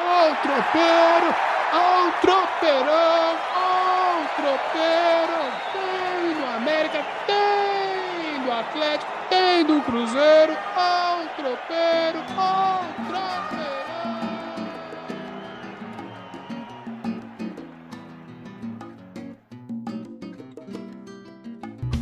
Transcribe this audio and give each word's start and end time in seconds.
Ó 0.00 0.30
o 0.30 0.36
tropeiro! 0.36 1.34
Ó 1.72 2.06
o 2.06 2.12
tropeirão! 2.20 3.36
Ó 3.56 4.22
o 4.22 4.28
tropeiro! 4.36 5.40
Tem 5.72 6.34
do 6.34 6.46
América, 6.56 7.04
tem 7.26 8.42
do 8.44 8.52
Atlético, 8.52 9.12
tem 9.28 9.64
do 9.64 9.80
Cruzeiro! 9.82 10.56
Ó 10.76 11.22
o 11.22 11.28
tropeiro! 11.36 12.24
Ó 12.36 12.80
o 12.80 12.84
tropeirão! 13.08 13.48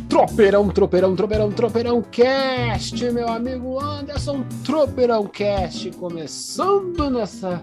Tropeirão, 0.07 0.69
tropeirão, 0.69 1.15
tropeirão, 1.15 1.51
tropeirão 1.51 2.01
cast, 2.01 3.11
meu 3.11 3.27
amigo 3.29 3.79
Anderson, 3.79 4.43
tropeirão 4.63 5.27
cast, 5.27 5.91
começando 5.91 7.09
nessa 7.09 7.61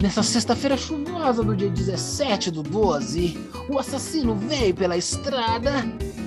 nessa 0.00 0.22
sexta-feira 0.22 0.76
chuvosa 0.76 1.42
do 1.42 1.56
dia 1.56 1.70
17 1.70 2.50
do 2.50 2.62
12. 2.62 3.38
O 3.68 3.78
assassino 3.78 4.34
vem 4.34 4.72
pela 4.72 4.96
estrada 4.96 5.72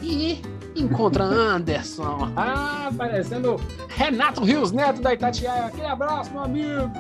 e 0.04 0.42
encontra 0.76 1.24
Anderson. 1.24 2.32
Ah, 2.36 2.92
parecendo 2.98 3.58
Renato 3.90 4.44
Rios 4.44 4.72
Neto 4.72 5.02
da 5.02 5.14
Itatiaia. 5.14 5.66
Aquele 5.66 5.86
abraço, 5.88 6.32
meu 6.32 6.44
amigo. 6.44 6.92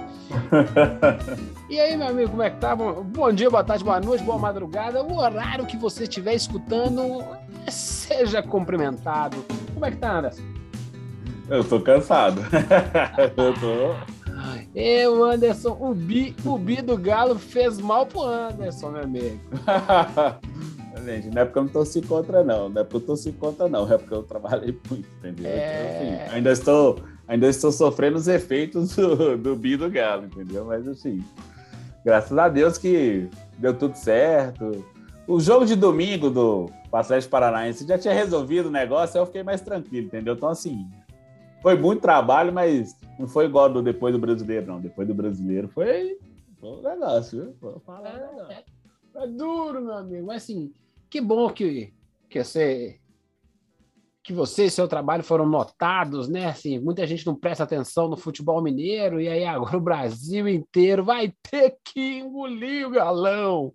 E 1.69 1.79
aí, 1.79 1.97
meu 1.97 2.07
amigo, 2.07 2.29
como 2.29 2.43
é 2.43 2.49
que 2.49 2.57
tá? 2.57 2.75
Bom 2.75 3.33
dia, 3.33 3.49
boa 3.49 3.63
tarde, 3.63 3.83
boa 3.83 3.99
noite, 3.99 4.23
boa 4.23 4.37
madrugada. 4.37 5.03
O 5.03 5.17
horário 5.17 5.65
que 5.65 5.75
você 5.75 6.03
estiver 6.03 6.35
escutando, 6.35 7.23
seja 7.67 8.41
cumprimentado. 8.41 9.43
Como 9.73 9.85
é 9.85 9.91
que 9.91 9.97
tá, 9.97 10.19
Anderson? 10.19 10.43
Eu 11.49 11.63
tô 11.63 11.81
cansado. 11.81 12.41
Eu 13.35 13.53
tô. 13.55 14.20
Eu, 14.73 15.23
Anderson, 15.23 15.77
o 15.79 15.93
bi, 15.93 16.35
o 16.45 16.57
bi 16.57 16.81
do 16.81 16.97
Galo 16.97 17.37
fez 17.37 17.77
mal 17.79 18.05
pro 18.05 18.23
Anderson, 18.23 18.91
meu 18.91 19.03
amigo. 19.03 19.39
Gente, 21.05 21.29
não 21.29 21.41
é 21.41 21.45
porque 21.45 21.59
eu 21.59 21.63
não 21.63 21.69
torci 21.69 22.01
contra, 22.01 22.43
não. 22.43 22.69
Não 22.69 22.81
é 22.81 22.83
porque 22.83 22.97
eu 22.97 23.01
torci 23.01 23.31
contra, 23.33 23.67
não. 23.67 23.91
É 23.91 23.97
porque 23.97 24.13
eu 24.13 24.23
trabalhei 24.23 24.77
muito, 24.89 25.07
entendeu? 25.17 25.47
É... 25.47 25.57
Então, 25.73 26.23
assim, 26.23 26.33
ainda 26.33 26.51
estou, 26.51 26.99
ainda 27.27 27.47
estou 27.47 27.71
sofrendo 27.71 28.17
os 28.17 28.27
efeitos 28.27 28.95
do, 28.95 29.37
do 29.37 29.55
bi 29.55 29.75
do 29.75 29.89
Galo, 29.89 30.25
entendeu? 30.25 30.65
Mas, 30.65 30.87
assim, 30.87 31.23
graças 32.05 32.37
a 32.37 32.47
Deus 32.47 32.77
que 32.77 33.27
deu 33.57 33.73
tudo 33.73 33.95
certo. 33.95 34.85
O 35.27 35.39
jogo 35.39 35.65
de 35.65 35.75
domingo 35.75 36.29
do 36.29 36.69
Atlético 36.91 37.31
Paranaense 37.31 37.87
já 37.87 37.97
tinha 37.97 38.13
resolvido 38.13 38.67
o 38.67 38.71
negócio, 38.71 39.17
eu 39.17 39.25
fiquei 39.25 39.43
mais 39.43 39.61
tranquilo, 39.61 40.07
entendeu? 40.07 40.33
Então, 40.33 40.49
assim, 40.49 40.87
foi 41.61 41.77
muito 41.77 42.01
trabalho, 42.01 42.51
mas 42.51 42.95
não 43.19 43.27
foi 43.27 43.45
igual 43.45 43.71
do 43.71 43.81
depois 43.81 44.13
do 44.13 44.19
brasileiro, 44.19 44.67
não. 44.67 44.81
Depois 44.81 45.07
do 45.07 45.13
brasileiro 45.13 45.67
foi, 45.67 46.17
foi 46.59 46.69
um 46.69 46.81
negócio, 46.81 47.55
viu? 47.59 47.79
Falar 47.81 48.09
é, 48.49 48.53
é, 48.53 49.23
é, 49.23 49.27
duro, 49.27 49.81
meu 49.81 49.93
amigo. 49.93 50.27
Mas 50.27 50.43
assim, 50.43 50.73
que 51.09 51.21
bom 51.21 51.49
que, 51.49 51.93
que 52.29 52.43
você 52.43 52.97
que 54.23 54.33
você 54.33 54.65
e 54.65 54.69
seu 54.69 54.87
trabalho 54.87 55.23
foram 55.23 55.47
notados, 55.47 56.29
né? 56.29 56.45
Assim, 56.45 56.79
muita 56.79 57.07
gente 57.07 57.25
não 57.25 57.35
presta 57.35 57.63
atenção 57.63 58.07
no 58.07 58.15
futebol 58.15 58.61
mineiro, 58.61 59.19
e 59.19 59.27
aí 59.27 59.43
agora 59.43 59.75
o 59.75 59.81
Brasil 59.81 60.47
inteiro 60.47 61.03
vai 61.03 61.33
ter 61.41 61.77
que 61.83 62.19
engolir 62.19 62.87
o 62.87 62.91
galão. 62.91 63.73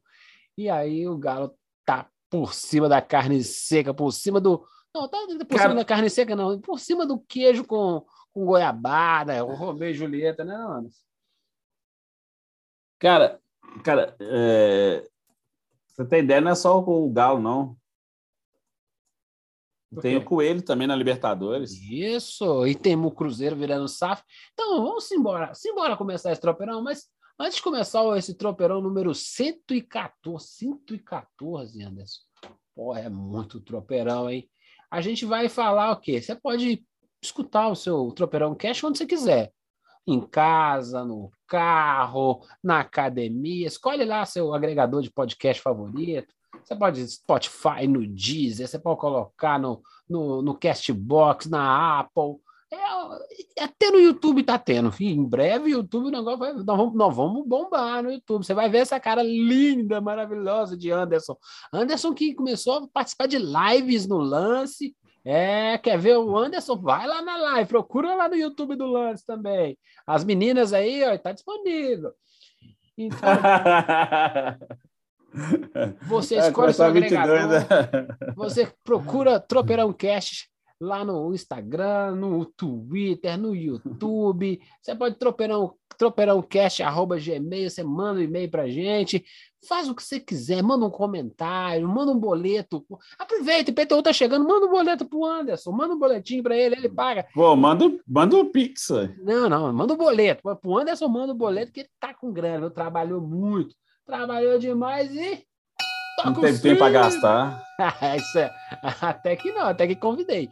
E 0.57 0.71
aí 0.71 1.07
o 1.07 1.19
Galo 1.19 1.53
tá 1.85 2.09
por 2.31 2.55
cima 2.55 2.89
da 2.89 3.03
carne 3.03 3.43
seca, 3.43 3.93
por 3.93 4.11
cima 4.13 4.41
do. 4.41 4.65
Não, 4.97 5.09
tá 5.09 5.19
por 5.27 5.59
Cara... 5.59 5.63
cima 5.63 5.75
da 5.75 5.85
carne 5.85 6.09
seca, 6.09 6.35
não, 6.35 6.59
por 6.59 6.81
cima 6.81 7.05
do 7.05 7.19
queijo 7.19 7.67
com, 7.67 8.03
com 8.33 8.47
goiabada, 8.47 9.45
o 9.45 9.55
Romeu 9.55 9.91
e 9.91 9.95
Julieta, 9.95 10.43
né, 10.43 10.55
Anderson? 10.55 11.05
Cara, 12.99 13.39
cara, 13.85 14.17
é... 14.19 15.07
você 15.87 16.07
tem 16.07 16.21
ideia, 16.21 16.41
não 16.41 16.51
é 16.51 16.55
só 16.55 16.79
o 16.79 17.11
Galo, 17.11 17.41
não. 17.41 17.77
Tem 20.01 20.17
o 20.17 20.25
Coelho 20.25 20.63
também 20.63 20.87
na 20.87 20.97
Libertadores. 20.97 21.73
Isso, 21.73 22.67
e 22.67 22.75
tem 22.75 22.97
o 22.97 23.11
Cruzeiro 23.11 23.55
virando 23.55 23.89
SAF. 23.89 24.23
Então, 24.53 24.83
vamos 24.83 25.11
embora. 25.11 25.55
Simbora 25.55 25.97
começar 25.97 26.33
esse 26.33 26.41
tropeirão, 26.41 26.83
mas 26.83 27.07
antes 27.39 27.57
de 27.57 27.63
começar 27.63 28.03
esse 28.17 28.35
tropeirão 28.35 28.81
número 28.81 29.15
114, 29.15 30.47
114, 30.47 31.83
Anderson. 31.83 32.21
Pô, 32.75 32.95
é 32.95 33.09
muito 33.09 33.61
tropeirão, 33.61 34.29
hein? 34.29 34.51
A 34.91 35.01
gente 35.01 35.25
vai 35.25 35.49
falar 35.49 35.93
o 35.93 35.97
quê? 35.97 36.21
Você 36.21 36.35
pode 36.35 36.85
escutar 37.23 37.69
o 37.69 37.75
seu 37.75 38.11
Tropeirão 38.13 38.55
Cash 38.55 38.81
quando 38.81 38.97
você 38.97 39.07
quiser. 39.07 39.53
Em 40.07 40.21
casa, 40.21 41.05
no 41.05 41.31
carro, 41.49 42.41
na 42.63 42.81
academia. 42.81 43.67
Escolhe 43.67 44.05
lá 44.05 44.25
seu 44.25 44.55
agregador 44.55 45.03
de 45.03 45.11
podcast 45.11 45.61
favorito. 45.61 46.33
Você 46.63 46.75
pode 46.75 47.07
Spotify, 47.09 47.87
no 47.89 48.07
Deezer, 48.07 48.67
você 48.67 48.79
pode 48.79 49.01
colocar 49.01 49.59
no, 49.59 49.83
no, 50.09 50.43
no 50.43 50.57
Castbox, 50.57 51.47
na 51.47 52.01
Apple. 52.01 52.41
É, 52.73 53.63
até 53.63 53.91
no 53.91 53.99
YouTube 53.99 54.43
tá 54.43 54.59
tendo. 54.59 54.93
Em 55.01 55.25
breve, 55.25 55.67
o 55.67 55.79
YouTube, 55.79 56.09
o 56.09 56.11
negócio 56.11 56.39
vai, 56.39 56.53
nós, 56.53 56.65
vamos, 56.65 56.95
nós 56.95 57.17
vamos 57.17 57.47
bombar 57.47 58.03
no 58.03 58.11
YouTube. 58.11 58.45
Você 58.45 58.55
vai 58.55 58.69
ver 58.69 58.79
essa 58.79 58.99
cara 58.99 59.23
linda, 59.23 60.01
maravilhosa 60.01 60.77
de 60.77 60.91
Anderson. 60.91 61.37
Anderson 61.73 62.13
que 62.13 62.35
começou 62.35 62.75
a 62.75 62.89
participar 62.89 63.29
de 63.29 63.39
lives 63.39 64.09
no 64.09 64.19
lance, 64.19 64.97
é, 65.25 65.79
quer 65.79 65.99
ver 65.99 66.19
o 66.19 66.37
Anderson? 66.37 66.77
Vai 66.77 67.07
lá 67.07 67.21
na 67.21 67.37
live, 67.37 67.69
procura 67.69 68.15
lá 68.15 68.29
no 68.29 68.37
YouTube 68.37 68.77
do 68.77 68.87
Lance 68.87 69.27
também. 69.27 69.77
As 70.07 70.25
meninas 70.25 70.73
aí, 70.73 71.03
ó, 71.03 71.19
tá 71.19 71.33
disponível. 71.33 72.13
Então, 72.97 73.19
você 76.07 76.37
escolhe 76.37 76.73
seu 76.73 76.85
agregador, 76.85 77.49
né? 77.49 77.67
você 78.37 78.73
procura 78.85 79.41
Tropeirão 79.41 79.93
Cast 79.93 80.49
lá 80.81 81.05
no 81.05 81.33
Instagram, 81.35 82.17
no 82.17 82.45
Twitter, 82.45 83.39
no 83.39 83.55
YouTube. 83.55 84.61
Você 84.81 84.95
pode 84.95 85.17
tropeirão, 85.17 85.75
tropeirãocast, 85.97 86.83
arroba 86.83 87.19
gmail, 87.19 87.71
você 87.71 87.83
manda 87.83 88.21
um 88.21 88.23
e-mail 88.23 88.51
pra 88.51 88.69
gente. 88.69 89.25
Faz 89.67 89.89
o 89.89 89.95
que 89.95 90.03
você 90.03 90.21
quiser, 90.21 90.63
manda 90.63 90.85
um 90.85 90.91
comentário, 90.91 91.89
manda 91.89 92.13
um 92.13 92.19
boleto. 92.19 92.87
Aproveita, 93.19 93.73
o 93.73 93.75
PTU 93.75 94.03
tá 94.03 94.13
chegando, 94.13 94.47
manda 94.47 94.67
um 94.67 94.71
boleto 94.71 95.05
pro 95.05 95.25
Anderson, 95.25 95.73
manda 95.73 95.95
um 95.95 95.99
boletim 95.99 96.41
para 96.41 96.57
ele, 96.57 96.77
ele 96.77 96.89
paga. 96.89 97.27
Pô, 97.35 97.57
manda, 97.57 97.85
manda 98.07 98.37
um 98.37 98.51
pix. 98.51 98.89
Não, 99.25 99.49
não, 99.49 99.73
manda 99.73 99.95
um 99.95 99.97
boleto. 99.97 100.43
Pro 100.61 100.79
Anderson, 100.79 101.09
manda 101.09 101.33
um 101.33 101.37
boleto, 101.37 101.73
que 101.73 101.81
ele 101.81 101.91
tá 101.99 102.15
com 102.15 102.33
grana, 102.33 102.71
trabalhou 102.71 103.21
muito, 103.21 103.75
trabalhou 104.07 104.59
demais 104.59 105.11
e 105.13 105.45
Toca 106.17 106.31
não 106.31 106.41
teve 106.41 106.59
tempo 106.61 106.79
para 106.79 106.93
gastar. 106.93 107.63
Isso 108.17 108.39
é, 108.39 108.55
até 109.03 109.37
que 109.37 109.53
não, 109.53 109.67
até 109.67 109.87
que 109.87 109.97
convidei. 109.97 110.49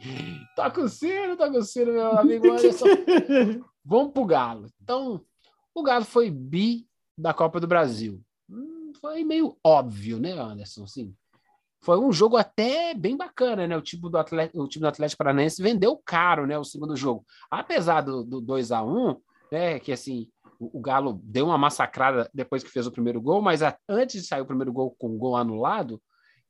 Toca 0.55 0.81
o 0.81 0.87
sino, 0.89 1.35
toca 1.35 1.57
o 1.57 1.63
sino, 1.63 1.91
meu 1.91 2.17
amigo 2.17 2.51
Anderson. 2.51 2.85
Vamos 3.83 4.13
pro 4.13 4.25
Galo. 4.25 4.67
Então, 4.81 5.21
o 5.73 5.83
Galo 5.83 6.05
foi 6.05 6.29
bi 6.29 6.87
da 7.17 7.33
Copa 7.33 7.59
do 7.59 7.67
Brasil. 7.67 8.21
Hum, 8.49 8.93
foi 9.01 9.23
meio 9.23 9.57
óbvio, 9.63 10.19
né, 10.19 10.33
Anderson? 10.33 10.85
Sim. 10.85 11.15
Foi 11.81 11.99
um 11.99 12.11
jogo 12.11 12.37
até 12.37 12.93
bem 12.93 13.15
bacana, 13.15 13.67
né? 13.67 13.77
O 13.77 13.81
time 13.81 14.09
do 14.09 14.17
Atlético, 14.17 14.63
o 14.63 14.67
time 14.67 14.81
do 14.81 14.87
Atlético 14.87 15.19
Paranaense 15.19 15.61
vendeu 15.61 15.99
caro, 16.03 16.47
né? 16.47 16.57
O 16.57 16.63
segundo 16.63 16.95
jogo. 16.95 17.23
Apesar 17.49 18.01
do, 18.01 18.23
do 18.23 18.41
2 18.41 18.71
a 18.71 18.83
1 18.83 19.15
né? 19.51 19.79
Que 19.79 19.91
assim, 19.91 20.27
o, 20.73 20.79
Galo 20.79 21.19
deu 21.23 21.45
uma 21.45 21.57
massacrada 21.57 22.29
depois 22.33 22.63
que 22.63 22.69
fez 22.69 22.87
o 22.87 22.91
primeiro 22.91 23.21
gol, 23.21 23.41
mas 23.41 23.61
a, 23.61 23.77
antes 23.87 24.21
de 24.21 24.27
sair 24.27 24.41
o 24.41 24.45
primeiro 24.45 24.71
gol 24.71 24.95
com 24.97 25.07
o 25.07 25.17
gol 25.17 25.35
anulado, 25.35 26.01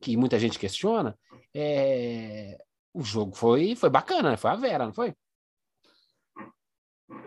que 0.02 0.18
muita 0.18 0.38
gente 0.38 0.60
questiona, 0.60 1.18
é, 1.54 2.58
o 2.94 3.04
jogo 3.04 3.36
foi, 3.36 3.76
foi 3.76 3.90
bacana, 3.90 4.32
né? 4.32 4.38
foi 4.38 4.52
a 4.52 4.56
Vera, 4.56 4.86
não 4.86 4.94
foi? 4.94 5.14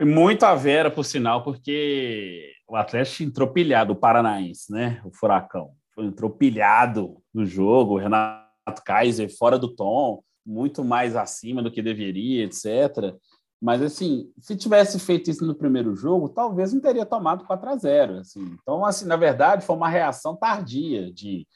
Muito 0.00 0.44
a 0.44 0.54
Vera, 0.54 0.90
por 0.90 1.04
sinal, 1.04 1.42
porque 1.42 2.52
o 2.68 2.76
Atlético 2.76 3.22
entrou 3.22 3.52
pilhado, 3.52 3.92
o 3.92 3.96
Paranaense, 3.96 4.72
né? 4.72 5.00
O 5.04 5.10
Furacão. 5.12 5.72
Entrou 5.98 6.30
pilhado 6.30 7.22
no 7.32 7.44
jogo, 7.44 7.94
o 7.94 7.98
Renato 7.98 8.82
Kaiser 8.84 9.28
fora 9.36 9.58
do 9.58 9.74
tom, 9.74 10.22
muito 10.44 10.84
mais 10.84 11.16
acima 11.16 11.62
do 11.62 11.70
que 11.70 11.82
deveria, 11.82 12.44
etc. 12.44 13.14
Mas, 13.60 13.82
assim, 13.82 14.30
se 14.40 14.56
tivesse 14.56 14.98
feito 15.00 15.30
isso 15.30 15.44
no 15.44 15.54
primeiro 15.54 15.94
jogo, 15.94 16.28
talvez 16.28 16.72
não 16.72 16.80
teria 16.80 17.04
tomado 17.04 17.44
4 17.44 17.70
a 17.70 17.76
0 17.76 18.18
assim. 18.18 18.56
Então, 18.62 18.84
assim, 18.84 19.06
na 19.06 19.16
verdade, 19.16 19.64
foi 19.64 19.74
uma 19.74 19.88
reação 19.88 20.36
tardia 20.36 21.12
de 21.12 21.46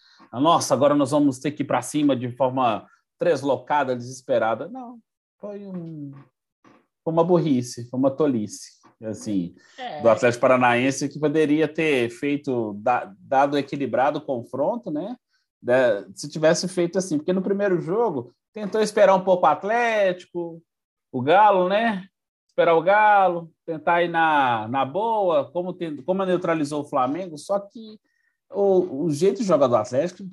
nossa, 0.41 0.73
agora 0.73 0.95
nós 0.95 1.11
vamos 1.11 1.39
ter 1.39 1.51
que 1.51 1.63
ir 1.63 1.67
para 1.67 1.83
cima 1.83 2.17
de 2.17 2.31
forma 2.37 2.87
deslocada, 3.21 3.95
desesperada. 3.95 4.69
Não, 4.69 4.99
foi, 5.39 5.67
um, 5.67 6.13
foi 7.05 7.13
uma 7.13 7.25
burrice, 7.25 7.89
foi 7.91 7.99
uma 7.99 8.11
tolice, 8.11 8.81
assim, 9.03 9.55
é. 9.79 10.01
do 10.01 10.09
Atlético 10.09 10.41
Paranaense 10.41 11.09
que 11.09 11.21
poderia 11.21 11.69
ter 11.69 12.09
feito, 12.11 12.81
dado 13.19 13.59
equilibrado 13.59 14.19
o 14.19 14.25
confronto, 14.25 14.91
né? 14.91 15.17
Se 16.15 16.29
tivesse 16.29 16.67
feito 16.67 16.99
assim, 16.99 17.19
porque 17.19 17.33
no 17.33 17.43
primeiro 17.43 17.81
jogo 17.81 18.33
tentou 18.53 18.81
esperar 18.81 19.15
um 19.15 19.23
pouco 19.23 19.47
o 19.47 19.49
Atlético, 19.49 20.61
o 21.13 21.21
Galo, 21.21 21.69
né? 21.69 22.07
Esperar 22.49 22.75
o 22.75 22.83
Galo, 22.83 23.51
tentar 23.65 24.03
ir 24.03 24.09
na, 24.09 24.67
na 24.69 24.85
boa, 24.85 25.51
como, 25.53 25.73
tem, 25.73 25.97
como 26.03 26.25
neutralizou 26.25 26.83
o 26.83 26.89
Flamengo, 26.89 27.39
só 27.39 27.61
que 27.61 27.99
o, 28.51 29.05
o 29.05 29.11
jeito 29.11 29.39
de 29.39 29.47
jogar 29.47 29.67
do 29.67 29.77
Atlético 29.77 30.25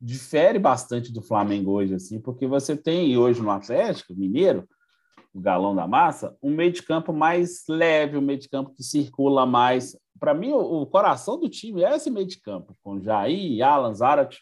difere 0.00 0.58
bastante 0.58 1.12
do 1.12 1.22
Flamengo 1.22 1.72
hoje, 1.72 1.94
assim, 1.94 2.20
porque 2.20 2.46
você 2.46 2.76
tem 2.76 3.16
hoje 3.16 3.40
no 3.40 3.50
Atlético 3.50 4.14
Mineiro, 4.14 4.68
o 5.32 5.40
galão 5.40 5.74
da 5.74 5.86
massa, 5.86 6.36
um 6.42 6.50
meio 6.50 6.72
de 6.72 6.82
campo 6.82 7.12
mais 7.12 7.64
leve, 7.68 8.16
um 8.16 8.22
meio 8.22 8.38
de 8.38 8.48
campo 8.48 8.74
que 8.74 8.82
circula 8.82 9.46
mais. 9.46 9.96
Para 10.18 10.34
mim, 10.34 10.50
o, 10.50 10.82
o, 10.82 10.86
coração 10.86 11.38
do 11.38 11.48
time 11.48 11.84
é 11.84 11.94
esse 11.94 12.10
meio 12.10 12.26
de 12.26 12.40
campo, 12.40 12.76
com 12.82 13.00
Jair, 13.00 13.64
Alan, 13.64 13.94
Zarat, 13.94 14.38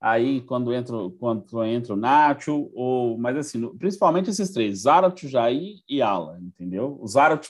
aí 0.00 0.40
quando 0.42 0.72
entra, 0.72 0.96
quando 1.18 1.64
entra 1.64 1.94
o 1.94 1.96
Nacho, 1.96 2.70
ou, 2.74 3.18
mas 3.18 3.36
assim, 3.36 3.66
principalmente 3.76 4.30
esses 4.30 4.50
três, 4.50 4.82
Zarat, 4.82 5.26
Jair 5.26 5.80
e 5.88 6.02
Alan, 6.02 6.38
entendeu? 6.40 6.98
O 7.00 7.06
Zarat 7.06 7.48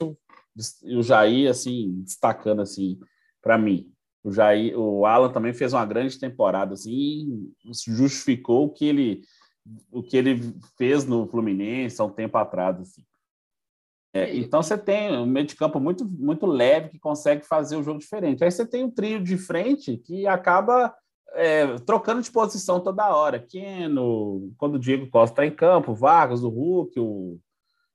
e 0.83 0.95
o 0.95 1.03
Jair, 1.03 1.49
assim, 1.49 2.01
destacando, 2.03 2.61
assim, 2.61 2.99
para 3.41 3.57
mim. 3.57 3.91
O 4.23 4.31
Jair, 4.31 4.77
o 4.77 5.05
Alan 5.05 5.31
também 5.31 5.53
fez 5.53 5.73
uma 5.73 5.85
grande 5.85 6.19
temporada, 6.19 6.73
assim, 6.73 7.51
justificou 7.87 8.65
o 8.65 8.69
que 8.69 8.85
ele, 8.85 9.21
o 9.91 10.01
que 10.01 10.17
ele 10.17 10.53
fez 10.77 11.05
no 11.05 11.27
Fluminense 11.27 12.01
há 12.01 12.05
um 12.05 12.09
tempo 12.09 12.37
atrás, 12.37 12.79
assim. 12.79 13.03
É, 14.13 14.35
então 14.35 14.63
você 14.63 14.77
tem 14.77 15.15
um 15.15 15.25
meio 15.25 15.45
de 15.45 15.55
campo 15.55 15.79
muito, 15.79 16.03
muito 16.03 16.45
leve 16.45 16.89
que 16.89 16.99
consegue 16.99 17.45
fazer 17.45 17.75
o 17.75 17.83
jogo 17.83 17.99
diferente. 17.99 18.43
Aí 18.43 18.49
você 18.49 18.65
tem 18.65 18.83
um 18.83 18.89
trio 18.89 19.21
de 19.21 19.37
frente 19.37 19.97
que 19.97 20.25
acaba 20.25 20.93
é, 21.33 21.77
trocando 21.79 22.21
de 22.21 22.31
posição 22.31 22.79
toda 22.79 23.15
hora. 23.15 23.39
Keno, 23.39 24.51
quando 24.57 24.75
o 24.75 24.79
Diego 24.79 25.09
Costa 25.09 25.33
está 25.33 25.45
em 25.45 25.55
campo, 25.55 25.93
Vargas, 25.93 26.43
o 26.43 26.49
Hulk. 26.49 26.99
O... 26.99 27.39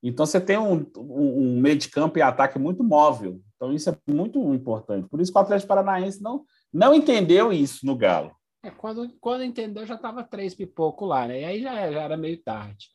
Então 0.03 0.27
você 0.27 0.41
tem 0.41 0.59
um, 0.59 0.85
um, 0.97 1.61
meio 1.61 1.77
de 1.77 1.89
campo 1.89 2.19
e 2.19 2.23
ataque 2.23 2.59
muito 2.59 2.83
móvel. 2.83 3.41
Então 3.57 3.73
isso 3.73 3.91
é 3.91 3.97
muito 4.07 4.39
importante. 4.53 5.09
Por 5.09 5.21
isso 5.21 5.33
que 5.33 5.39
o 5.39 5.41
Atlético 5.41 5.69
Paranaense 5.69 6.23
não, 6.23 6.45
não 6.73 6.95
entendeu 6.95 7.53
isso 7.53 7.87
no 7.87 7.97
Galo. 7.97 8.33
É, 8.65 8.71
quando, 8.71 9.13
quando 9.21 9.43
entendeu, 9.43 9.85
já 9.85 9.97
estava 9.97 10.23
três 10.23 10.55
pipoco 10.55 11.05
lá, 11.05 11.27
né? 11.27 11.41
E 11.41 11.45
aí 11.45 11.63
já, 11.63 11.91
já 11.91 12.03
era 12.03 12.17
meio 12.17 12.41
tarde. 12.43 12.89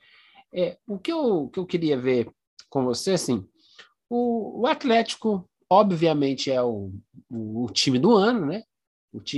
É, 0.54 0.78
o 0.88 0.98
que 0.98 1.12
eu, 1.12 1.50
que 1.50 1.60
eu 1.60 1.66
queria 1.66 2.00
ver 2.00 2.32
com 2.70 2.86
você, 2.86 3.12
assim, 3.12 3.46
o, 4.10 4.62
o 4.62 4.68
Atlético, 4.68 5.50
obviamente, 5.70 6.50
é 6.50 6.62
o, 6.62 6.92
o, 7.30 7.66
o 7.66 7.70
time 7.70 8.00
do 8.00 8.16
ano, 8.16 8.46
né? 8.46 8.64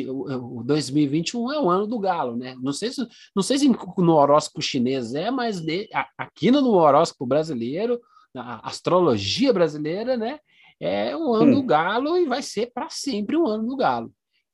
O, 0.09 0.59
o 0.59 0.63
2021 0.63 1.51
é 1.51 1.59
o 1.59 1.69
ano 1.69 1.87
do 1.87 1.99
Galo, 1.99 2.35
né? 2.35 2.55
Não 2.61 2.73
sei 2.73 2.91
se, 2.91 3.07
não 3.35 3.43
sei 3.43 3.57
se 3.57 3.69
no 3.97 4.13
horóscopo 4.13 4.61
chinês 4.61 5.13
é, 5.13 5.29
mas 5.31 5.61
de, 5.61 5.89
aqui 6.17 6.51
no 6.51 6.67
horóscopo 6.73 7.25
brasileiro, 7.25 7.99
na 8.33 8.59
astrologia 8.59 9.51
brasileira, 9.53 10.15
né? 10.17 10.39
É 10.79 11.15
o 11.15 11.33
ano 11.33 11.51
hum. 11.51 11.55
do 11.55 11.63
Galo 11.63 12.17
e 12.17 12.25
vai 12.25 12.41
ser 12.41 12.71
para 12.71 12.89
sempre 12.89 13.35
o 13.35 13.45
ano 13.45 13.67
do 13.67 13.75
Galo. 13.75 14.11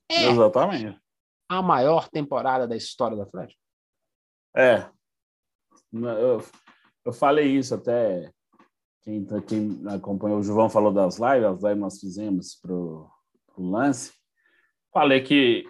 É 0.10 0.30
Exatamente. 0.30 1.00
A 1.50 1.62
maior 1.62 2.10
temporada 2.10 2.68
da 2.68 2.76
história 2.76 3.16
do 3.16 3.24
Atlético. 3.24 3.60
É. 4.56 4.90
Eu, 5.94 6.44
eu 7.06 7.14
falei 7.14 7.48
isso 7.48 7.76
até. 7.76 8.32
Quem, 9.02 9.24
quem 9.46 9.84
acompanhou 9.88 10.40
o 10.40 10.44
João 10.44 10.68
falou 10.68 10.92
das 10.92 11.20
lives, 11.20 11.46
as 11.46 11.62
lives 11.62 11.80
nós 11.80 12.00
fizemos 12.00 12.56
para 12.56 12.74
o 12.74 13.08
lance 13.58 14.12
falei 14.96 15.22
que 15.22 15.66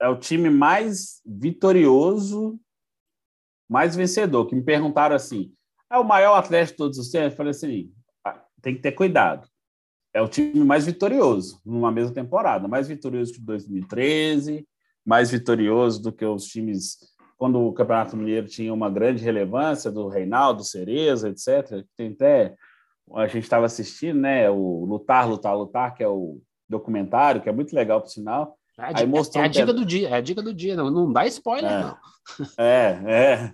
é 0.00 0.08
o 0.08 0.16
time 0.16 0.48
mais 0.48 1.20
vitorioso, 1.26 2.60
mais 3.68 3.96
vencedor. 3.96 4.46
Que 4.46 4.54
me 4.54 4.62
perguntaram 4.62 5.16
assim: 5.16 5.52
é 5.90 5.98
o 5.98 6.04
maior 6.04 6.36
atleta 6.36 6.70
de 6.70 6.76
todos 6.76 6.96
os 6.96 7.10
tempos? 7.10 7.32
Eu 7.32 7.36
falei 7.36 7.50
assim: 7.50 7.92
ah, 8.24 8.40
tem 8.62 8.76
que 8.76 8.80
ter 8.80 8.92
cuidado. 8.92 9.48
É 10.14 10.22
o 10.22 10.28
time 10.28 10.64
mais 10.64 10.86
vitorioso 10.86 11.60
numa 11.66 11.90
mesma 11.90 12.14
temporada, 12.14 12.68
mais 12.68 12.86
vitorioso 12.86 13.32
que 13.32 13.40
2013, 13.40 14.66
mais 15.04 15.30
vitorioso 15.30 16.00
do 16.00 16.12
que 16.12 16.24
os 16.24 16.46
times 16.46 16.98
quando 17.36 17.58
o 17.58 17.72
Campeonato 17.72 18.16
Mineiro 18.16 18.46
tinha 18.46 18.72
uma 18.72 18.90
grande 18.90 19.24
relevância 19.24 19.90
do 19.90 20.08
Reinaldo, 20.08 20.62
Cereza, 20.62 21.30
etc. 21.30 21.84
Tem 21.96 22.12
até 22.12 22.54
a 23.14 23.26
gente 23.26 23.42
estava 23.42 23.66
assistindo, 23.66 24.20
né? 24.20 24.48
O 24.50 24.84
Lutar, 24.84 25.28
Lutar, 25.28 25.56
Lutar, 25.56 25.94
que 25.94 26.02
é 26.02 26.08
o 26.08 26.40
documentário, 26.70 27.42
que 27.42 27.48
é 27.48 27.52
muito 27.52 27.74
legal, 27.74 28.00
por 28.00 28.08
sinal. 28.08 28.56
É 28.78 28.82
a, 28.82 28.98
Aí 29.00 29.06
mostrou 29.06 29.42
é 29.42 29.46
a 29.46 29.50
dica 29.50 29.72
do 29.72 29.84
dia, 29.84 30.08
é 30.08 30.14
a 30.14 30.20
dica 30.20 30.40
do 30.40 30.54
dia, 30.54 30.76
não, 30.76 30.90
não 30.90 31.12
dá 31.12 31.26
spoiler, 31.26 31.70
é, 31.70 31.80
não. 31.82 31.96
É, 32.56 33.00
é. 33.06 33.52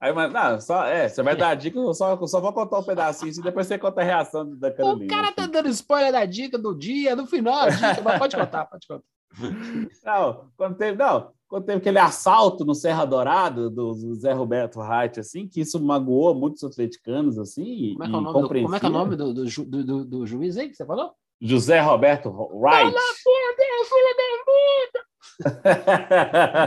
Aí, 0.00 0.12
mas, 0.12 0.32
não, 0.32 0.60
só, 0.60 0.84
é, 0.84 1.08
você 1.08 1.22
vai 1.24 1.34
dar 1.34 1.48
a 1.48 1.54
dica, 1.56 1.76
eu 1.76 1.92
só, 1.92 2.14
eu 2.14 2.26
só 2.28 2.40
vou 2.40 2.52
contar 2.52 2.78
um 2.78 2.84
pedacinho 2.84 3.32
e 3.32 3.42
depois 3.42 3.66
você 3.66 3.76
conta 3.76 4.00
a 4.00 4.04
reação 4.04 4.56
da 4.56 4.70
Carolina. 4.70 5.04
O 5.04 5.08
cara 5.08 5.32
tá 5.32 5.42
assim. 5.42 5.50
dando 5.50 5.68
spoiler 5.70 6.12
da 6.12 6.24
dica 6.24 6.56
do 6.56 6.72
dia, 6.72 7.16
no 7.16 7.26
final, 7.26 7.68
dica, 7.68 8.00
mas 8.04 8.18
pode 8.18 8.36
contar, 8.36 8.66
pode 8.66 8.86
contar. 8.86 9.04
Não, 10.04 10.50
quando 10.56 10.76
teve, 10.76 10.96
não, 10.96 11.30
quando 11.46 11.64
teve 11.64 11.78
aquele 11.78 11.98
assalto 11.98 12.64
no 12.64 12.74
Serra 12.74 13.04
Dourada 13.04 13.68
do, 13.68 13.92
do 13.92 14.14
Zé 14.14 14.32
Roberto 14.32 14.80
Reit, 14.80 15.20
assim, 15.20 15.46
que 15.46 15.60
isso 15.60 15.78
magoou 15.82 16.34
muitos 16.34 16.64
atleticanos, 16.64 17.38
assim, 17.38 17.94
como 17.94 18.04
é 18.04 18.08
que 18.08 18.14
é 18.14 18.16
o 18.16 18.20
nome, 18.20 18.40
do, 18.40 18.48
como 18.48 18.74
é, 18.74 18.80
que 18.80 18.86
é 18.86 18.88
o 18.88 18.92
nome 18.92 19.16
do, 19.16 19.34
do, 19.34 20.04
do, 20.04 20.26
juiz 20.26 20.56
aí 20.56 20.68
que 20.68 20.74
você 20.74 20.86
falou? 20.86 21.12
José 21.40 21.80
Roberto 21.80 22.30
Wright. 22.52 22.94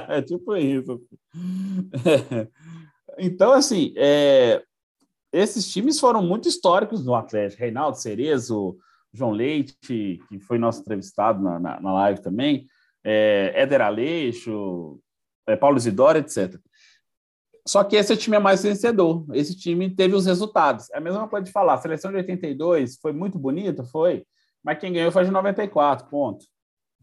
é 0.09 0.21
tipo 0.23 0.56
isso. 0.56 1.01
então, 3.18 3.51
assim, 3.51 3.94
é, 3.97 4.63
esses 5.33 5.69
times 5.71 6.00
foram 6.00 6.23
muito 6.23 6.47
históricos 6.47 7.06
no 7.06 7.15
Atlético. 7.15 7.62
Reinaldo 7.62 7.97
Cerezo, 7.97 8.77
João 9.13 9.31
Leite, 9.31 9.75
que 9.81 10.39
foi 10.47 10.57
nosso 10.57 10.81
entrevistado 10.81 11.44
na, 11.44 11.59
na, 11.59 11.79
na 11.81 11.94
live 11.94 12.21
também, 12.21 12.65
é, 13.03 13.51
Éder 13.56 13.81
Aleixo, 13.81 15.00
é, 15.47 15.56
Paulo 15.56 15.77
Isidoro, 15.77 16.17
etc. 16.19 16.57
Só 17.67 17.83
que 17.83 17.95
esse 17.95 18.15
time 18.17 18.38
é 18.38 18.39
mais 18.39 18.63
vencedor. 18.63 19.25
Esse 19.33 19.56
time 19.56 19.89
teve 19.94 20.15
os 20.15 20.25
resultados. 20.25 20.89
É 20.91 20.97
a 20.97 21.01
mesma 21.01 21.27
coisa 21.27 21.45
de 21.45 21.51
falar. 21.51 21.75
A 21.75 21.77
seleção 21.77 22.12
de 22.12 22.17
82 22.17 22.97
foi 22.97 23.12
muito 23.12 23.38
bonita, 23.38 23.83
foi 23.83 24.25
mas 24.63 24.79
quem 24.79 24.93
ganhou 24.93 25.11
foi 25.11 25.25
de 25.25 25.31
94, 25.31 26.07
ponto. 26.07 26.45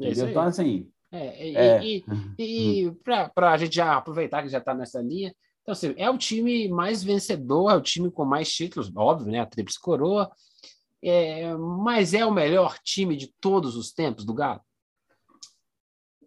É 0.00 0.10
então, 0.10 0.42
assim. 0.42 0.90
É, 1.10 1.48
e, 1.48 1.56
é. 1.56 1.84
e, 1.84 2.04
e, 2.38 2.86
e 2.86 2.92
para 3.02 3.52
a 3.52 3.56
gente 3.56 3.74
já 3.74 3.96
aproveitar 3.96 4.42
que 4.42 4.48
já 4.48 4.58
está 4.58 4.74
nessa 4.74 5.00
linha, 5.00 5.34
então, 5.68 5.72
assim, 5.74 5.94
é 5.98 6.08
o 6.08 6.16
time 6.16 6.66
mais 6.68 7.04
vencedor, 7.04 7.70
é 7.70 7.76
o 7.76 7.82
time 7.82 8.10
com 8.10 8.24
mais 8.24 8.50
títulos, 8.50 8.90
óbvio, 8.96 9.30
né? 9.30 9.40
A 9.40 9.44
Tríplice 9.44 9.78
Coroa, 9.78 10.30
é, 11.02 11.54
mas 11.54 12.14
é 12.14 12.24
o 12.24 12.32
melhor 12.32 12.78
time 12.78 13.14
de 13.14 13.30
todos 13.38 13.76
os 13.76 13.92
tempos 13.92 14.24
do 14.24 14.32
Galo? 14.32 14.62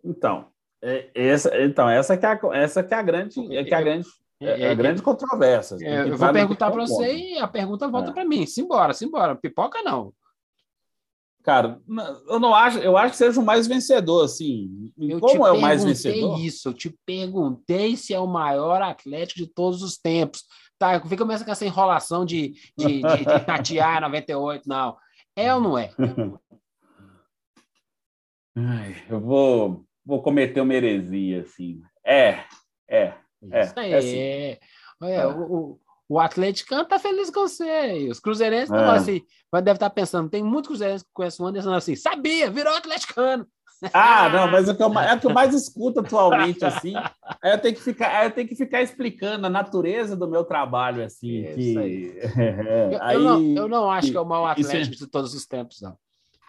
Então, 0.04 0.48
é, 0.80 1.10
essa, 1.16 1.60
então 1.60 1.90
essa, 1.90 2.16
que 2.16 2.24
é 2.24 2.30
a, 2.30 2.40
essa 2.54 2.84
que 2.84 2.94
é 2.94 2.98
a 2.98 3.02
grande, 3.02 3.56
é 3.58 3.64
que 3.64 3.74
é 3.74 3.78
a 3.78 3.82
grande, 3.82 4.08
é, 4.40 4.62
é 4.62 4.70
a 4.70 4.76
grande 4.76 5.02
controvérsia. 5.02 5.76
eu 5.80 6.16
vou 6.16 6.32
perguntar 6.32 6.70
para 6.70 6.86
você 6.86 7.12
e 7.12 7.38
a 7.40 7.48
pergunta 7.48 7.88
volta 7.88 8.12
para 8.12 8.24
mim. 8.24 8.46
Simbora, 8.46 8.94
simbora. 8.94 9.36
Pipoca 9.36 9.82
não. 9.82 10.14
Cara, 11.44 11.82
eu 12.28 12.40
não 12.40 12.54
acho, 12.54 12.78
eu 12.80 12.96
acho 12.96 13.12
que 13.12 13.18
seja 13.18 13.40
o 13.40 13.46
mais 13.46 13.66
vencedor, 13.66 14.26
assim. 14.26 14.92
Eu 14.98 15.20
Como 15.20 15.46
é 15.46 15.52
o 15.52 15.60
mais 15.60 15.84
vencedor? 15.84 16.40
isso, 16.40 16.70
eu 16.70 16.74
te 16.74 16.96
perguntei 17.06 17.98
se 17.98 18.14
é 18.14 18.20
o 18.20 18.28
maior 18.28 18.82
atlético 18.82 19.40
de 19.40 19.48
todos 19.48 19.82
os 19.82 19.98
tempos. 19.98 20.44
Tá, 20.78 21.00
que 21.00 21.18
começa 21.18 21.46
com 21.46 21.52
essa 21.52 21.66
enrolação 21.66 22.26
de, 22.26 22.54
de, 22.78 23.02
de, 23.02 23.18
de 23.18 23.46
tatear 23.46 24.02
98, 24.02 24.68
não. 24.68 24.98
É 25.36 25.54
ou 25.54 25.62
não 25.62 25.78
é? 25.78 25.92
Ai, 28.56 28.96
eu 29.10 29.20
vou, 29.20 29.86
vou 30.06 30.22
cometer 30.22 30.62
uma 30.62 30.74
heresia, 30.74 31.42
assim. 31.42 31.82
É, 32.06 32.44
é. 32.90 33.14
é. 33.52 33.74
É, 33.76 33.96
assim. 33.96 34.18
é, 34.18 34.60
é, 35.04 35.28
o, 35.28 35.80
o 36.12 36.20
atleticano 36.20 36.84
tá 36.84 37.00
feliz 37.00 37.30
com 37.30 37.48
você. 37.48 38.00
E 38.00 38.10
os 38.10 38.20
cruzeirenses 38.20 38.70
é. 38.70 38.90
assim, 38.90 39.22
deve 39.54 39.72
estar 39.72 39.78
tá 39.78 39.90
pensando, 39.90 40.30
tem 40.30 40.44
muitos 40.44 40.68
cruzeirenses 40.68 41.04
que 41.04 41.14
conhecem 41.14 41.46
o 41.46 41.48
Anderson 41.48 41.74
assim, 41.74 41.96
sabia, 41.96 42.52
virou 42.52 42.76
atleticano. 42.76 43.48
Ah, 43.94 44.28
não, 44.28 44.52
mas 44.52 44.68
é 44.68 44.74
o 44.74 44.76
que 44.76 44.84
eu, 44.84 45.00
é 45.00 45.16
o 45.16 45.20
que 45.22 45.26
eu 45.28 45.34
mais 45.34 45.54
escuto 45.56 46.02
atualmente, 46.02 46.66
assim. 46.66 46.94
Aí 47.42 47.54
eu 47.54 47.62
tenho 47.62 47.76
que 47.76 47.82
ficar, 47.82 48.26
eu 48.26 48.32
tenho 48.32 48.46
que 48.46 48.56
ficar 48.58 48.82
explicando 48.82 49.48
a 49.48 49.50
natureza 49.50 50.14
do 50.14 50.28
meu 50.28 50.44
trabalho, 50.44 51.02
assim. 51.02 51.46
Isso 51.46 51.56
que... 51.56 51.78
aí. 51.78 52.20
É, 52.20 52.90
eu, 52.94 53.02
aí... 53.02 53.16
eu, 53.16 53.22
não, 53.22 53.56
eu 53.56 53.68
não 53.70 53.90
acho 53.90 54.12
que 54.12 54.18
é 54.18 54.22
o 54.22 54.26
maior 54.26 54.48
Atlético 54.48 54.98
de 54.98 55.08
todos 55.08 55.34
os 55.34 55.46
tempos, 55.46 55.80
não. 55.80 55.98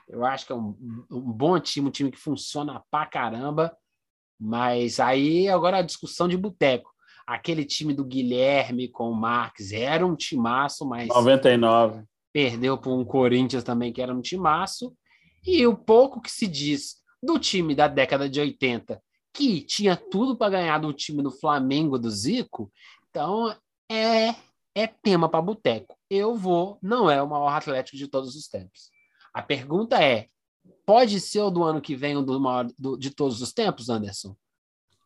Eu 0.09 0.25
acho 0.26 0.45
que 0.45 0.52
é 0.52 0.57
um, 0.57 0.76
um 1.09 1.21
bom 1.21 1.59
time, 1.61 1.87
um 1.87 1.92
time 1.92 2.11
que 2.11 2.19
funciona 2.19 2.83
pra 2.90 3.07
caramba, 3.07 3.75
mas 4.38 4.99
aí 4.99 5.49
agora 5.49 5.78
a 5.78 5.83
discussão 5.83 6.26
de 6.26 6.37
boteco 6.37 6.91
aquele 7.33 7.65
time 7.65 7.95
do 7.95 8.05
Guilherme 8.05 8.89
com 8.89 9.11
o 9.11 9.15
Marques 9.15 9.73
era 9.73 10.07
um 10.07 10.15
timaço, 10.15 10.87
mas 10.87 11.09
99 11.09 12.05
perdeu 12.33 12.77
para 12.79 12.91
um 12.93 13.05
Corinthians 13.05 13.65
também 13.65 13.93
que 13.93 14.03
era 14.03 14.15
um 14.15 14.21
timaço. 14.21 14.95
E 15.45 15.67
o 15.67 15.77
pouco 15.77 16.21
que 16.21 16.31
se 16.31 16.47
diz 16.47 16.97
do 17.23 17.39
time 17.39 17.75
da 17.75 17.89
década 17.89 18.29
de 18.29 18.39
80, 18.39 19.03
que 19.33 19.62
tinha 19.62 19.97
tudo 19.97 20.37
para 20.37 20.51
ganhar 20.51 20.79
do 20.79 20.93
time 20.93 21.23
do 21.23 21.31
Flamengo 21.31 21.99
do 21.99 22.11
Zico, 22.11 22.71
então 23.09 23.55
é 23.91 24.35
é 24.75 24.87
tema 24.87 25.29
para 25.29 25.43
boteco. 25.43 25.99
eu 26.09 26.35
vou, 26.35 26.79
não 26.83 27.11
é 27.11 27.23
o 27.23 27.29
maior 27.29 27.55
Atlético 27.55 27.97
de 27.97 28.09
todos 28.09 28.35
os 28.35 28.49
tempos. 28.49 28.91
A 29.35 29.43
pergunta 29.43 30.03
é: 30.03 30.29
pode 30.87 31.21
ser 31.21 31.41
o 31.41 31.51
do 31.51 31.62
ano 31.62 31.81
que 31.81 31.95
vem 31.95 32.17
o 32.17 32.23
do 32.23 32.39
maior 32.41 32.69
do, 32.79 32.97
de 32.97 33.11
todos 33.11 33.43
os 33.43 33.53
tempos, 33.53 33.89
Anderson? 33.91 34.35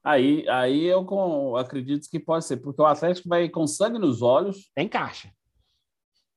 Aí, 0.07 0.49
aí 0.49 0.85
eu 0.85 1.05
com, 1.05 1.57
acredito 1.57 2.09
que 2.09 2.21
pode 2.21 2.45
ser, 2.45 2.59
porque 2.59 2.81
o 2.81 2.87
Atlético 2.87 3.29
vai 3.29 3.49
com 3.49 3.67
sangue 3.67 3.99
nos 3.99 4.23
olhos. 4.23 4.71
Tem 4.73 4.89
caixa. 4.89 5.33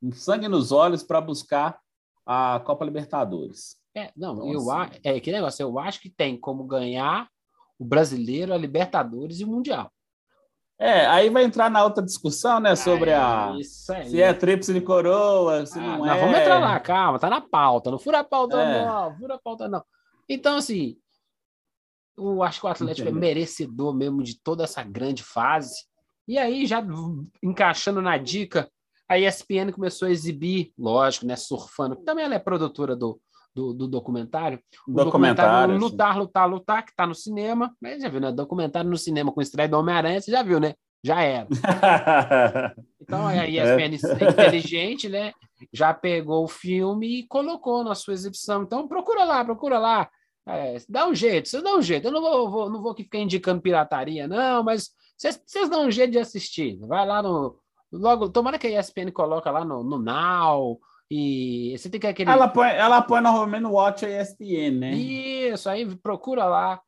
Com 0.01 0.11
sangue 0.11 0.47
nos 0.47 0.71
olhos 0.71 1.03
para 1.03 1.21
buscar 1.21 1.79
a 2.25 2.59
Copa 2.65 2.83
Libertadores. 2.83 3.77
É, 3.95 4.11
não, 4.17 4.33
Nossa. 4.33 4.51
eu 4.51 4.71
acho. 4.71 4.99
É 5.03 5.19
que 5.19 5.31
negócio, 5.31 5.61
eu 5.61 5.77
acho 5.77 6.01
que 6.01 6.09
tem 6.09 6.35
como 6.35 6.63
ganhar 6.63 7.29
o 7.77 7.85
brasileiro, 7.85 8.55
a 8.55 8.57
Libertadores 8.57 9.39
e 9.39 9.43
o 9.43 9.47
Mundial. 9.47 9.91
É, 10.79 11.05
aí 11.05 11.29
vai 11.29 11.43
entrar 11.43 11.69
na 11.69 11.83
outra 11.83 12.03
discussão, 12.03 12.59
né, 12.59 12.75
sobre 12.75 13.13
a 13.13 13.53
se 13.61 14.19
é 14.19 14.33
tríplice 14.33 14.81
coroa, 14.81 15.63
se 15.67 15.77
ah, 15.77 15.81
não, 15.81 15.97
não 15.99 16.11
é. 16.11 16.19
Vamos 16.19 16.39
entrar 16.39 16.57
lá, 16.57 16.79
calma, 16.79 17.19
tá 17.19 17.29
na 17.29 17.41
pauta, 17.41 17.91
não 17.91 17.99
fura 17.99 18.19
a 18.19 18.23
pauta 18.23 18.59
é. 18.59 18.83
não, 18.83 19.15
fura 19.15 19.35
a 19.35 19.39
pauta 19.39 19.67
não. 19.67 19.83
Então, 20.27 20.57
assim, 20.57 20.97
eu 22.19 22.43
acho 22.43 22.59
que 22.59 22.65
o 22.65 22.69
Atlético 22.69 23.07
é 23.07 23.11
merecedor 23.11 23.93
mesmo 23.93 24.21
de 24.23 24.39
toda 24.39 24.63
essa 24.63 24.83
grande 24.83 25.23
fase. 25.23 25.85
E 26.27 26.37
aí, 26.37 26.65
já 26.65 26.83
encaixando 27.41 28.01
na 28.01 28.17
dica, 28.17 28.69
a 29.07 29.17
ESPN 29.17 29.71
começou 29.73 30.07
a 30.07 30.11
exibir, 30.11 30.71
lógico, 30.77 31.25
né, 31.25 31.35
surfando, 31.35 31.95
também 31.95 32.25
ela 32.25 32.35
é 32.35 32.39
produtora 32.39 32.95
do, 32.95 33.19
do, 33.55 33.73
do 33.73 33.87
documentário. 33.87 34.59
O 34.87 34.93
documentário, 34.93 35.73
documentário 35.73 35.77
Lutar, 35.77 36.17
Lutar, 36.17 36.49
Lutar, 36.49 36.85
que 36.85 36.91
está 36.91 37.07
no 37.07 37.15
cinema. 37.15 37.75
Mas 37.81 38.01
já 38.01 38.09
viu, 38.09 38.21
né? 38.21 38.31
Documentário 38.31 38.89
no 38.89 38.97
cinema 38.97 39.31
com 39.31 39.41
estreia 39.41 39.67
do 39.67 39.77
Homem-Aranha, 39.77 40.21
você 40.21 40.31
já 40.31 40.43
viu, 40.43 40.59
né? 40.59 40.75
Já 41.03 41.21
era. 41.21 41.47
então 43.01 43.25
a 43.25 43.47
ESPN 43.47 43.95
é. 44.21 44.29
inteligente, 44.29 45.09
né? 45.09 45.33
Já 45.73 45.93
pegou 45.93 46.43
o 46.43 46.47
filme 46.47 47.19
e 47.19 47.27
colocou 47.27 47.83
na 47.83 47.95
sua 47.95 48.13
exibição. 48.13 48.63
Então 48.63 48.87
procura 48.87 49.23
lá, 49.23 49.43
procura 49.43 49.79
lá. 49.79 50.09
É, 50.49 50.77
dá 50.89 51.07
um 51.07 51.13
jeito, 51.13 51.47
vocês 51.47 51.61
dão 51.61 51.77
um 51.77 51.81
jeito. 51.81 52.07
Eu 52.07 52.11
não 52.11 52.21
vou, 52.21 52.49
vou, 52.49 52.69
não 52.69 52.81
vou 52.81 52.95
ficar 52.95 53.19
indicando 53.19 53.61
pirataria, 53.61 54.27
não, 54.27 54.63
mas 54.63 54.89
vocês, 55.15 55.41
vocês 55.45 55.69
dão 55.69 55.85
um 55.85 55.91
jeito 55.91 56.11
de 56.11 56.19
assistir. 56.19 56.77
Vai 56.87 57.05
lá 57.05 57.21
no. 57.21 57.57
Logo, 57.91 58.29
tomara 58.29 58.57
que 58.57 58.67
a 58.67 58.79
ESPN 58.79 59.11
coloca 59.11 59.49
lá 59.51 59.65
no, 59.65 59.83
no 59.83 59.99
Now, 59.99 60.79
e 61.09 61.75
você 61.77 61.89
tem 61.89 61.99
que 61.99 62.07
aquele. 62.07 62.29
Ela 62.29 62.47
põe, 62.47 62.69
ela 62.69 63.01
põe 63.01 63.21
normalmente 63.21 63.61
no 63.61 63.71
Watch 63.71 64.05
ESPN, 64.05 64.79
né? 64.79 64.91
Isso, 64.91 65.69
aí 65.69 65.95
procura 65.95 66.45
lá, 66.45 66.79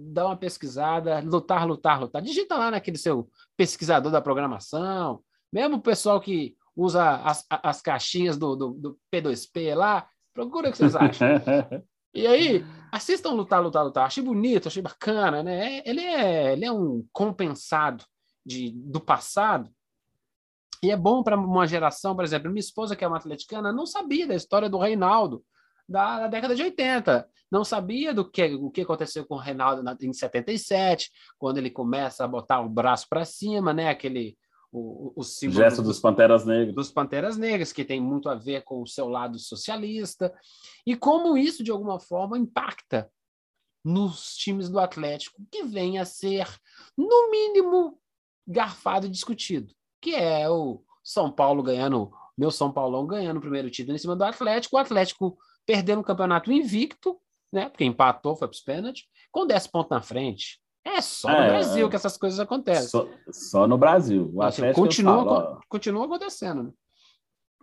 dá 0.00 0.26
uma 0.26 0.36
pesquisada, 0.36 1.20
lutar, 1.20 1.66
lutar, 1.66 2.00
lutar. 2.00 2.22
Digita 2.22 2.56
lá 2.56 2.70
naquele 2.70 2.98
seu 2.98 3.28
pesquisador 3.56 4.10
da 4.10 4.20
programação. 4.20 5.20
Mesmo 5.52 5.76
o 5.76 5.82
pessoal 5.82 6.20
que 6.20 6.56
usa 6.74 7.16
as, 7.16 7.44
as 7.50 7.82
caixinhas 7.82 8.36
do, 8.36 8.56
do, 8.56 8.70
do 8.70 8.98
P2P 9.12 9.74
lá, 9.74 10.06
procura 10.32 10.68
o 10.68 10.72
que 10.72 10.78
vocês 10.78 10.96
acham. 10.96 11.28
e 12.20 12.26
aí, 12.26 12.64
assistam 12.92 13.30
Lutar, 13.30 13.62
Lutar, 13.62 13.84
Lutar. 13.84 14.06
Achei 14.06 14.22
bonito, 14.22 14.68
achei 14.68 14.82
bacana, 14.82 15.42
né? 15.42 15.82
Ele 15.84 16.00
é, 16.00 16.52
ele 16.52 16.64
é 16.64 16.72
um 16.72 17.06
compensado 17.12 18.04
de, 18.44 18.72
do 18.72 19.00
passado 19.00 19.70
e 20.82 20.90
é 20.90 20.96
bom 20.96 21.22
para 21.22 21.36
uma 21.36 21.66
geração, 21.66 22.14
por 22.14 22.24
exemplo, 22.24 22.50
minha 22.50 22.60
esposa, 22.60 22.94
que 22.94 23.04
é 23.04 23.08
uma 23.08 23.16
atleticana, 23.16 23.72
não 23.72 23.84
sabia 23.84 24.26
da 24.26 24.34
história 24.34 24.68
do 24.68 24.78
Reinaldo 24.78 25.44
da, 25.88 26.20
da 26.20 26.28
década 26.28 26.54
de 26.54 26.62
80. 26.62 27.28
Não 27.50 27.64
sabia 27.64 28.12
do 28.12 28.30
que, 28.30 28.54
o 28.54 28.70
que 28.70 28.82
aconteceu 28.82 29.24
com 29.26 29.34
o 29.36 29.38
Reinaldo 29.38 29.82
na, 29.82 29.96
em 30.00 30.12
77, 30.12 31.10
quando 31.38 31.58
ele 31.58 31.70
começa 31.70 32.24
a 32.24 32.28
botar 32.28 32.60
o 32.60 32.68
braço 32.68 33.06
para 33.08 33.24
cima, 33.24 33.72
né? 33.72 33.88
Aquele 33.88 34.36
o, 34.72 35.12
o 35.16 35.22
símbolo 35.22 35.62
gesto 35.62 35.82
dos 35.82 36.00
Panteras 36.00 36.44
Negras. 36.44 36.74
Dos 36.74 36.90
Panteras 36.90 37.36
Negras, 37.36 37.72
que 37.72 37.84
tem 37.84 38.00
muito 38.00 38.28
a 38.28 38.34
ver 38.34 38.62
com 38.62 38.82
o 38.82 38.86
seu 38.86 39.08
lado 39.08 39.38
socialista, 39.38 40.32
e 40.86 40.96
como 40.96 41.36
isso, 41.36 41.64
de 41.64 41.70
alguma 41.70 41.98
forma, 41.98 42.38
impacta 42.38 43.10
nos 43.84 44.36
times 44.36 44.68
do 44.68 44.78
Atlético, 44.78 45.42
que 45.50 45.62
vem 45.62 45.98
a 45.98 46.04
ser, 46.04 46.46
no 46.96 47.30
mínimo, 47.30 47.98
garfado 48.46 49.06
e 49.06 49.10
discutido 49.10 49.72
que 50.00 50.14
é 50.14 50.48
o 50.48 50.82
São 51.02 51.30
Paulo 51.30 51.62
ganhando, 51.62 52.10
meu 52.36 52.50
São 52.50 52.72
Paulão 52.72 53.06
ganhando 53.06 53.38
o 53.38 53.40
primeiro 53.40 53.70
título 53.70 53.96
em 53.96 53.98
cima 53.98 54.16
do 54.16 54.24
Atlético, 54.24 54.76
o 54.76 54.78
Atlético 54.78 55.38
perdendo 55.66 56.00
o 56.00 56.04
campeonato 56.04 56.52
invicto, 56.52 57.20
né? 57.52 57.68
Porque 57.68 57.84
empatou, 57.84 58.36
foi 58.36 58.48
para 58.48 58.54
os 58.54 58.60
pênaltis, 58.60 59.04
com 59.30 59.46
10 59.46 59.66
pontos 59.68 59.90
na 59.90 60.02
frente. 60.02 60.60
É 60.96 61.00
só 61.00 61.30
é, 61.30 61.42
no 61.42 61.48
Brasil 61.48 61.86
é, 61.86 61.90
que 61.90 61.96
essas 61.96 62.16
coisas 62.16 62.40
acontecem. 62.40 62.88
Só, 62.88 63.08
só 63.30 63.66
no 63.66 63.78
Brasil. 63.78 64.30
O 64.32 64.42
assim, 64.42 64.62
Atlético 64.62 64.80
continua, 64.80 65.24
falo, 65.24 65.60
continua 65.68 66.04
acontecendo. 66.04 66.62
Né? 66.64 66.72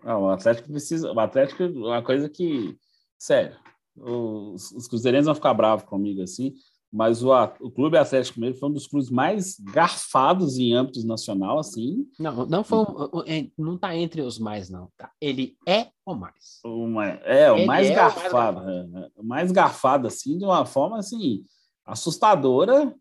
Não, 0.04 0.24
o 0.24 0.30
Atlético 0.30 0.70
precisa. 0.70 1.12
O 1.12 1.20
Atlético 1.20 1.64
é 1.64 1.68
uma 1.68 2.04
coisa 2.04 2.30
que. 2.30 2.78
Sério, 3.18 3.58
os, 3.96 4.72
os 4.72 4.88
cruzeirenses 4.88 5.26
vão 5.26 5.36
ficar 5.36 5.54
bravos 5.54 5.86
comigo 5.86 6.22
assim 6.22 6.54
mas 6.96 7.22
o, 7.22 7.30
o 7.60 7.70
Clube 7.70 7.98
Atlético 7.98 8.40
Mineiro 8.40 8.58
foi 8.58 8.70
um 8.70 8.72
dos 8.72 8.88
clubes 8.88 9.10
mais 9.10 9.60
garfados 9.60 10.58
em 10.58 10.74
âmbito 10.74 11.06
nacional, 11.06 11.60
assim. 11.60 12.08
Não, 12.18 12.46
não 12.46 12.64
foi 12.64 12.86
é, 13.28 13.48
não 13.58 13.76
está 13.76 13.94
entre 13.94 14.22
os 14.22 14.40
mais, 14.40 14.70
não. 14.70 14.90
Tá? 14.98 15.12
Ele 15.20 15.58
é 15.68 15.88
o 16.06 16.16
mais. 16.16 16.62
Uma, 16.64 17.06
é, 17.06 17.52
o 17.52 17.68
mais, 17.68 17.90
é 17.90 17.94
garfado, 17.94 18.20
o 18.20 18.22
mais 18.24 18.32
garfado. 18.32 18.98
É, 18.98 19.12
o 19.18 19.24
mais 19.24 19.52
garfado, 19.52 20.08
assim, 20.08 20.38
de 20.38 20.46
uma 20.46 20.66
forma, 20.66 20.98
assim, 20.98 21.44
assustadora, 21.86 22.96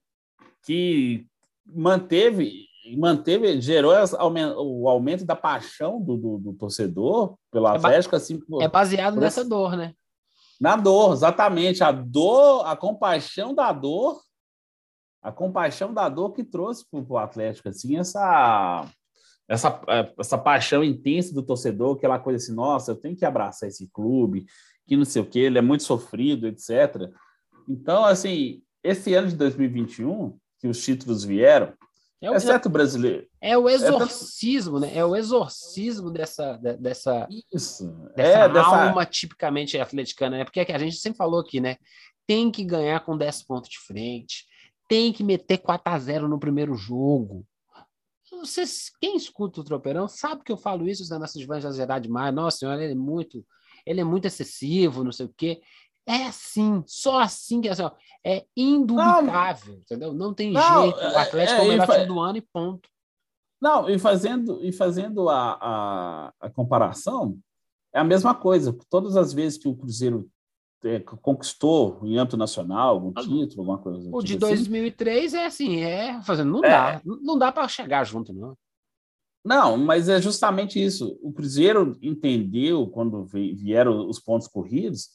que 0.65 1.27
manteve, 1.67 2.67
manteve 2.97 3.61
gerou 3.61 3.93
o 4.59 4.89
aumento 4.89 5.25
da 5.25 5.37
paixão 5.37 6.01
do, 6.01 6.17
do, 6.17 6.39
do 6.39 6.53
torcedor 6.55 7.37
pelo 7.51 7.67
Atlético, 7.67 8.15
é 8.15 8.19
assim. 8.19 8.41
É 8.61 8.69
baseado 8.69 9.21
nessa 9.21 9.45
dor, 9.45 9.77
né? 9.77 9.95
Na 10.61 10.77
dor, 10.77 11.13
exatamente. 11.13 11.83
A 11.83 11.91
dor, 11.93 12.67
a 12.67 12.77
compaixão 12.77 13.55
da 13.55 13.73
dor, 13.73 14.21
a 15.23 15.33
compaixão 15.33 15.93
da 15.93 16.09
dor 16.09 16.33
que 16.33 16.45
trouxe 16.45 16.85
para 16.89 17.01
o 17.01 17.19
Atlético, 17.19 17.69
assim, 17.69 17.97
essa, 17.97 18.87
essa, 19.49 19.81
essa 20.19 20.39
paixão 20.39 20.85
intensa 20.85 21.35
do 21.35 21.43
torcedor, 21.43 21.97
aquela 21.97 22.19
coisa 22.19 22.43
assim, 22.43 22.55
nossa, 22.55 22.93
eu 22.93 22.97
tenho 22.97 23.17
que 23.17 23.25
abraçar 23.25 23.69
esse 23.69 23.89
clube, 23.91 24.47
que 24.87 24.97
não 24.97 25.05
sei 25.05 25.23
o 25.23 25.27
que, 25.27 25.39
ele 25.39 25.59
é 25.59 25.63
muito 25.63 25.83
sofrido, 25.83 26.47
etc. 26.47 27.11
Então, 27.69 28.05
assim, 28.05 28.63
esse 28.83 29.15
ano 29.15 29.29
de 29.29 29.37
2021, 29.37 30.39
que 30.65 30.69
os 30.69 30.83
títulos 30.83 31.23
vieram, 31.23 31.75
é 32.23 32.31
o, 32.31 32.35
Exceto 32.37 32.71
brasileiro. 32.71 33.29
É 33.39 33.59
o 33.59 33.69
exorcismo, 33.69 34.79
é, 34.79 34.81
né? 34.81 34.93
É 34.97 35.05
o 35.05 35.15
exorcismo 35.15 36.11
dessa, 36.11 36.57
dessa, 36.57 37.29
Isso. 37.53 37.87
dessa 38.17 38.39
é, 38.39 38.59
alma 38.59 39.01
dessa... 39.01 39.11
tipicamente 39.11 39.79
atleticana, 39.79 40.39
né? 40.39 40.45
Porque 40.45 40.61
a 40.61 40.79
gente 40.79 40.97
sempre 40.97 41.19
falou 41.19 41.41
aqui, 41.41 41.61
né? 41.61 41.77
Tem 42.27 42.51
que 42.51 42.65
ganhar 42.65 43.01
com 43.01 43.15
10 43.15 43.43
pontos 43.43 43.69
de 43.69 43.79
frente, 43.79 44.47
tem 44.89 45.13
que 45.13 45.23
meter 45.23 45.59
4 45.59 45.93
a 45.93 45.99
0 45.99 46.29
no 46.29 46.41
primeiro 46.41 46.75
jogo. 46.75 47.45
Vocês, 48.31 48.91
quem 48.99 49.19
escuta 49.19 49.61
o 49.61 49.65
Tropeirão 49.65 50.09
sabe 50.09 50.45
que 50.45 50.51
eu 50.51 50.57
falo 50.57 50.89
isso, 50.89 51.07
né? 51.13 51.19
Nossa, 51.19 51.47
vai 51.47 51.59
exagerar 51.59 52.01
demais. 52.01 52.35
Nossa 52.35 52.57
senhora, 52.57 52.83
ele 52.83 52.93
é 52.93 52.97
muito, 52.97 53.45
ele 53.85 54.01
é 54.01 54.05
muito 54.05 54.25
excessivo, 54.25 55.05
não 55.05 55.13
sei 55.13 55.27
o 55.27 55.35
quê. 55.37 55.61
É 56.07 56.27
assim, 56.27 56.83
só 56.87 57.21
assim 57.21 57.61
que 57.61 57.69
é, 57.69 57.73
é 58.25 58.45
indubicável, 58.57 59.73
não, 59.73 59.81
entendeu? 59.81 60.13
Não 60.13 60.35
tem 60.35 60.53
não, 60.53 60.83
jeito. 60.83 60.99
O 60.99 61.19
Atlético 61.19 61.61
é, 61.61 61.63
é 61.63 61.67
o 61.67 61.69
melhor 61.69 61.89
time 61.89 62.07
do 62.07 62.21
ano 62.21 62.39
e 62.39 62.43
ponto. 62.43 62.89
Não, 63.61 63.89
e 63.89 63.99
fazendo, 63.99 64.63
e 64.63 64.71
fazendo 64.71 65.31
a, 65.31 65.59
a, 65.61 66.33
a, 66.39 66.51
comparação, 66.51 67.39
é 67.95 67.99
a 67.99 68.05
mesma 68.05 68.35
coisa. 68.35 68.77
Todas 68.91 69.17
as 69.17 69.33
vezes 69.33 69.57
que 69.57 69.67
o 69.67 69.75
Cruzeiro 69.75 70.29
é, 70.85 71.01
conquistou 71.01 71.99
em 72.03 72.19
âmbito 72.19 72.37
nacional 72.37 72.91
algum 72.91 73.13
título, 73.13 73.63
alguma 73.63 73.79
coisa. 73.79 74.11
O 74.13 74.23
de 74.23 74.37
2003 74.37 75.33
assim, 75.33 75.39
é 75.39 75.47
assim, 75.47 75.81
é 75.81 76.23
fazendo, 76.23 76.53
não 76.53 76.63
é. 76.63 76.69
dá, 76.69 77.01
não 77.05 77.39
dá 77.39 77.51
para 77.51 77.67
chegar 77.67 78.05
junto, 78.05 78.35
não. 78.35 78.55
Não, 79.43 79.79
mas 79.79 80.09
é 80.09 80.21
justamente 80.21 80.83
isso. 80.83 81.19
O 81.23 81.33
Cruzeiro 81.33 81.97
entendeu 82.03 82.87
quando 82.87 83.25
vieram 83.25 84.09
os 84.09 84.19
pontos 84.19 84.49
corridos 84.49 85.09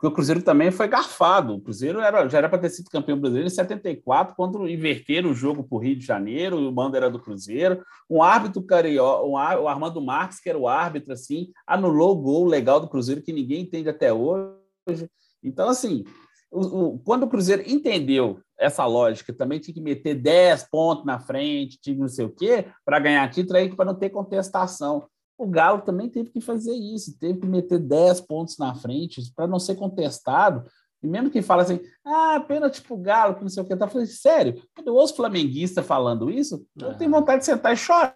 porque 0.00 0.06
o 0.06 0.12
Cruzeiro 0.12 0.40
também 0.40 0.70
foi 0.70 0.88
garfado. 0.88 1.56
O 1.56 1.60
Cruzeiro 1.60 2.00
era, 2.00 2.26
já 2.26 2.38
era 2.38 2.48
para 2.48 2.58
ter 2.58 2.70
sido 2.70 2.88
campeão 2.88 3.20
brasileiro 3.20 3.48
em 3.48 3.50
74, 3.50 4.34
quando 4.34 4.66
inverteram 4.66 5.30
o 5.30 5.34
jogo 5.34 5.62
para 5.62 5.76
o 5.76 5.78
Rio 5.78 5.94
de 5.94 6.06
Janeiro, 6.06 6.56
o 6.56 6.72
mando 6.72 6.96
era 6.96 7.10
do 7.10 7.20
Cruzeiro. 7.20 7.84
Um 8.08 8.22
árbitro 8.22 8.62
carioca, 8.62 9.26
um, 9.26 9.32
o 9.32 9.68
Armando 9.68 10.00
Marques, 10.00 10.40
que 10.40 10.48
era 10.48 10.58
o 10.58 10.66
árbitro, 10.66 11.12
assim, 11.12 11.52
anulou 11.66 12.12
o 12.12 12.22
gol 12.22 12.46
legal 12.46 12.80
do 12.80 12.88
Cruzeiro, 12.88 13.20
que 13.20 13.30
ninguém 13.30 13.60
entende 13.60 13.90
até 13.90 14.10
hoje. 14.10 14.56
Então, 15.44 15.68
assim, 15.68 16.02
o, 16.50 16.60
o, 16.60 16.98
quando 17.00 17.24
o 17.24 17.28
Cruzeiro 17.28 17.62
entendeu 17.66 18.40
essa 18.58 18.86
lógica, 18.86 19.34
também 19.34 19.58
tinha 19.58 19.74
que 19.74 19.82
meter 19.82 20.14
10 20.14 20.66
pontos 20.70 21.04
na 21.04 21.20
frente, 21.20 21.78
tinha 21.78 21.94
não 21.94 22.08
sei 22.08 22.24
o 22.24 22.30
quê, 22.30 22.64
para 22.86 22.98
ganhar 22.98 23.28
título 23.28 23.58
aí 23.58 23.68
para 23.68 23.84
não 23.84 23.94
ter 23.94 24.08
contestação 24.08 25.06
o 25.40 25.46
Galo 25.46 25.80
também 25.80 26.06
teve 26.06 26.28
que 26.28 26.40
fazer 26.40 26.74
isso, 26.74 27.18
teve 27.18 27.40
que 27.40 27.46
meter 27.46 27.78
10 27.78 28.20
pontos 28.20 28.58
na 28.58 28.74
frente 28.74 29.22
para 29.34 29.46
não 29.46 29.58
ser 29.58 29.74
contestado. 29.74 30.68
E 31.02 31.06
mesmo 31.06 31.30
que 31.30 31.40
fala 31.40 31.62
assim, 31.62 31.80
ah, 32.04 32.44
pênalti 32.46 32.82
pro 32.82 32.98
Galo, 32.98 33.34
que 33.34 33.40
não 33.40 33.48
sei 33.48 33.62
o 33.62 33.66
que, 33.66 33.74
tá 33.74 33.88
falando 33.88 34.06
sério, 34.06 34.62
quando 34.74 34.88
eu 34.88 34.94
ouço 34.94 35.16
flamenguista 35.16 35.82
falando 35.82 36.30
isso, 36.30 36.62
é. 36.78 36.84
eu 36.84 36.94
tenho 36.94 37.10
vontade 37.10 37.38
de 37.38 37.46
sentar 37.46 37.72
e 37.72 37.76
chorar. 37.76 38.14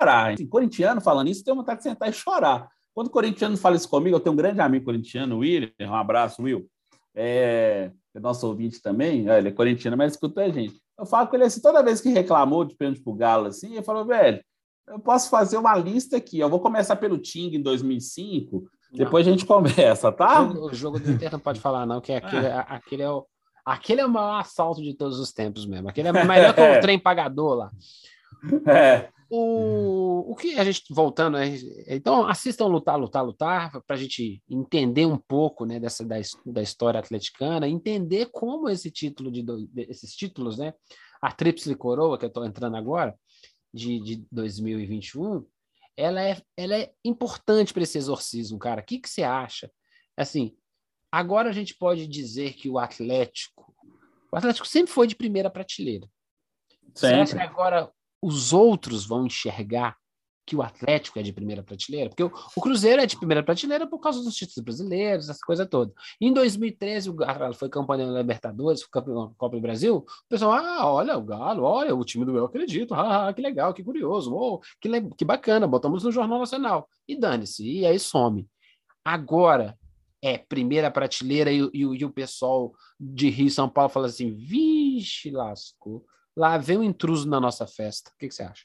Assim, 0.00 0.46
corintiano 0.46 1.00
falando 1.00 1.28
isso, 1.28 1.42
tem 1.42 1.52
vontade 1.52 1.78
de 1.78 1.88
sentar 1.88 2.08
e 2.08 2.12
chorar. 2.12 2.68
Quando 2.94 3.08
o 3.08 3.10
corintiano 3.10 3.56
fala 3.56 3.74
isso 3.74 3.88
comigo, 3.88 4.14
eu 4.14 4.20
tenho 4.20 4.32
um 4.32 4.36
grande 4.36 4.60
amigo 4.60 4.84
corintiano, 4.84 5.34
o 5.34 5.38
William, 5.40 5.72
um 5.80 5.94
abraço, 5.94 6.40
Will. 6.40 6.70
É, 7.16 7.90
é 8.14 8.20
nosso 8.20 8.46
ouvinte 8.46 8.80
também, 8.80 9.28
ele 9.28 9.48
é 9.48 9.52
corintiano, 9.52 9.96
mas 9.96 10.12
escuta 10.12 10.42
a 10.42 10.48
gente. 10.48 10.80
Eu 10.96 11.04
falo 11.04 11.26
com 11.26 11.34
ele 11.34 11.46
assim, 11.46 11.60
toda 11.60 11.82
vez 11.82 12.00
que 12.00 12.10
reclamou 12.10 12.64
de 12.64 12.76
pênalti 12.76 13.02
pro 13.02 13.12
Galo, 13.12 13.48
assim, 13.48 13.74
eu 13.74 13.82
falo, 13.82 14.04
velho, 14.04 14.40
eu 14.90 14.98
posso 14.98 15.30
fazer 15.30 15.56
uma 15.56 15.76
lista 15.76 16.16
aqui. 16.16 16.38
Eu 16.38 16.48
vou 16.48 16.60
começar 16.60 16.96
pelo 16.96 17.18
Ting 17.18 17.54
em 17.54 17.62
2005, 17.62 18.56
não. 18.56 18.68
depois 18.92 19.26
a 19.26 19.30
gente 19.30 19.46
conversa, 19.46 20.10
tá? 20.12 20.42
O 20.42 20.48
jogo, 20.48 20.66
o 20.66 20.74
jogo 20.74 21.00
do 21.00 21.10
Inter 21.10 21.32
não 21.32 21.40
pode 21.40 21.60
falar, 21.60 21.86
não, 21.86 22.00
que 22.00 22.12
aquele, 22.12 22.46
é. 22.46 22.64
aquele, 22.68 23.02
é 23.02 23.10
o, 23.10 23.26
aquele 23.64 24.00
é 24.00 24.06
o 24.06 24.10
maior 24.10 24.40
assalto 24.40 24.82
de 24.82 24.94
todos 24.94 25.18
os 25.18 25.32
tempos 25.32 25.66
mesmo. 25.66 25.88
Aquele 25.88 26.08
é 26.08 26.12
melhor 26.12 26.54
que 26.54 26.60
o 26.60 26.80
trem 26.80 26.98
pagador 26.98 27.54
lá. 27.54 27.70
É. 28.66 29.08
O, 29.30 30.32
o 30.32 30.34
que 30.34 30.58
a 30.58 30.64
gente, 30.64 30.84
voltando, 30.90 31.36
é, 31.36 31.54
então 31.88 32.26
assistam 32.26 32.66
Lutar, 32.66 32.98
Lutar, 32.98 33.22
Lutar, 33.22 33.70
para 33.86 33.94
a 33.94 33.98
gente 33.98 34.42
entender 34.48 35.04
um 35.04 35.18
pouco 35.18 35.66
né, 35.66 35.78
dessa, 35.78 36.02
da, 36.02 36.16
da 36.46 36.62
história 36.62 36.98
atleticana, 36.98 37.68
entender 37.68 38.30
como 38.32 38.70
esse 38.70 38.90
título 38.90 39.30
de, 39.30 39.44
esses 39.76 40.14
títulos, 40.16 40.56
né, 40.56 40.72
a 41.20 41.30
Tríplice 41.30 41.74
Coroa, 41.74 42.16
que 42.16 42.24
eu 42.24 42.28
estou 42.28 42.44
entrando 42.46 42.76
agora, 42.76 43.14
de, 43.72 44.00
de 44.00 44.26
2021, 44.30 45.46
ela 45.96 46.22
é, 46.22 46.40
ela 46.56 46.76
é 46.76 46.92
importante 47.04 47.72
para 47.72 47.82
esse 47.82 47.98
exorcismo, 47.98 48.58
cara. 48.58 48.80
O 48.80 48.84
que, 48.84 48.98
que 48.98 49.08
você 49.08 49.22
acha? 49.22 49.70
Assim, 50.16 50.56
agora 51.10 51.50
a 51.50 51.52
gente 51.52 51.74
pode 51.74 52.06
dizer 52.06 52.54
que 52.54 52.68
o 52.68 52.78
Atlético, 52.78 53.74
o 54.32 54.36
Atlético 54.36 54.66
sempre 54.66 54.92
foi 54.92 55.06
de 55.06 55.16
primeira 55.16 55.50
prateleira. 55.50 56.08
Sempre. 56.94 56.94
Você 56.94 57.06
acha 57.06 57.36
que 57.36 57.42
agora 57.42 57.92
os 58.22 58.52
outros 58.52 59.06
vão 59.06 59.26
enxergar 59.26 59.96
que 60.48 60.56
o 60.56 60.62
Atlético 60.62 61.18
é 61.18 61.22
de 61.22 61.32
primeira 61.32 61.62
prateleira, 61.62 62.08
porque 62.08 62.22
o, 62.22 62.32
o, 62.56 62.60
Cruzeiro 62.60 63.02
é 63.02 63.06
de 63.06 63.18
primeira 63.18 63.42
prateleira 63.42 63.86
por 63.86 63.98
causa 63.98 64.22
dos 64.22 64.34
títulos 64.34 64.64
brasileiros, 64.64 65.28
essa 65.28 65.44
coisa 65.44 65.66
toda. 65.66 65.92
Em 66.18 66.32
2013, 66.32 67.10
o 67.10 67.12
Galo 67.12 67.52
foi 67.52 67.68
campeão 67.68 68.12
da 68.12 68.20
Libertadores, 68.20 68.84
campeão 68.86 69.34
Copa 69.36 69.56
do 69.56 69.62
Brasil. 69.62 69.96
O 69.96 70.28
pessoal, 70.28 70.52
ah, 70.52 70.90
olha 70.90 71.18
o 71.18 71.22
Galo, 71.22 71.64
olha 71.64 71.94
o 71.94 72.04
time 72.04 72.24
do 72.24 72.36
Eu 72.36 72.46
Acredito, 72.46 72.94
ah, 72.94 73.30
que 73.34 73.42
legal, 73.42 73.74
que 73.74 73.84
curioso, 73.84 74.34
oh, 74.34 74.60
que, 74.80 74.88
que 75.16 75.24
bacana, 75.24 75.66
botamos 75.66 76.02
no 76.02 76.10
Jornal 76.10 76.38
Nacional. 76.38 76.88
E 77.06 77.14
dane-se, 77.14 77.62
e 77.62 77.84
aí 77.84 77.98
some. 77.98 78.48
Agora, 79.04 79.76
é 80.22 80.38
primeira 80.38 80.90
prateleira 80.90 81.52
e, 81.52 81.60
e, 81.74 81.80
e 81.80 82.04
o 82.04 82.10
pessoal 82.10 82.72
de 82.98 83.28
Rio 83.28 83.50
São 83.50 83.68
Paulo 83.68 83.90
fala 83.90 84.06
assim: 84.06 84.32
vixe, 84.32 85.30
lascou 85.30 86.04
lá 86.38 86.56
vem 86.56 86.78
um 86.78 86.82
intruso 86.84 87.28
na 87.28 87.40
nossa 87.40 87.66
festa. 87.66 88.10
O 88.10 88.18
que, 88.18 88.28
que 88.28 88.34
você 88.34 88.44
acha? 88.44 88.64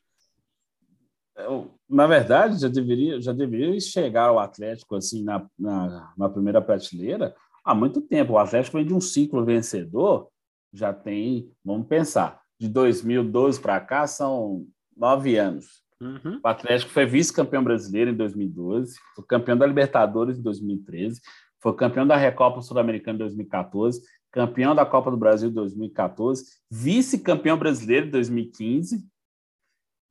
Na 1.90 2.08
verdade, 2.08 2.60
já 2.60 2.68
deveria, 2.68 3.22
já 3.22 3.34
deveria 3.34 3.80
chegar 3.80 4.32
o 4.32 4.40
Atlético 4.40 4.96
assim 4.96 5.24
na, 5.24 5.46
na, 5.58 6.14
na 6.18 6.30
primeira 6.30 6.62
prateleira 6.62 7.36
há 7.64 7.74
muito 7.74 8.02
tempo. 8.02 8.34
O 8.34 8.38
Atlético 8.38 8.78
vem 8.78 8.86
de 8.86 8.94
um 8.94 9.02
ciclo 9.02 9.44
vencedor, 9.44 10.28
já 10.72 10.94
tem, 10.94 11.52
vamos 11.64 11.88
pensar, 11.88 12.42
de 12.60 12.68
2012 12.68 13.60
para 13.60 13.80
cá 13.80 14.06
são 14.06 14.66
nove 14.96 15.38
anos. 15.38 15.84
Uhum. 16.00 16.40
O 16.44 16.48
Atlético 16.48 16.92
foi 16.92 17.06
vice-campeão 17.06 17.64
brasileiro 17.64 18.12
em 18.12 18.16
2012, 18.16 18.96
foi 19.16 19.26
campeão 19.26 19.58
da 19.58 19.66
Libertadores 19.66 20.38
em 20.38 20.42
2013, 20.42 21.22
foi 21.62 21.74
campeão 21.76 22.06
da 22.06 22.16
Recopa 22.16 22.62
Sul-Americana 22.62 23.16
em 23.16 23.20
2014 23.20 24.02
campeão 24.34 24.74
da 24.74 24.84
Copa 24.84 25.12
do 25.12 25.16
Brasil 25.16 25.52
2014, 25.52 26.44
vice-campeão 26.70 27.56
brasileiro 27.56 28.10
2015. 28.10 29.06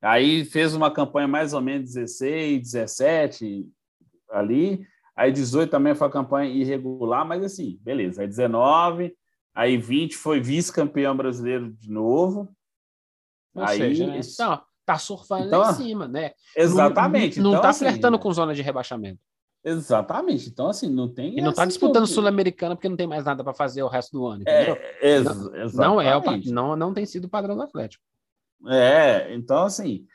Aí 0.03 0.43
fez 0.43 0.75
uma 0.75 0.91
campanha 0.91 1.27
mais 1.29 1.53
ou 1.53 1.61
menos 1.61 1.93
16, 1.93 2.61
17 2.61 3.65
ali. 4.29 4.85
Aí 5.15 5.31
18 5.31 5.69
também 5.69 5.95
foi 5.95 6.07
a 6.07 6.11
campanha 6.11 6.51
irregular, 6.51 7.25
mas 7.25 7.41
assim, 7.43 7.79
beleza. 7.81 8.21
Aí 8.21 8.27
19, 8.27 9.15
aí 9.55 9.77
20 9.77 10.17
foi 10.17 10.41
vice-campeão 10.41 11.15
brasileiro 11.15 11.71
de 11.71 11.89
novo. 11.89 12.53
Ou 13.55 13.63
aí, 13.63 13.77
seja, 13.77 14.07
né? 14.07 14.19
Não, 14.39 14.61
tá 14.85 14.97
surfando 14.97 15.47
então, 15.47 15.69
em 15.69 15.73
cima, 15.73 16.07
né? 16.07 16.31
Exatamente. 16.53 17.37
Não, 17.37 17.43
não, 17.43 17.51
então, 17.51 17.61
tá 17.61 17.69
assim, 17.69 17.85
flertando 17.85 18.19
com 18.19 18.33
zona 18.33 18.53
de 18.53 18.61
rebaixamento. 18.61 19.21
Exatamente. 19.63 20.49
Então, 20.49 20.67
assim, 20.67 20.89
não 20.89 21.07
tem. 21.07 21.37
E 21.37 21.41
não 21.41 21.51
está 21.51 21.65
disputando 21.65 22.05
Sul-Americana 22.05 22.75
porque 22.75 22.89
não 22.89 22.97
tem 22.97 23.07
mais 23.07 23.23
nada 23.23 23.41
para 23.41 23.53
fazer 23.53 23.81
o 23.83 23.87
resto 23.87 24.11
do 24.11 24.25
ano. 24.25 24.43
É, 24.45 24.97
ex 25.01 25.23
não, 25.23 25.71
não, 25.73 26.01
é 26.01 26.17
o, 26.17 26.21
não, 26.51 26.75
não 26.75 26.93
tem 26.93 27.05
sido 27.05 27.25
o 27.25 27.29
padrão 27.29 27.55
do 27.55 27.61
Atlético. 27.61 28.03
É, 28.67 29.33
então, 29.33 29.63
assim, 29.63 30.05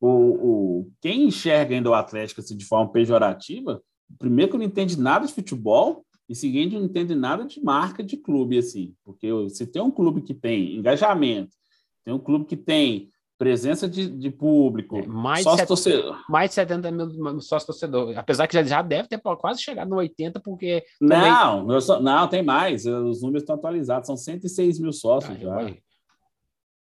o, 0.00 0.08
o, 0.08 0.90
quem 1.00 1.24
enxerga 1.24 1.74
ainda 1.74 1.90
o 1.90 1.94
Atlético 1.94 2.40
assim, 2.40 2.56
de 2.56 2.64
forma 2.64 2.90
pejorativa, 2.90 3.82
primeiro 4.18 4.52
que 4.52 4.58
não 4.58 4.64
entende 4.64 4.98
nada 4.98 5.26
de 5.26 5.32
futebol, 5.32 6.04
e 6.28 6.34
seguinte, 6.34 6.76
não 6.76 6.84
entende 6.84 7.14
nada 7.14 7.44
de 7.44 7.62
marca 7.62 8.02
de 8.02 8.16
clube, 8.16 8.58
assim, 8.58 8.94
porque 9.04 9.28
se 9.50 9.66
tem 9.66 9.80
um 9.80 9.90
clube 9.90 10.22
que 10.22 10.34
tem 10.34 10.76
engajamento, 10.76 11.56
tem 12.04 12.12
um 12.12 12.18
clube 12.18 12.44
que 12.44 12.56
tem 12.56 13.10
presença 13.38 13.88
de, 13.88 14.08
de 14.08 14.30
público, 14.30 14.96
é, 14.96 15.06
mais, 15.06 15.42
sócio 15.42 15.66
torcedor. 15.66 16.18
mais 16.28 16.50
de 16.50 16.54
70 16.54 16.90
mil 16.90 17.40
sócios 17.40 17.64
torcedores. 17.64 18.16
Apesar 18.16 18.46
que 18.46 18.54
já, 18.54 18.62
já 18.62 18.82
deve 18.82 19.08
ter 19.08 19.20
quase 19.20 19.60
chegado 19.62 19.88
no 19.88 19.96
80, 19.96 20.40
porque. 20.40 20.82
Não, 21.00 21.66
também... 21.66 21.80
só, 21.80 22.00
não, 22.00 22.26
tem 22.28 22.42
mais. 22.42 22.86
Os 22.86 23.20
números 23.20 23.42
estão 23.42 23.56
atualizados, 23.56 24.06
são 24.06 24.16
106 24.16 24.78
mil 24.78 24.92
sócios 24.92 25.36
ah, 25.36 25.38
já. 25.38 25.74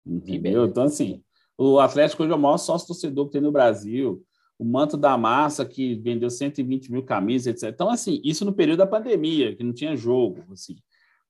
Entendeu? 0.09 0.65
Então, 0.65 0.85
assim, 0.85 1.23
o 1.57 1.79
Atlético 1.79 2.23
hoje 2.23 2.33
é 2.33 2.37
o 2.37 2.39
maior 2.39 2.57
sócio 2.57 2.87
torcedor 2.87 3.27
que 3.27 3.33
tem 3.33 3.41
no 3.41 3.53
Brasil. 3.53 4.25
O 4.59 4.65
manto 4.65 4.97
da 4.97 5.17
massa, 5.17 5.65
que 5.65 5.95
vendeu 5.97 6.31
120 6.31 6.91
mil 6.91 7.03
camisas, 7.05 7.47
etc. 7.47 7.73
Então, 7.73 7.91
assim, 7.91 8.21
isso 8.25 8.45
no 8.45 8.53
período 8.53 8.79
da 8.79 8.87
pandemia, 8.87 9.55
que 9.55 9.63
não 9.63 9.73
tinha 9.73 9.95
jogo. 9.95 10.43
Assim. 10.51 10.77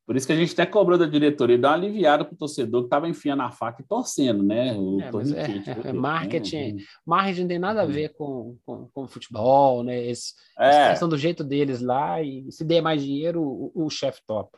Por 0.08 0.16
isso 0.16 0.26
que 0.26 0.32
a 0.32 0.36
gente 0.36 0.54
até 0.54 0.64
cobrou 0.64 0.96
da 0.96 1.04
diretoria 1.04 1.56
e 1.56 1.58
dá 1.58 1.68
uma 1.68 1.74
aliviada 1.74 2.24
para 2.24 2.32
o 2.32 2.38
torcedor 2.38 2.80
que 2.80 2.86
estava 2.86 3.06
enfiando 3.06 3.42
a 3.42 3.50
faca 3.50 3.82
e 3.82 3.86
torcendo, 3.86 4.42
né? 4.42 4.74
O 4.74 4.98
é, 4.98 5.04
é, 5.04 5.88
é, 5.90 5.92
marketing, 5.92 6.72
né? 6.72 6.82
marketing 7.04 7.40
não 7.42 7.48
tem 7.48 7.58
nada 7.58 7.82
a 7.82 7.84
uhum. 7.84 7.90
ver 7.90 8.14
com, 8.14 8.56
com, 8.64 8.88
com 8.88 9.06
futebol, 9.06 9.84
né? 9.84 10.06
Esse, 10.06 10.32
é. 10.58 10.88
questão 10.88 11.10
do 11.10 11.18
jeito 11.18 11.44
deles 11.44 11.82
lá 11.82 12.22
e 12.22 12.50
se 12.50 12.64
der 12.64 12.80
mais 12.80 13.02
dinheiro, 13.02 13.42
o, 13.42 13.70
o 13.74 13.90
chefe 13.90 14.22
top. 14.26 14.56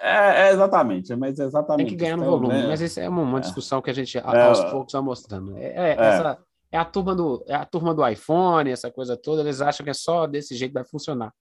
É, 0.00 0.48
é, 0.48 0.52
exatamente, 0.52 1.14
mas 1.16 1.38
exatamente. 1.38 1.88
Tem 1.88 1.96
que 1.96 2.02
ganhar 2.02 2.16
no 2.16 2.22
então, 2.22 2.38
volume, 2.38 2.62
né? 2.62 2.68
mas 2.68 2.80
isso 2.80 3.00
é 3.00 3.08
uma, 3.08 3.22
uma 3.22 3.38
é. 3.38 3.40
discussão 3.40 3.82
que 3.82 3.90
a 3.90 3.92
gente 3.92 4.18
aos 4.18 4.64
poucos 4.70 4.92
vai 4.92 5.02
mostrando. 5.02 5.56
É, 5.56 5.92
essa, 5.92 6.38
é 6.70 6.78
a 6.78 6.84
turma 6.84 7.14
do 7.14 7.44
é 7.46 7.54
a 7.54 7.64
turma 7.64 7.94
do 7.94 8.06
iPhone, 8.06 8.70
essa 8.70 8.90
coisa 8.90 9.16
toda, 9.16 9.42
eles 9.42 9.60
acham 9.60 9.84
que 9.84 9.90
é 9.90 9.94
só 9.94 10.26
desse 10.26 10.54
jeito 10.54 10.70
que 10.72 10.78
vai 10.78 10.84
funcionar. 10.84 11.32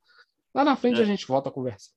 Lá 0.54 0.64
na 0.64 0.76
frente 0.76 1.02
a 1.02 1.06
gente 1.06 1.28
volta 1.28 1.50
a 1.50 1.52
conversa. 1.52 1.92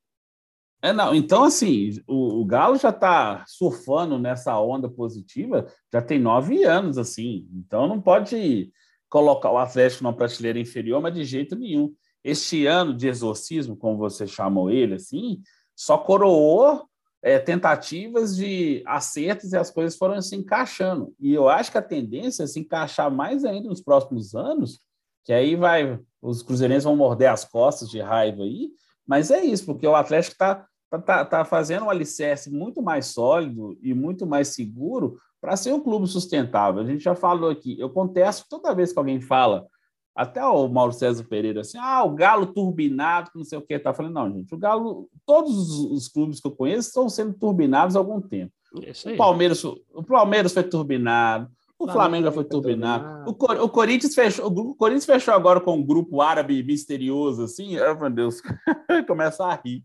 É, 0.83 0.93
não, 0.93 1.15
então, 1.15 1.45
assim, 1.45 1.91
o, 2.07 2.41
o 2.41 2.45
Galo 2.45 2.77
já 2.77 2.89
está 2.89 3.45
surfando 3.47 4.19
nessa 4.19 4.59
onda 4.59 4.89
positiva 4.89 5.67
já 5.93 6.01
tem 6.01 6.19
nove 6.19 6.65
anos, 6.65 6.97
assim. 6.97 7.47
Então, 7.53 7.87
não 7.87 8.01
pode 8.01 8.73
colocar 9.09 9.51
o 9.51 9.59
Atlético 9.59 10.05
numa 10.05 10.17
prateleira 10.17 10.59
inferior, 10.59 11.03
mas 11.03 11.15
de 11.15 11.25
jeito 11.25 11.55
nenhum. 11.55 11.93
Este 12.25 12.67
ano 12.67 12.95
de 12.95 13.09
exorcismo, 13.09 13.77
como 13.77 13.99
você 13.99 14.27
chamou 14.27 14.71
ele, 14.71 14.95
assim, 14.95 15.43
só 15.81 15.97
coroou 15.97 16.85
é, 17.23 17.39
tentativas 17.39 18.37
de 18.37 18.83
acertos 18.87 19.55
e 19.55 19.57
as 19.57 19.71
coisas 19.71 19.97
foram 19.97 20.21
se 20.21 20.37
encaixando. 20.37 21.15
E 21.19 21.33
eu 21.33 21.49
acho 21.49 21.73
que 21.73 21.79
a 21.79 21.83
tendência 21.83 22.43
é 22.43 22.47
se 22.47 22.61
encaixar 22.61 23.11
mais 23.11 23.47
ainda 23.47 23.67
nos 23.67 23.81
próximos 23.81 24.35
anos, 24.35 24.83
que 25.25 25.33
aí 25.33 25.57
vai, 25.57 25.99
os 26.21 26.43
cruzeirenses 26.43 26.85
vão 26.85 26.97
morder 26.97 27.31
as 27.31 27.47
costas 27.47 27.89
de 27.89 27.99
raiva 27.99 28.43
aí, 28.43 28.73
mas 29.07 29.31
é 29.31 29.43
isso, 29.43 29.65
porque 29.65 29.87
o 29.87 29.97
Atlético 29.97 30.35
está 30.35 30.67
tá, 30.91 30.99
tá, 30.99 31.25
tá 31.25 31.45
fazendo 31.47 31.87
um 31.87 31.91
alicerce 31.91 32.51
muito 32.51 32.83
mais 32.83 33.07
sólido 33.07 33.79
e 33.81 33.95
muito 33.95 34.27
mais 34.27 34.49
seguro 34.49 35.17
para 35.41 35.57
ser 35.57 35.73
um 35.73 35.81
clube 35.81 36.07
sustentável. 36.07 36.83
A 36.83 36.87
gente 36.87 37.03
já 37.03 37.15
falou 37.15 37.49
aqui, 37.49 37.81
eu 37.81 37.89
contesto 37.89 38.45
toda 38.51 38.75
vez 38.75 38.93
que 38.93 38.99
alguém 38.99 39.19
fala, 39.19 39.67
até 40.15 40.45
o 40.45 40.69
Mauro 40.69 40.93
César 40.93 41.25
Pereira, 41.25 41.61
assim, 41.61 41.79
ah, 41.79 42.05
o 42.05 42.15
Galo 42.15 42.47
turbinado, 42.47 43.31
não 43.35 43.45
sei 43.45 43.59
o 43.59 43.63
que, 43.63 43.79
tá 43.79 43.95
falando, 43.95 44.15
não, 44.15 44.33
gente, 44.33 44.55
o 44.55 44.59
Galo, 44.59 45.09
todos 45.25 45.55
os, 45.57 45.93
os 45.93 46.09
clubes 46.09 46.41
que 46.41 46.47
eu 46.47 46.53
conheço 46.53 46.89
estão 46.89 47.09
sendo 47.09 47.35
turbinados 47.35 47.97
há 47.97 47.99
algum 47.99 48.21
tempo. 48.21 48.53
O 48.73 49.17
Palmeiras, 49.17 49.65
o 49.65 50.05
Palmeiras 50.07 50.53
foi 50.53 50.63
turbinado, 50.63 51.51
o 51.81 51.91
Flamengo 51.91 52.27
já 52.27 52.33
foi 52.33 52.45
turbinado. 52.45 53.31
O, 53.31 53.35
Cor, 53.35 53.59
o, 53.59 53.69
Corinthians 53.69 54.15
fechou, 54.15 54.47
o 54.47 54.75
Corinthians 54.75 55.07
fechou 55.07 55.33
agora 55.33 55.63
com 55.63 55.77
um 55.77 55.83
grupo 55.83 56.21
árabe 56.21 56.63
misterioso, 56.63 57.45
assim. 57.45 57.79
Oh, 57.81 57.95
meu 57.95 58.11
Deus, 58.11 58.43
começa 59.09 59.47
a 59.47 59.55
rir. 59.55 59.83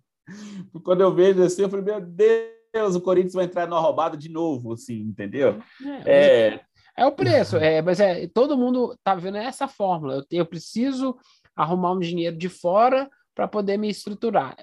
Quando 0.83 0.99
eu 1.01 1.13
vejo 1.13 1.41
assim, 1.41 1.61
eu 1.61 1.69
falei, 1.69 1.85
meu 1.85 2.01
Deus, 2.01 2.95
o 2.95 3.01
Corinthians 3.01 3.33
vai 3.33 3.45
entrar 3.45 3.65
na 3.65 3.79
roubada 3.79 4.17
de 4.17 4.27
novo, 4.27 4.73
assim, 4.73 4.99
entendeu? 4.99 5.59
É, 6.05 6.49
é... 6.51 6.61
é 6.97 7.05
o 7.05 7.12
preço, 7.12 7.58
é, 7.58 7.81
mas 7.81 7.99
é, 7.99 8.27
todo 8.27 8.58
mundo 8.58 8.97
tá 9.03 9.15
vendo 9.15 9.38
essa 9.38 9.67
fórmula. 9.67 10.15
Eu, 10.15 10.39
eu 10.39 10.45
preciso 10.45 11.17
arrumar 11.55 11.91
um 11.91 11.99
dinheiro 11.99 12.38
de 12.38 12.49
fora 12.49 13.10
para 13.34 13.47
poder 13.47 13.77
me 13.77 13.89
estruturar. 13.89 14.55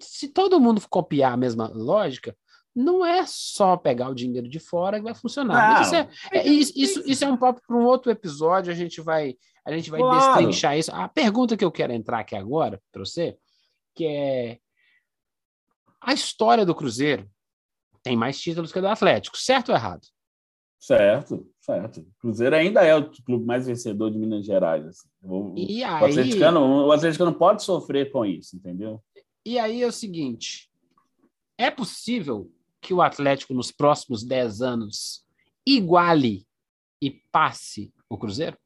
Se 0.00 0.28
todo 0.28 0.60
mundo 0.60 0.82
copiar 0.88 1.32
a 1.32 1.36
mesma 1.36 1.68
lógica, 1.68 2.36
não 2.74 3.04
é 3.04 3.24
só 3.26 3.76
pegar 3.76 4.08
o 4.08 4.14
dinheiro 4.14 4.48
de 4.48 4.60
fora 4.60 4.98
que 4.98 5.04
vai 5.04 5.14
funcionar. 5.14 5.82
Isso 5.82 5.94
é, 5.94 6.08
é, 6.32 6.46
isso, 6.46 6.72
isso, 6.76 7.02
isso, 7.06 7.24
é 7.24 7.28
um 7.28 7.36
papo 7.36 7.60
para 7.66 7.76
um 7.76 7.84
outro 7.84 8.10
episódio, 8.10 8.70
a 8.70 8.76
gente 8.76 9.00
vai, 9.00 9.34
a 9.64 9.72
gente 9.72 9.90
vai 9.90 10.00
claro. 10.00 10.18
destrinchar 10.18 10.76
isso. 10.76 10.92
A 10.94 11.08
pergunta 11.08 11.56
que 11.56 11.64
eu 11.64 11.72
quero 11.72 11.92
entrar 11.92 12.20
aqui 12.20 12.36
agora 12.36 12.80
para 12.92 13.04
você, 13.04 13.36
que 13.94 14.06
é 14.06 14.58
a 16.00 16.12
história 16.12 16.64
do 16.64 16.74
Cruzeiro 16.74 17.28
tem 18.02 18.16
mais 18.16 18.40
títulos 18.40 18.72
que 18.72 18.78
a 18.78 18.82
do 18.82 18.88
Atlético, 18.88 19.36
certo 19.36 19.70
ou 19.70 19.74
errado? 19.74 20.06
Certo, 20.78 21.46
certo. 21.60 22.00
O 22.00 22.20
Cruzeiro 22.20 22.54
ainda 22.54 22.82
é 22.82 22.94
o 22.94 23.10
clube 23.24 23.44
mais 23.44 23.66
vencedor 23.66 24.10
de 24.10 24.18
Minas 24.18 24.46
Gerais. 24.46 24.86
Assim. 24.86 25.08
O, 25.22 25.54
e 25.56 25.82
aí... 25.82 26.02
o, 26.02 26.06
atleticano, 26.06 26.86
o 26.86 26.92
atleticano 26.92 27.34
pode 27.34 27.62
sofrer 27.62 28.12
com 28.12 28.24
isso, 28.24 28.56
entendeu? 28.56 29.02
E 29.44 29.58
aí 29.58 29.82
é 29.82 29.86
o 29.86 29.92
seguinte: 29.92 30.70
é 31.58 31.70
possível 31.70 32.50
que 32.80 32.94
o 32.94 33.02
Atlético, 33.02 33.52
nos 33.52 33.72
próximos 33.72 34.22
10 34.22 34.62
anos, 34.62 35.24
iguale 35.66 36.46
e 37.02 37.10
passe 37.10 37.92
o 38.08 38.16
Cruzeiro? 38.16 38.56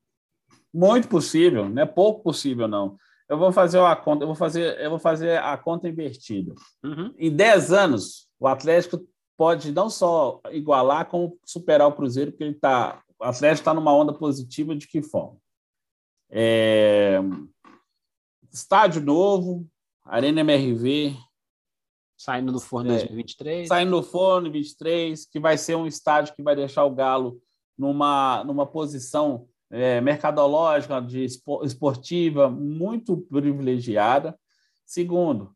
Muito 0.73 1.09
possível, 1.09 1.69
não 1.69 1.83
é 1.83 1.87
pouco 1.87 2.23
possível, 2.23 2.69
não. 2.69 2.97
Eu 3.29 3.39
vou 3.39 3.51
fazer 3.51 3.79
uma 3.79 3.97
conta, 3.97 4.25
eu 4.25 4.27
vou 4.27 4.37
fazer, 4.37 4.79
eu 4.79 4.91
vou 4.91 4.99
fazer 4.99 5.39
a 5.39 5.57
conta 5.57 5.89
invertida. 5.89 6.55
Uhum. 6.83 7.15
Em 7.17 7.35
10 7.35 7.73
anos, 7.73 8.29
o 8.39 8.47
Atlético 8.47 9.03
pode 9.43 9.73
não 9.73 9.91
só 9.91 10.41
igualar, 10.53 11.07
como 11.07 11.37
superar 11.45 11.89
o 11.89 11.93
Cruzeiro, 11.93 12.31
porque 12.31 12.45
ele 12.45 12.55
tá, 12.55 13.03
o 13.19 13.25
Atlético 13.25 13.63
está 13.63 13.75
numa 13.75 13.93
onda 13.93 14.13
positiva 14.13 14.77
de 14.77 14.87
que 14.87 15.03
forma? 15.03 15.37
É, 16.31 17.19
estádio 18.53 19.03
novo, 19.03 19.67
Arena 20.05 20.43
MRV. 20.43 21.17
Saindo 22.17 22.53
do 22.53 22.61
forno 22.61 22.93
é, 22.93 22.99
2023. 22.99 23.67
Saindo 23.67 23.91
do 23.91 24.03
forno 24.05 24.47
em 24.47 24.53
2023, 24.53 25.27
que 25.27 25.41
vai 25.41 25.59
ser 25.59 25.75
um 25.75 25.89
estádio 25.89 26.37
que 26.37 26.43
vai 26.43 26.55
deixar 26.55 26.85
o 26.85 26.95
Galo 26.95 27.43
numa, 27.77 28.45
numa 28.45 28.65
posição 28.65 29.49
é, 29.73 30.01
mercadológica, 30.01 31.01
de 31.01 31.25
esportiva, 31.65 32.49
muito 32.49 33.17
privilegiada. 33.17 34.39
Segundo, 34.87 35.53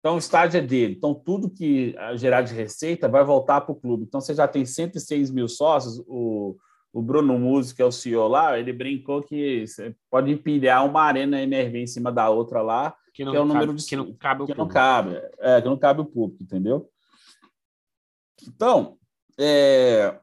então, 0.00 0.14
o 0.14 0.18
estádio 0.18 0.58
é 0.58 0.62
dele. 0.62 0.94
Então, 0.96 1.14
tudo 1.14 1.50
que 1.50 1.94
gerar 2.16 2.40
de 2.40 2.54
receita 2.54 3.06
vai 3.06 3.22
voltar 3.22 3.60
para 3.60 3.72
o 3.72 3.76
clube. 3.76 4.04
Então, 4.04 4.20
você 4.20 4.34
já 4.34 4.48
tem 4.48 4.64
106 4.64 5.30
mil 5.30 5.46
sócios. 5.46 6.02
O, 6.08 6.56
o 6.90 7.02
Bruno 7.02 7.38
Musi, 7.38 7.74
que 7.74 7.82
é 7.82 7.84
o 7.84 7.92
CEO 7.92 8.26
lá, 8.26 8.58
ele 8.58 8.72
brincou 8.72 9.22
que 9.22 9.66
você 9.66 9.94
pode 10.10 10.32
empilhar 10.32 10.86
uma 10.86 11.02
arena 11.02 11.42
MRV 11.42 11.82
em 11.82 11.86
cima 11.86 12.10
da 12.10 12.30
outra 12.30 12.62
lá, 12.62 12.96
que, 13.12 13.24
não 13.24 13.32
que 13.32 13.36
é 13.36 13.40
o 13.40 13.46
cabe, 13.46 13.54
número 13.54 13.74
de 13.74 13.86
que 13.86 13.96
não 13.96 14.14
cabe 14.14 14.42
o 14.42 14.46
que 14.46 14.54
público. 14.54 14.58
não 14.58 14.68
cabe, 14.68 15.22
é, 15.38 15.60
que 15.60 15.68
não 15.68 15.76
cabe 15.76 16.00
o 16.00 16.06
público, 16.06 16.42
entendeu? 16.42 16.90
Então, 18.48 18.96
é, 19.38 20.18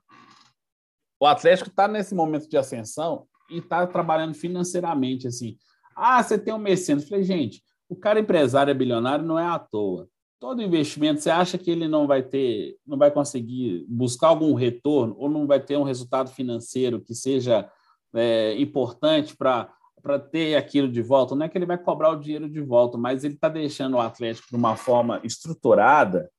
o 1.20 1.26
Atlético 1.28 1.70
está 1.70 1.88
nesse 1.88 2.16
momento 2.16 2.50
de 2.50 2.58
ascensão 2.58 3.28
e 3.50 3.60
está 3.60 3.86
trabalhando 3.86 4.34
financeiramente 4.34 5.28
assim. 5.28 5.56
Ah, 5.96 6.22
você 6.22 6.38
tem 6.38 6.54
um 6.54 6.58
mecenas. 6.58 7.08
Falei, 7.08 7.24
gente, 7.24 7.64
o 7.90 7.96
cara 7.96 8.20
empresário 8.20 8.72
é 8.72 8.74
bilionário 8.74 9.26
não 9.26 9.40
é 9.40 9.46
à 9.46 9.58
toa. 9.58 10.08
Todo 10.40 10.62
investimento, 10.62 11.22
você 11.22 11.30
acha 11.30 11.58
que 11.58 11.72
ele 11.72 11.88
não 11.88 12.06
vai 12.06 12.22
ter, 12.22 12.78
não 12.86 12.98
vai 12.98 13.10
conseguir 13.10 13.86
buscar 13.88 14.28
algum 14.28 14.54
retorno 14.54 15.16
ou 15.18 15.30
não 15.30 15.48
vai 15.48 15.60
ter 15.60 15.78
um 15.78 15.84
resultado 15.84 16.30
financeiro 16.30 17.02
que 17.02 17.16
seja 17.16 17.70
é, 18.14 18.60
importante 18.60 19.36
para 19.36 19.74
para 20.02 20.20
ter 20.20 20.56
aquilo 20.56 20.90
de 20.90 21.02
volta, 21.02 21.36
não 21.36 21.46
é 21.46 21.50
que 21.50 21.58
ele 21.58 21.66
vai 21.66 21.78
cobrar 21.78 22.12
o 22.12 22.16
dinheiro 22.16 22.48
de 22.48 22.62
volta, 22.62 22.98
mas 22.98 23.26
ele 23.26 23.34
está 23.34 23.50
deixando 23.50 23.96
o 23.96 24.00
Atlético 24.00 24.48
de 24.48 24.56
uma 24.56 24.78
forma 24.78 25.20
estruturada, 25.22 26.32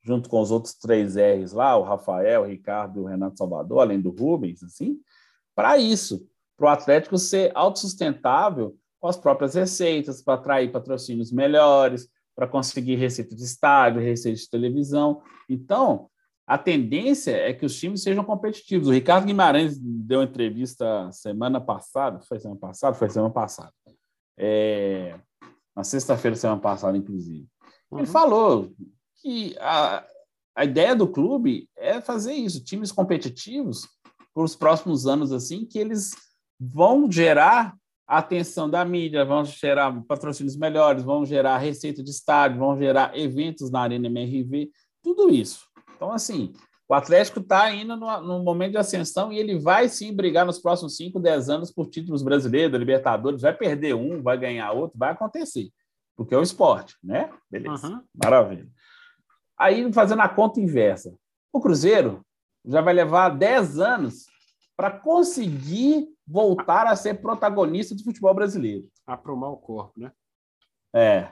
junto 0.00 0.28
com 0.28 0.40
os 0.40 0.52
outros 0.52 0.74
três 0.74 1.16
R's 1.16 1.52
lá, 1.52 1.76
o 1.76 1.82
Rafael, 1.82 2.42
o 2.42 2.46
Ricardo 2.46 3.00
e 3.00 3.02
o 3.02 3.06
Renato 3.06 3.36
Salvador, 3.36 3.80
além 3.80 4.00
do 4.00 4.10
Rubens, 4.10 4.62
assim, 4.62 5.00
para 5.56 5.76
isso, 5.76 6.24
para 6.56 6.66
o 6.66 6.68
Atlético 6.68 7.18
ser 7.18 7.50
autossustentável 7.54 8.76
com 9.00 9.08
as 9.08 9.16
próprias 9.16 9.54
receitas, 9.54 10.22
para 10.22 10.34
atrair 10.34 10.72
patrocínios 10.72 11.32
melhores, 11.32 12.08
para 12.34 12.46
conseguir 12.46 12.96
receita 12.96 13.34
de 13.34 13.42
estádio, 13.42 14.02
receita 14.02 14.38
de 14.38 14.50
televisão. 14.50 15.22
Então, 15.48 16.08
a 16.46 16.56
tendência 16.56 17.32
é 17.32 17.52
que 17.52 17.66
os 17.66 17.78
times 17.78 18.02
sejam 18.02 18.22
competitivos. 18.22 18.88
O 18.88 18.92
Ricardo 18.92 19.26
Guimarães 19.26 19.78
deu 19.78 20.20
uma 20.20 20.26
entrevista 20.26 21.10
semana 21.10 21.60
passada, 21.60 22.20
foi 22.20 22.38
semana 22.38 22.60
passada? 22.60 22.94
Foi 22.94 23.10
semana 23.10 23.32
passada. 23.32 23.72
É, 24.38 25.18
na 25.74 25.82
sexta-feira, 25.82 26.36
semana 26.36 26.60
passada, 26.60 26.96
inclusive. 26.96 27.48
Uhum. 27.90 27.98
Ele 27.98 28.06
falou 28.06 28.72
que 29.20 29.56
a, 29.58 30.06
a 30.54 30.64
ideia 30.64 30.94
do 30.94 31.08
clube 31.08 31.68
é 31.76 32.00
fazer 32.00 32.34
isso, 32.34 32.62
times 32.62 32.92
competitivos 32.92 33.88
por 34.32 34.44
os 34.44 34.54
próximos 34.54 35.06
anos, 35.06 35.32
assim, 35.32 35.64
que 35.64 35.78
eles 35.78 36.12
vão 36.60 37.10
gerar 37.10 37.74
a 38.06 38.18
atenção 38.18 38.70
da 38.70 38.84
mídia, 38.84 39.24
vão 39.24 39.44
gerar 39.44 39.92
patrocínios 40.06 40.56
melhores, 40.56 41.02
vão 41.02 41.26
gerar 41.26 41.58
receita 41.58 42.02
de 42.02 42.10
estádio, 42.10 42.58
vão 42.58 42.78
gerar 42.78 43.18
eventos 43.18 43.70
na 43.70 43.80
Arena 43.80 44.06
MRV, 44.06 44.70
tudo 45.02 45.28
isso. 45.28 45.66
Então, 45.96 46.12
assim, 46.12 46.52
o 46.88 46.94
Atlético 46.94 47.40
está 47.40 47.72
indo 47.72 47.96
no, 47.96 48.20
no, 48.20 48.44
momento 48.44 48.72
de 48.72 48.78
ascensão 48.78 49.32
e 49.32 49.38
ele 49.38 49.58
vai 49.58 49.88
sim 49.88 50.14
brigar 50.14 50.46
nos 50.46 50.60
próximos 50.60 50.96
5, 50.96 51.18
10 51.18 51.48
anos 51.50 51.72
por 51.72 51.88
títulos 51.88 52.22
brasileiros, 52.22 52.78
Libertadores, 52.78 53.42
vai 53.42 53.52
perder 53.52 53.94
um, 53.94 54.22
vai 54.22 54.38
ganhar 54.38 54.70
outro, 54.70 54.96
vai 54.96 55.10
acontecer, 55.10 55.70
porque 56.16 56.34
é 56.34 56.38
o 56.38 56.42
esporte, 56.42 56.96
né? 57.02 57.30
Beleza, 57.50 57.88
uhum. 57.88 58.00
maravilha. 58.22 58.68
Aí, 59.58 59.92
fazendo 59.92 60.22
a 60.22 60.28
conta 60.28 60.60
inversa, 60.60 61.12
o 61.52 61.60
Cruzeiro 61.60 62.24
já 62.64 62.80
vai 62.80 62.94
levar 62.94 63.30
10 63.30 63.80
anos 63.80 64.25
para 64.76 64.90
conseguir 64.90 66.08
voltar 66.26 66.86
a 66.86 66.94
ser 66.94 67.14
protagonista 67.14 67.94
do 67.94 68.04
futebol 68.04 68.34
brasileiro. 68.34 68.86
Aprumar 69.06 69.50
o 69.50 69.56
corpo, 69.56 69.98
né? 69.98 70.12
É. 70.94 71.30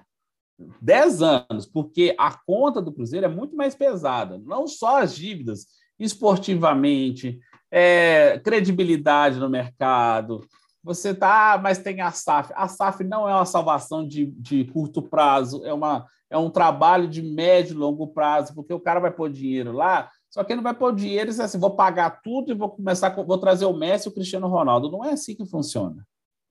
Dez 0.80 1.20
anos, 1.20 1.66
porque 1.66 2.14
a 2.18 2.32
conta 2.46 2.80
do 2.80 2.92
Cruzeiro 2.92 3.26
é 3.26 3.28
muito 3.28 3.56
mais 3.56 3.74
pesada. 3.74 4.38
Não 4.38 4.66
só 4.66 5.02
as 5.02 5.14
dívidas, 5.14 5.66
esportivamente, 5.98 7.38
é, 7.70 8.38
credibilidade 8.38 9.38
no 9.38 9.50
mercado. 9.50 10.46
Você 10.82 11.12
tá, 11.12 11.58
mas 11.60 11.78
tem 11.78 12.00
a 12.00 12.10
SAF. 12.12 12.52
A 12.54 12.68
SAF 12.68 13.02
não 13.02 13.28
é 13.28 13.34
uma 13.34 13.44
salvação 13.44 14.06
de, 14.06 14.26
de 14.26 14.64
curto 14.66 15.02
prazo, 15.02 15.64
é, 15.64 15.72
uma, 15.72 16.06
é 16.30 16.38
um 16.38 16.50
trabalho 16.50 17.08
de 17.08 17.20
médio 17.20 17.74
e 17.74 17.78
longo 17.78 18.06
prazo, 18.08 18.54
porque 18.54 18.72
o 18.72 18.80
cara 18.80 19.00
vai 19.00 19.10
pôr 19.10 19.30
dinheiro 19.30 19.72
lá 19.72 20.08
só 20.34 20.42
que 20.42 20.52
ele 20.52 20.56
não 20.56 20.64
vai 20.64 20.74
pôr 20.74 20.92
dinheiro 20.92 21.28
e 21.28 21.30
dizer 21.30 21.44
assim, 21.44 21.60
vou 21.60 21.76
pagar 21.76 22.20
tudo 22.20 22.50
e 22.50 22.56
vou 22.56 22.68
começar, 22.68 23.08
vou 23.10 23.38
trazer 23.38 23.66
o 23.66 23.72
Messi 23.72 24.08
e 24.08 24.10
o 24.10 24.12
Cristiano 24.12 24.48
Ronaldo. 24.48 24.90
Não 24.90 25.04
é 25.04 25.12
assim 25.12 25.32
que 25.32 25.46
funciona. 25.46 26.04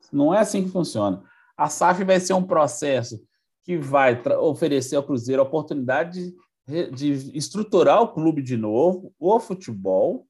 Não 0.09 0.33
é 0.33 0.39
assim 0.39 0.63
que 0.63 0.69
funciona. 0.69 1.21
A 1.57 1.67
SAF 1.67 2.01
vai 2.05 2.17
ser 2.21 2.31
um 2.31 2.47
processo 2.47 3.21
que 3.61 3.77
vai 3.77 4.23
oferecer 4.39 4.95
ao 4.95 5.03
Cruzeiro 5.03 5.41
a 5.41 5.45
oportunidade 5.45 6.33
de, 6.65 6.91
de 6.91 7.37
estruturar 7.37 8.01
o 8.01 8.13
clube 8.13 8.41
de 8.41 8.55
novo, 8.55 9.13
o 9.19 9.37
futebol, 9.37 10.25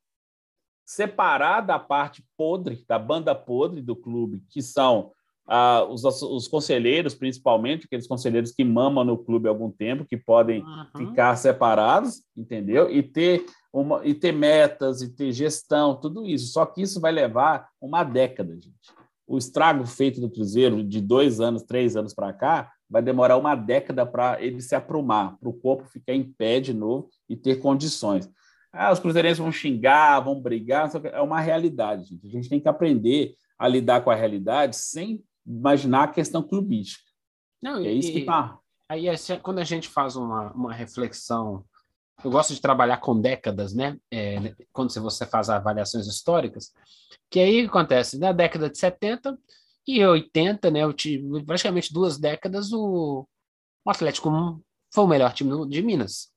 separar 0.83 1.61
da 1.61 1.77
parte 1.77 2.25
podre, 2.35 2.83
da 2.87 2.97
banda 2.97 3.35
podre 3.35 3.83
do 3.83 3.95
clube, 3.95 4.43
que 4.49 4.63
são 4.63 5.11
ah, 5.45 5.85
os, 5.89 6.03
os, 6.03 6.47
conselheiros, 6.47 7.13
principalmente, 7.13 7.85
aqueles 7.85 8.07
conselheiros 8.07 8.51
que 8.51 8.63
mamam 8.63 9.03
no 9.03 9.17
clube 9.17 9.47
há 9.47 9.51
algum 9.51 9.69
tempo, 9.69 10.05
que 10.05 10.17
podem 10.17 10.63
uhum. 10.63 10.85
ficar 10.97 11.35
separados, 11.35 12.23
entendeu? 12.35 12.89
E 12.89 13.03
ter, 13.03 13.45
uma, 13.71 14.05
e 14.05 14.13
ter 14.13 14.31
metas, 14.31 15.01
e 15.01 15.13
ter 15.13 15.31
gestão, 15.33 15.99
tudo 15.99 16.25
isso. 16.25 16.47
Só 16.47 16.65
que 16.65 16.81
isso 16.81 17.01
vai 17.01 17.11
levar 17.11 17.67
uma 17.81 18.03
década, 18.03 18.53
gente. 18.53 18.93
O 19.27 19.37
estrago 19.37 19.85
feito 19.85 20.21
do 20.21 20.29
Cruzeiro 20.29 20.83
de 20.83 21.01
dois 21.01 21.39
anos, 21.39 21.63
três 21.63 21.95
anos 21.95 22.13
para 22.13 22.31
cá, 22.31 22.71
vai 22.89 23.01
demorar 23.01 23.37
uma 23.37 23.55
década 23.55 24.05
para 24.05 24.41
ele 24.41 24.61
se 24.61 24.75
aprumar, 24.75 25.37
para 25.39 25.49
o 25.49 25.53
corpo 25.53 25.85
ficar 25.85 26.13
em 26.13 26.23
pé 26.23 26.59
de 26.59 26.73
novo 26.73 27.09
e 27.27 27.35
ter 27.35 27.55
condições. 27.55 28.29
Ah, 28.71 28.91
os 28.91 28.99
cruzeirenses 28.99 29.39
vão 29.39 29.51
xingar, 29.51 30.19
vão 30.19 30.39
brigar, 30.39 30.89
é 31.11 31.21
uma 31.21 31.39
realidade, 31.39 32.05
gente. 32.05 32.25
A 32.25 32.29
gente 32.29 32.49
tem 32.49 32.59
que 32.59 32.67
aprender 32.67 33.35
a 33.57 33.67
lidar 33.67 34.01
com 34.01 34.09
a 34.09 34.15
realidade 34.15 34.75
sem 34.75 35.23
imaginar 35.45 36.03
a 36.03 36.11
questão 36.11 36.41
clubística. 36.41 37.03
Não, 37.61 37.77
é 37.77 37.91
isso 37.91 38.09
e, 38.09 38.13
que 38.13 38.25
tá. 38.25 38.57
Aí, 38.89 39.05
quando 39.41 39.59
a 39.59 39.63
gente 39.63 39.87
faz 39.87 40.15
uma, 40.15 40.51
uma 40.51 40.73
reflexão, 40.73 41.65
eu 42.23 42.29
gosto 42.29 42.53
de 42.53 42.61
trabalhar 42.61 42.97
com 42.97 43.19
décadas, 43.19 43.73
né? 43.73 43.97
É, 44.11 44.53
quando 44.71 44.91
você 44.93 45.25
faz 45.25 45.49
avaliações 45.49 46.07
históricas, 46.07 46.73
que 47.29 47.39
aí 47.39 47.65
acontece 47.65 48.17
na 48.19 48.31
década 48.31 48.69
de 48.69 48.77
70 48.77 49.37
e 49.87 50.05
80, 50.05 50.71
né? 50.71 50.83
Eu 50.83 50.93
tive, 50.93 51.43
praticamente 51.43 51.93
duas 51.93 52.17
décadas, 52.17 52.71
o, 52.71 53.27
o 53.85 53.89
Atlético 53.89 54.29
foi 54.93 55.03
o 55.03 55.07
melhor 55.07 55.33
time 55.33 55.67
de 55.67 55.81
Minas. 55.81 56.31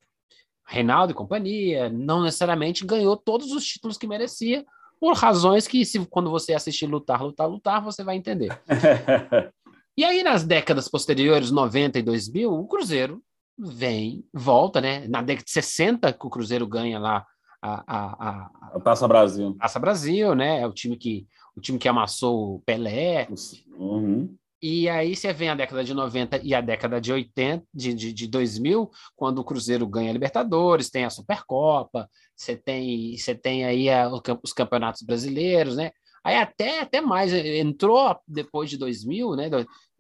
Reinaldo 0.67 1.13
e 1.13 1.15
companhia, 1.15 1.89
não 1.89 2.23
necessariamente 2.23 2.85
ganhou 2.85 3.17
todos 3.17 3.53
os 3.53 3.65
títulos 3.65 3.97
que 3.97 4.07
merecia, 4.07 4.67
por 5.01 5.15
razões 5.15 5.67
que, 5.67 5.85
se, 5.85 6.05
quando 6.07 6.31
você 6.31 6.55
assistir 6.55 6.87
Lutar, 6.87 7.23
Lutar, 7.23 7.49
Lutar, 7.49 7.83
você 7.83 8.03
vai 8.03 8.17
entender. 8.17 8.59
e 9.97 10.05
aí, 10.05 10.23
nas 10.23 10.45
décadas 10.45 10.89
posteriores, 10.89 11.51
90 11.51 11.99
e 11.99 12.03
2000, 12.03 12.53
o 12.53 12.67
Cruzeiro 12.67 13.23
vem, 13.59 14.25
volta, 14.33 14.81
né? 14.81 15.07
Na 15.09 15.23
década 15.23 15.45
de 15.45 15.51
60, 15.51 16.13
que 16.13 16.27
o 16.27 16.31
Cruzeiro 16.31 16.67
ganha 16.67 16.99
lá 16.99 17.27
a, 17.61 17.85
a, 17.87 18.29
a, 18.29 18.51
a 18.77 18.81
Taça 18.81 19.09
Brasil. 19.09 19.57
Taça 19.59 19.79
Brasil, 19.79 20.35
né? 20.35 20.61
É 20.61 20.67
o 20.67 20.73
time 20.73 20.97
que, 20.97 21.27
o 21.57 21.61
time 21.61 21.79
que 21.79 21.89
amassou 21.89 22.57
o 22.57 22.61
Pelé. 22.61 23.29
Uhum. 23.77 24.35
E 24.61 24.89
aí 24.89 25.15
você 25.15 25.33
vem 25.33 25.51
a 25.51 25.55
década 25.55 25.85
de 25.85 25.93
90 25.93 26.41
e 26.43 26.55
a 26.55 26.61
década 26.61 27.01
de 27.01 27.13
80, 27.13 27.65
de, 27.75 27.93
de, 27.93 28.13
de 28.13 28.27
2000, 28.27 28.91
quando 29.15 29.39
o 29.39 29.45
Cruzeiro 29.45 29.87
ganha 29.87 30.11
a 30.11 30.13
Libertadores, 30.13 30.91
tem 30.91 31.05
a 31.05 31.11
Supercopa, 31.11 32.09
você 32.35 32.57
tem, 32.57 33.17
você 33.17 33.35
tem 33.35 33.65
aí 33.65 33.91
a, 33.91 34.09
os 34.43 34.53
campeonatos 34.53 35.03
brasileiros, 35.03 35.77
né? 35.77 35.91
Aí 36.25 36.37
até, 36.37 36.81
até 36.81 37.01
mais, 37.01 37.33
entrou 37.33 38.19
depois 38.27 38.69
de 38.71 38.77
2000, 38.77 39.37
né? 39.37 39.51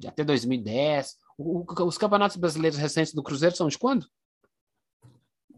Até 0.06 0.24
2010. 0.24 1.14
O, 1.38 1.64
os 1.84 1.98
campeonatos 1.98 2.36
brasileiros 2.36 2.78
recentes 2.78 3.14
do 3.14 3.22
Cruzeiro 3.22 3.54
são 3.54 3.68
de 3.68 3.78
quando? 3.78 4.06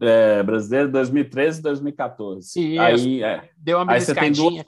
É, 0.01 0.43
brasileiro 0.43 0.91
2013 0.93 1.61
e 1.61 1.63
2014. 1.63 2.47
Isso. 2.47 2.81
Aí, 2.81 3.23
é, 3.23 3.49
Deu 3.57 3.81
uma 3.81 3.93
aí 3.93 4.01
você, 4.01 4.13
duas, 4.31 4.65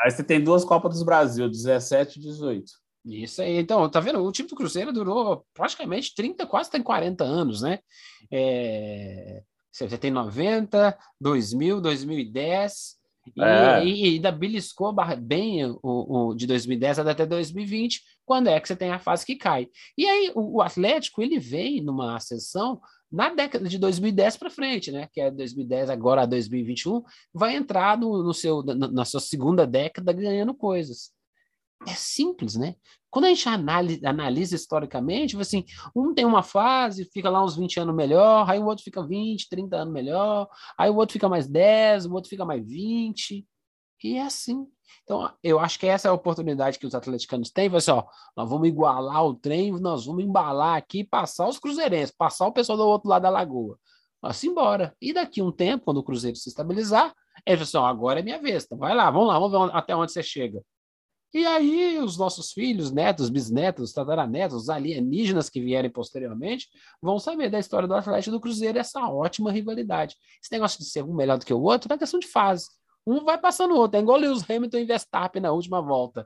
aí 0.00 0.10
você 0.10 0.22
tem 0.22 0.42
duas 0.42 0.64
Copas 0.64 0.98
do 0.98 1.04
Brasil, 1.04 1.48
17 1.48 2.18
e 2.18 2.22
18. 2.22 2.83
Isso 3.04 3.42
aí, 3.42 3.58
então, 3.58 3.88
tá 3.88 4.00
vendo? 4.00 4.24
O 4.24 4.32
time 4.32 4.48
do 4.48 4.54
Cruzeiro 4.54 4.92
durou 4.92 5.44
praticamente 5.52 6.14
30, 6.14 6.46
quase 6.46 6.70
tem 6.70 6.82
40 6.82 7.22
anos, 7.22 7.60
né? 7.60 7.78
É... 8.32 9.42
Você 9.70 9.98
tem 9.98 10.10
90, 10.10 10.96
2000, 11.20 11.80
2010, 11.80 12.96
é. 13.38 13.84
e, 13.84 14.04
e, 14.04 14.14
ainda 14.14 14.30
beliscou 14.30 14.94
bem 15.18 15.64
o, 15.64 15.78
o, 15.82 16.34
de 16.34 16.46
2010 16.46 17.00
até 17.00 17.26
2020, 17.26 18.02
quando 18.24 18.48
é 18.48 18.60
que 18.60 18.68
você 18.68 18.76
tem 18.76 18.90
a 18.90 18.98
fase 18.98 19.24
que 19.24 19.36
cai. 19.36 19.68
E 19.96 20.06
aí 20.06 20.30
o, 20.34 20.58
o 20.58 20.62
Atlético, 20.62 21.22
ele 21.22 21.38
vem 21.38 21.82
numa 21.82 22.16
ascensão 22.16 22.80
na 23.10 23.32
década 23.32 23.68
de 23.68 23.78
2010 23.78 24.36
para 24.36 24.50
frente, 24.50 24.92
né? 24.92 25.08
Que 25.12 25.20
é 25.20 25.30
2010 25.30 25.90
agora 25.90 26.22
a 26.22 26.26
2021, 26.26 27.02
vai 27.32 27.56
entrar 27.56 27.96
no, 27.98 28.22
no 28.22 28.34
seu, 28.34 28.62
na, 28.62 28.88
na 28.88 29.04
sua 29.04 29.20
segunda 29.20 29.66
década 29.66 30.12
ganhando 30.12 30.54
coisas. 30.54 31.13
É 31.86 31.94
simples, 31.94 32.56
né? 32.56 32.74
Quando 33.10 33.26
a 33.26 33.28
gente 33.28 33.48
analisa, 33.48 34.08
analisa 34.08 34.56
historicamente, 34.56 35.36
assim, 35.38 35.64
um 35.94 36.12
tem 36.12 36.24
uma 36.24 36.42
fase, 36.42 37.04
fica 37.12 37.30
lá 37.30 37.44
uns 37.44 37.56
20 37.56 37.78
anos 37.78 37.94
melhor, 37.94 38.48
aí 38.50 38.58
o 38.58 38.64
outro 38.64 38.82
fica 38.82 39.06
20, 39.06 39.48
30 39.48 39.76
anos 39.76 39.92
melhor, 39.92 40.48
aí 40.76 40.90
o 40.90 40.96
outro 40.96 41.12
fica 41.12 41.28
mais 41.28 41.46
10, 41.46 42.06
o 42.06 42.12
outro 42.12 42.28
fica 42.28 42.44
mais 42.44 42.66
20. 42.66 43.46
E 44.02 44.16
é 44.16 44.22
assim. 44.22 44.66
Então, 45.02 45.30
eu 45.42 45.58
acho 45.58 45.78
que 45.78 45.86
essa 45.86 46.08
é 46.08 46.10
a 46.10 46.14
oportunidade 46.14 46.78
que 46.78 46.86
os 46.86 46.94
atleticanos 46.94 47.50
têm. 47.50 47.74
Assim, 47.74 47.90
ó, 47.90 48.04
nós 48.36 48.48
vamos 48.48 48.68
igualar 48.68 49.24
o 49.24 49.34
trem, 49.34 49.72
nós 49.80 50.06
vamos 50.06 50.24
embalar 50.24 50.76
aqui, 50.76 51.04
passar 51.04 51.48
os 51.48 51.58
cruzeirenses, 51.58 52.14
passar 52.14 52.46
o 52.46 52.52
pessoal 52.52 52.76
do 52.76 52.86
outro 52.86 53.08
lado 53.08 53.22
da 53.22 53.30
lagoa. 53.30 53.78
Assim 54.22 54.48
embora. 54.48 54.94
E 55.00 55.12
daqui 55.12 55.42
um 55.42 55.52
tempo, 55.52 55.84
quando 55.84 55.98
o 55.98 56.02
Cruzeiro 56.02 56.36
se 56.36 56.48
estabilizar, 56.48 57.14
ele 57.46 57.56
fala 57.58 57.62
assim: 57.62 57.76
ó, 57.76 57.86
agora 57.86 58.20
é 58.20 58.22
minha 58.22 58.40
vez. 58.40 58.64
Então 58.64 58.78
vai 58.78 58.94
lá, 58.94 59.10
vamos 59.10 59.28
lá, 59.28 59.38
vamos 59.38 59.52
ver 59.52 59.76
até 59.76 59.94
onde 59.94 60.12
você 60.12 60.22
chega. 60.22 60.62
E 61.34 61.44
aí, 61.44 61.98
os 61.98 62.16
nossos 62.16 62.52
filhos, 62.52 62.92
netos, 62.92 63.28
bisnetos, 63.28 63.92
tataranetos, 63.92 64.62
os 64.62 64.68
alienígenas 64.68 65.50
que 65.50 65.60
vierem 65.60 65.90
posteriormente, 65.90 66.68
vão 67.02 67.18
saber 67.18 67.50
da 67.50 67.58
história 67.58 67.88
do 67.88 67.94
Atlético 67.94 68.30
do 68.30 68.40
Cruzeiro 68.40 68.78
essa 68.78 69.00
ótima 69.08 69.50
rivalidade. 69.50 70.14
Esse 70.40 70.52
negócio 70.52 70.78
de 70.78 70.84
ser 70.84 71.02
um 71.02 71.12
melhor 71.12 71.36
do 71.36 71.44
que 71.44 71.52
o 71.52 71.60
outro 71.60 71.92
é 71.92 71.98
questão 71.98 72.20
de 72.20 72.28
fase. 72.28 72.66
Um 73.04 73.24
vai 73.24 73.36
passando 73.36 73.74
o 73.74 73.78
outro. 73.78 73.98
É 73.98 74.00
igual 74.00 74.16
Lewis 74.16 74.48
Hamilton 74.48 74.78
e 74.78 74.84
Verstappen 74.84 75.42
na 75.42 75.50
última 75.50 75.82
volta. 75.82 76.24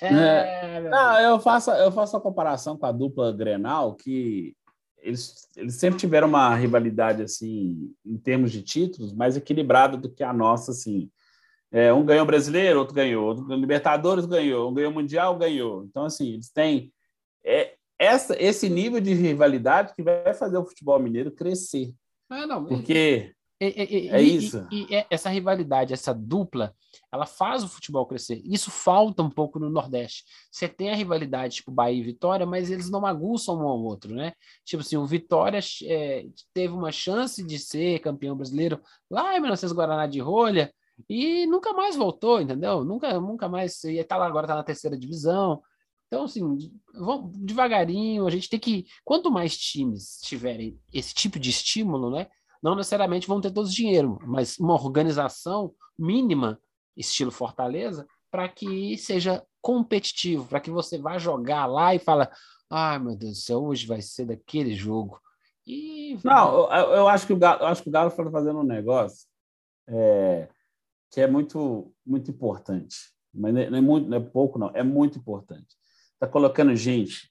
É. 0.00 0.80
Não, 0.88 1.20
eu 1.20 1.38
faço, 1.38 1.70
eu 1.72 1.92
faço 1.92 2.16
a 2.16 2.20
comparação 2.20 2.78
com 2.78 2.86
a 2.86 2.92
dupla 2.92 3.30
Grenal, 3.30 3.94
que 3.94 4.56
eles, 5.02 5.50
eles 5.54 5.74
sempre 5.74 5.98
tiveram 5.98 6.28
uma 6.28 6.54
rivalidade 6.54 7.22
assim 7.22 7.94
em 8.02 8.16
termos 8.16 8.50
de 8.50 8.62
títulos 8.62 9.12
mais 9.12 9.36
equilibrada 9.36 9.98
do 9.98 10.10
que 10.10 10.24
a 10.24 10.32
nossa 10.32 10.70
assim 10.70 11.10
é, 11.74 11.92
um 11.92 12.04
ganhou 12.04 12.24
brasileiro, 12.24 12.78
outro 12.78 12.94
ganhou, 12.94 13.26
outro 13.26 13.52
Libertadores 13.56 14.26
ganhou, 14.26 14.70
um 14.70 14.74
ganhou 14.74 14.92
Mundial, 14.92 15.36
ganhou. 15.36 15.84
Então, 15.84 16.04
assim, 16.04 16.34
eles 16.34 16.48
têm 16.48 16.92
é, 17.44 17.74
essa, 17.98 18.40
esse 18.40 18.68
nível 18.68 19.00
de 19.00 19.12
rivalidade 19.12 19.92
que 19.92 20.02
vai 20.02 20.32
fazer 20.32 20.56
o 20.56 20.64
futebol 20.64 21.00
mineiro 21.00 21.32
crescer. 21.32 21.92
Ah, 22.30 22.46
não, 22.46 22.64
porque 22.64 23.34
e, 23.60 23.66
e, 23.66 24.08
é 24.08 24.22
e, 24.22 24.36
isso. 24.36 24.66
E, 24.70 24.86
essa 25.10 25.28
rivalidade, 25.28 25.92
essa 25.92 26.14
dupla, 26.14 26.72
ela 27.12 27.26
faz 27.26 27.64
o 27.64 27.68
futebol 27.68 28.06
crescer. 28.06 28.40
Isso 28.44 28.70
falta 28.70 29.20
um 29.22 29.30
pouco 29.30 29.58
no 29.58 29.68
Nordeste. 29.68 30.24
Você 30.52 30.68
tem 30.68 30.90
a 30.90 30.94
rivalidade, 30.94 31.56
tipo 31.56 31.72
Bahia 31.72 31.98
e 31.98 32.04
Vitória, 32.04 32.46
mas 32.46 32.70
eles 32.70 32.88
não 32.88 33.04
aguçam 33.04 33.56
um 33.56 33.68
ao 33.68 33.80
outro, 33.82 34.14
né? 34.14 34.32
Tipo 34.64 34.82
assim, 34.82 34.96
o 34.96 35.06
Vitória 35.06 35.58
é, 35.84 36.26
teve 36.52 36.72
uma 36.72 36.92
chance 36.92 37.42
de 37.42 37.58
ser 37.58 37.98
campeão 38.00 38.36
brasileiro 38.36 38.80
lá 39.10 39.36
em 39.36 39.40
1900 39.40 39.74
Guaraná 39.74 40.06
de 40.06 40.20
Rolha, 40.20 40.72
e 41.08 41.46
nunca 41.46 41.72
mais 41.72 41.96
voltou, 41.96 42.40
entendeu? 42.40 42.84
Nunca, 42.84 43.20
nunca 43.20 43.48
mais. 43.48 43.82
E 43.84 44.02
tá 44.04 44.16
lá 44.16 44.26
agora, 44.26 44.46
tá 44.46 44.54
na 44.54 44.62
terceira 44.62 44.96
divisão. 44.96 45.62
Então, 46.06 46.24
assim, 46.24 46.70
devagarinho. 47.34 48.26
A 48.26 48.30
gente 48.30 48.48
tem 48.48 48.58
que. 48.60 48.86
Quanto 49.04 49.30
mais 49.30 49.56
times 49.56 50.20
tiverem 50.22 50.78
esse 50.92 51.12
tipo 51.12 51.38
de 51.38 51.50
estímulo, 51.50 52.10
né? 52.10 52.28
Não 52.62 52.74
necessariamente 52.74 53.26
vão 53.26 53.40
ter 53.40 53.50
todos 53.50 53.74
dinheiro, 53.74 54.18
mas 54.24 54.58
uma 54.58 54.74
organização 54.74 55.74
mínima, 55.98 56.58
estilo 56.96 57.30
Fortaleza, 57.30 58.06
para 58.30 58.48
que 58.48 58.96
seja 58.96 59.44
competitivo, 59.60 60.46
para 60.46 60.60
que 60.60 60.70
você 60.70 60.96
vá 60.98 61.18
jogar 61.18 61.66
lá 61.66 61.94
e 61.94 61.98
fala: 61.98 62.30
ai 62.70 62.98
meu 62.98 63.16
Deus 63.16 63.32
do 63.32 63.38
céu, 63.38 63.64
hoje 63.64 63.86
vai 63.86 64.00
ser 64.00 64.26
daquele 64.26 64.74
jogo. 64.74 65.20
E... 65.66 66.18
Não, 66.22 66.70
eu, 66.72 66.90
eu 66.90 67.08
acho 67.08 67.26
que 67.26 67.32
o 67.32 67.38
Galo, 67.38 67.64
acho 67.64 67.82
que 67.82 67.88
o 67.88 67.92
Galo 67.92 68.08
está 68.08 68.30
fazendo 68.30 68.60
um 68.60 68.64
negócio. 68.64 69.26
É, 69.88 70.48
que 71.14 71.20
é 71.20 71.28
muito, 71.28 71.94
muito 72.04 72.28
importante. 72.28 72.96
Mas 73.32 73.54
não 73.54 73.60
é, 73.60 73.80
muito, 73.80 74.08
não 74.08 74.16
é 74.16 74.20
pouco, 74.20 74.58
não, 74.58 74.70
é 74.74 74.82
muito 74.82 75.16
importante. 75.16 75.76
Está 76.14 76.26
colocando 76.26 76.74
gente 76.74 77.30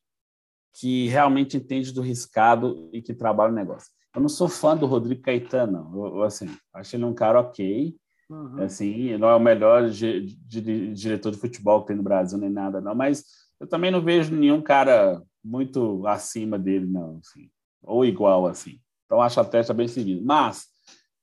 que 0.73 1.09
realmente 1.09 1.57
entende 1.57 1.91
do 1.91 2.01
riscado 2.01 2.89
e 2.93 3.01
que 3.01 3.13
trabalha 3.13 3.51
o 3.51 3.55
negócio. 3.55 3.91
Eu 4.15 4.21
não 4.21 4.29
sou 4.29 4.47
fã 4.47 4.77
do 4.77 4.85
Rodrigo 4.85 5.21
Caetano, 5.21 5.91
não. 5.91 6.05
Eu, 6.05 6.23
assim, 6.23 6.47
acho 6.73 6.95
ele 6.95 7.03
um 7.03 7.13
cara 7.13 7.41
ok. 7.41 7.93
Uhum. 8.29 8.63
Assim, 8.63 9.17
não 9.17 9.27
é 9.27 9.35
o 9.35 9.39
melhor 9.39 9.89
diretor 9.89 11.31
de 11.31 11.37
futebol 11.37 11.81
que 11.81 11.87
tem 11.87 11.97
no 11.97 12.03
Brasil, 12.03 12.37
nem 12.37 12.49
nada, 12.49 12.79
não. 12.79 12.95
Mas 12.95 13.25
eu 13.59 13.67
também 13.67 13.91
não 13.91 14.01
vejo 14.01 14.33
nenhum 14.33 14.61
cara 14.61 15.21
muito 15.43 16.07
acima 16.07 16.57
dele, 16.57 16.85
não. 16.85 17.17
Assim, 17.17 17.49
ou 17.81 18.05
igual, 18.05 18.47
assim. 18.47 18.79
Então, 19.05 19.21
acho 19.21 19.41
até 19.41 19.59
está 19.59 19.73
bem 19.73 19.89
seguido. 19.89 20.23
Mas 20.23 20.67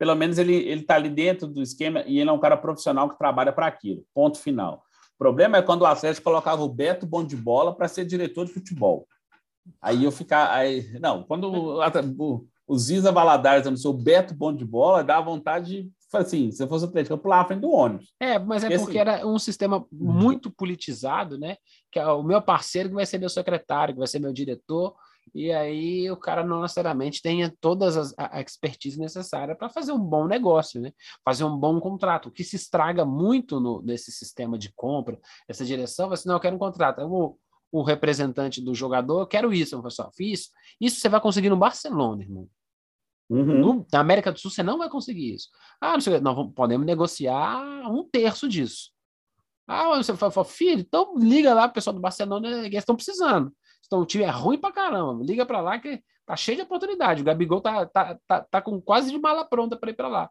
pelo 0.01 0.15
menos 0.15 0.39
ele 0.39 0.55
ele 0.55 0.81
está 0.81 0.95
ali 0.95 1.11
dentro 1.11 1.47
do 1.47 1.61
esquema 1.61 2.03
e 2.07 2.19
ele 2.19 2.31
é 2.31 2.33
um 2.33 2.41
cara 2.41 2.57
profissional 2.57 3.07
que 3.11 3.19
trabalha 3.19 3.53
para 3.53 3.67
aquilo. 3.67 4.03
Ponto 4.15 4.39
final. 4.39 4.83
O 5.15 5.19
problema 5.19 5.59
é 5.59 5.63
quando 5.63 5.83
o 5.83 5.87
Atlético 5.87 6.25
colocava 6.25 6.63
o 6.63 6.69
Beto 6.71 7.07
Bom 7.07 7.23
de 7.23 7.37
Bola 7.37 7.77
para 7.77 7.87
ser 7.87 8.07
diretor 8.07 8.47
de 8.47 8.53
futebol. 8.55 9.07
Aí 9.79 10.03
eu 10.03 10.11
ficar. 10.11 10.51
Aí, 10.53 10.91
não, 10.99 11.23
quando 11.25 11.53
o, 11.53 11.83
o, 12.19 12.47
o 12.67 12.79
Ziza 12.79 13.13
Valadares 13.13 13.67
anunciou 13.67 13.93
o 13.93 13.99
Beto 13.99 14.35
Bom 14.35 14.57
de 14.57 14.65
Bola, 14.65 15.05
dá 15.05 15.21
vontade 15.21 15.83
de. 15.83 15.93
Assim, 16.15 16.51
se 16.51 16.63
eu 16.63 16.67
fosse 16.67 16.87
Atlético, 16.87 17.13
eu 17.13 17.19
pulava 17.19 17.49
frente 17.49 17.61
do 17.61 17.71
ônibus. 17.71 18.11
É, 18.19 18.39
mas 18.39 18.65
é 18.65 18.69
porque, 18.69 18.83
porque 18.83 18.99
assim, 18.99 19.11
era 19.11 19.27
um 19.27 19.39
sistema 19.39 19.87
muito 19.93 20.51
politizado, 20.51 21.39
né? 21.39 21.57
Que 21.93 21.99
é 21.99 22.07
o 22.07 22.23
meu 22.23 22.41
parceiro 22.41 22.89
que 22.89 22.95
vai 22.95 23.05
ser 23.05 23.19
meu 23.19 23.29
secretário, 23.29 23.93
que 23.93 23.99
vai 23.99 24.09
ser 24.09 24.19
meu 24.19 24.33
diretor, 24.33 24.97
e 25.35 25.53
aí 25.53 26.11
o 26.11 26.17
cara 26.17 26.45
não 26.45 26.63
necessariamente 26.63 27.23
tenha 27.23 27.55
todas 27.61 27.97
as, 27.97 28.15
a 28.17 28.41
expertise 28.41 28.99
necessária 28.99 29.55
para 29.55 29.69
fazer 29.69 29.93
um 29.93 29.99
bom 29.99 30.27
negócio, 30.27 30.81
né? 30.81 30.93
fazer 31.25 31.45
um 31.45 31.57
bom 31.57 31.81
contrato. 31.81 32.27
O 32.27 32.31
que 32.31 32.45
se 32.45 32.57
estraga 32.57 33.05
muito 33.05 33.61
no, 33.61 33.83
nesse 33.83 34.11
sistema 34.11 34.59
de 34.59 34.73
compra, 34.73 35.19
essa 35.49 35.65
direção, 35.65 36.09
você 36.09 36.29
não, 36.29 36.37
eu 36.37 36.41
quero 36.41 36.57
um 36.57 36.59
contrato. 36.59 37.01
Eu, 37.01 37.39
o 37.73 37.83
representante 37.83 38.61
do 38.61 38.75
jogador, 38.75 39.21
eu 39.21 39.27
quero 39.27 39.53
isso, 39.53 39.77
eu 39.77 39.83
falo, 39.83 40.11
fiz. 40.15 40.51
Isso 40.81 41.01
você 41.01 41.09
vai 41.09 41.21
conseguir 41.21 41.51
no 41.51 41.57
Barcelona, 41.57 42.23
irmão. 42.23 42.49
Uhum. 43.29 43.61
No, 43.61 43.87
na 43.93 44.01
América 44.01 44.33
do 44.33 44.41
Sul 44.41 44.51
você 44.51 44.63
não 44.63 44.77
vai 44.77 44.89
conseguir 44.89 45.35
isso. 45.35 45.49
Ah, 45.81 45.93
não 45.93 46.01
sei, 46.01 46.21
nós 46.21 46.53
podemos 46.53 46.85
negociar 46.85 47.89
um 47.89 48.03
terço 48.03 48.49
disso. 48.49 48.91
Ah, 49.69 49.97
você 49.97 50.17
fala, 50.17 50.45
filho, 50.45 50.81
então 50.81 51.15
liga 51.17 51.55
lá, 51.55 51.67
o 51.67 51.73
pessoal 51.73 51.95
do 51.95 52.01
Barcelona, 52.01 52.67
eles 52.67 52.75
estão 52.75 52.97
precisando. 52.97 53.55
Então 53.87 54.01
o 54.01 54.07
time 54.07 54.25
é 54.25 54.31
ruim 54.31 54.59
pra 54.59 54.73
caramba. 54.73 55.25
Liga 55.25 55.45
pra 55.45 55.61
lá 55.61 55.79
que 55.79 56.03
tá 56.25 56.37
cheio 56.37 56.57
de 56.57 56.63
oportunidade. 56.63 57.23
O 57.23 57.25
Gabigol 57.25 57.61
tá, 57.61 57.87
tá, 57.87 58.19
tá, 58.27 58.41
tá 58.43 58.63
com 58.63 58.81
quase 58.81 59.11
de 59.11 59.19
mala 59.19 59.45
pronta 59.45 59.77
para 59.77 59.91
ir 59.91 59.95
para 59.95 60.09
lá. 60.09 60.31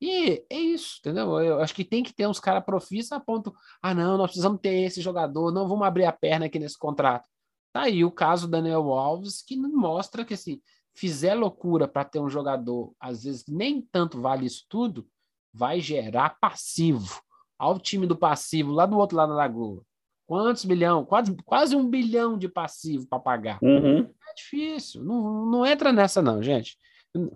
E 0.00 0.44
é 0.50 0.58
isso, 0.58 0.96
entendeu? 0.98 1.38
Eu 1.38 1.60
acho 1.60 1.72
que 1.72 1.84
tem 1.84 2.02
que 2.02 2.12
ter 2.12 2.26
uns 2.26 2.40
caras 2.40 2.64
profissos 2.64 3.12
a 3.12 3.20
ponto. 3.20 3.54
Ah, 3.80 3.94
não, 3.94 4.18
nós 4.18 4.30
precisamos 4.30 4.60
ter 4.60 4.82
esse 4.82 5.00
jogador, 5.00 5.52
não 5.52 5.68
vamos 5.68 5.86
abrir 5.86 6.06
a 6.06 6.12
perna 6.12 6.46
aqui 6.46 6.58
nesse 6.58 6.76
contrato. 6.76 7.28
Tá 7.72 7.82
aí 7.82 8.04
o 8.04 8.10
caso 8.10 8.48
do 8.48 8.50
Daniel 8.50 8.92
Alves, 8.92 9.42
que 9.42 9.56
mostra 9.56 10.24
que 10.24 10.36
se 10.36 10.60
fizer 10.92 11.34
loucura 11.34 11.86
para 11.86 12.04
ter 12.04 12.18
um 12.18 12.28
jogador, 12.28 12.92
às 12.98 13.22
vezes 13.22 13.44
nem 13.46 13.80
tanto 13.80 14.20
vale 14.20 14.44
isso 14.44 14.66
tudo, 14.68 15.06
vai 15.54 15.80
gerar 15.80 16.36
passivo. 16.40 17.22
Ao 17.56 17.78
time 17.78 18.04
do 18.04 18.16
passivo 18.16 18.72
lá 18.72 18.86
do 18.86 18.98
outro 18.98 19.16
lado 19.16 19.28
da 19.28 19.36
lagoa. 19.36 19.84
Quantos 20.32 20.64
bilhão? 20.64 21.04
Quase, 21.04 21.36
quase 21.44 21.76
um 21.76 21.86
bilhão 21.86 22.38
de 22.38 22.48
passivo 22.48 23.06
para 23.06 23.20
pagar. 23.20 23.58
Uhum. 23.60 23.98
É 24.30 24.34
difícil. 24.34 25.04
Não, 25.04 25.44
não 25.44 25.66
entra 25.66 25.92
nessa, 25.92 26.22
não, 26.22 26.42
gente. 26.42 26.78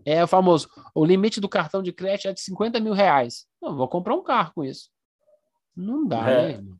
É 0.02 0.24
o 0.24 0.26
famoso, 0.26 0.66
o 0.94 1.04
limite 1.04 1.38
do 1.38 1.46
cartão 1.46 1.82
de 1.82 1.92
crédito 1.92 2.28
é 2.28 2.32
de 2.32 2.40
50 2.40 2.80
mil 2.80 2.94
reais. 2.94 3.44
Não, 3.60 3.76
vou 3.76 3.86
comprar 3.86 4.14
um 4.14 4.22
carro 4.22 4.52
com 4.54 4.64
isso. 4.64 4.88
Não 5.76 6.06
dá, 6.06 6.20
é. 6.20 6.36
né, 6.36 6.50
irmão? 6.52 6.78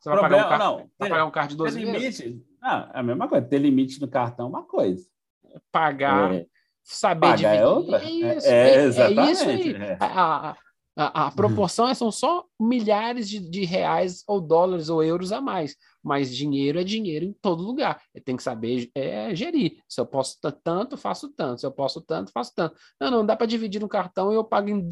Você 0.00 0.08
vai, 0.08 0.18
Problema, 0.18 0.44
pagar 0.44 0.46
um 0.46 0.58
carro, 0.58 0.78
não, 0.78 0.90
vai 0.98 1.08
pagar 1.10 1.26
um 1.26 1.30
carro 1.30 1.48
de 1.48 1.56
12 1.56 1.78
limite, 1.78 1.98
vezes? 1.98 2.42
Ah, 2.62 2.90
é 2.94 3.00
a 3.00 3.02
mesma 3.02 3.28
coisa. 3.28 3.46
Ter 3.46 3.58
limite 3.58 4.00
no 4.00 4.08
cartão 4.08 4.46
é 4.46 4.48
uma 4.48 4.62
coisa. 4.62 5.06
Pagar, 5.70 6.34
é. 6.34 6.46
saber 6.82 7.26
pagar 7.28 7.54
é 7.54 7.58
dividir. 7.58 7.60
É, 7.60 7.68
outra. 7.68 8.02
é 8.02 8.10
isso. 8.10 8.48
É, 8.48 8.70
é, 8.70 8.84
exatamente. 8.84 9.28
É 9.28 9.32
isso 9.32 9.48
aí. 9.50 9.76
A, 10.00 10.50
a, 10.50 10.56
a, 10.98 11.26
a, 11.26 11.30
proporção 11.30 11.92
são 11.94 12.10
só 12.10 12.44
milhares 12.58 13.28
de, 13.28 13.38
de 13.38 13.64
reais 13.64 14.24
ou 14.26 14.40
dólares 14.40 14.88
ou 14.88 15.02
euros 15.02 15.32
a 15.32 15.40
mais 15.40 15.76
mas 16.08 16.34
dinheiro 16.34 16.80
é 16.80 16.84
dinheiro 16.84 17.24
em 17.26 17.32
todo 17.34 17.62
lugar. 17.62 18.00
Tem 18.24 18.34
que 18.34 18.42
saber 18.42 18.90
é, 18.94 19.34
gerir. 19.34 19.82
Se 19.86 20.00
eu 20.00 20.06
posso 20.06 20.38
tanto, 20.64 20.96
faço 20.96 21.28
tanto. 21.28 21.60
Se 21.60 21.66
eu 21.66 21.70
posso 21.70 22.00
tanto, 22.00 22.32
faço 22.32 22.54
tanto. 22.54 22.74
Não, 22.98 23.10
não 23.10 23.26
dá 23.26 23.36
para 23.36 23.46
dividir 23.46 23.80
no 23.80 23.88
cartão 23.88 24.32
e 24.32 24.34
eu 24.34 24.42
pago 24.42 24.70
em, 24.70 24.88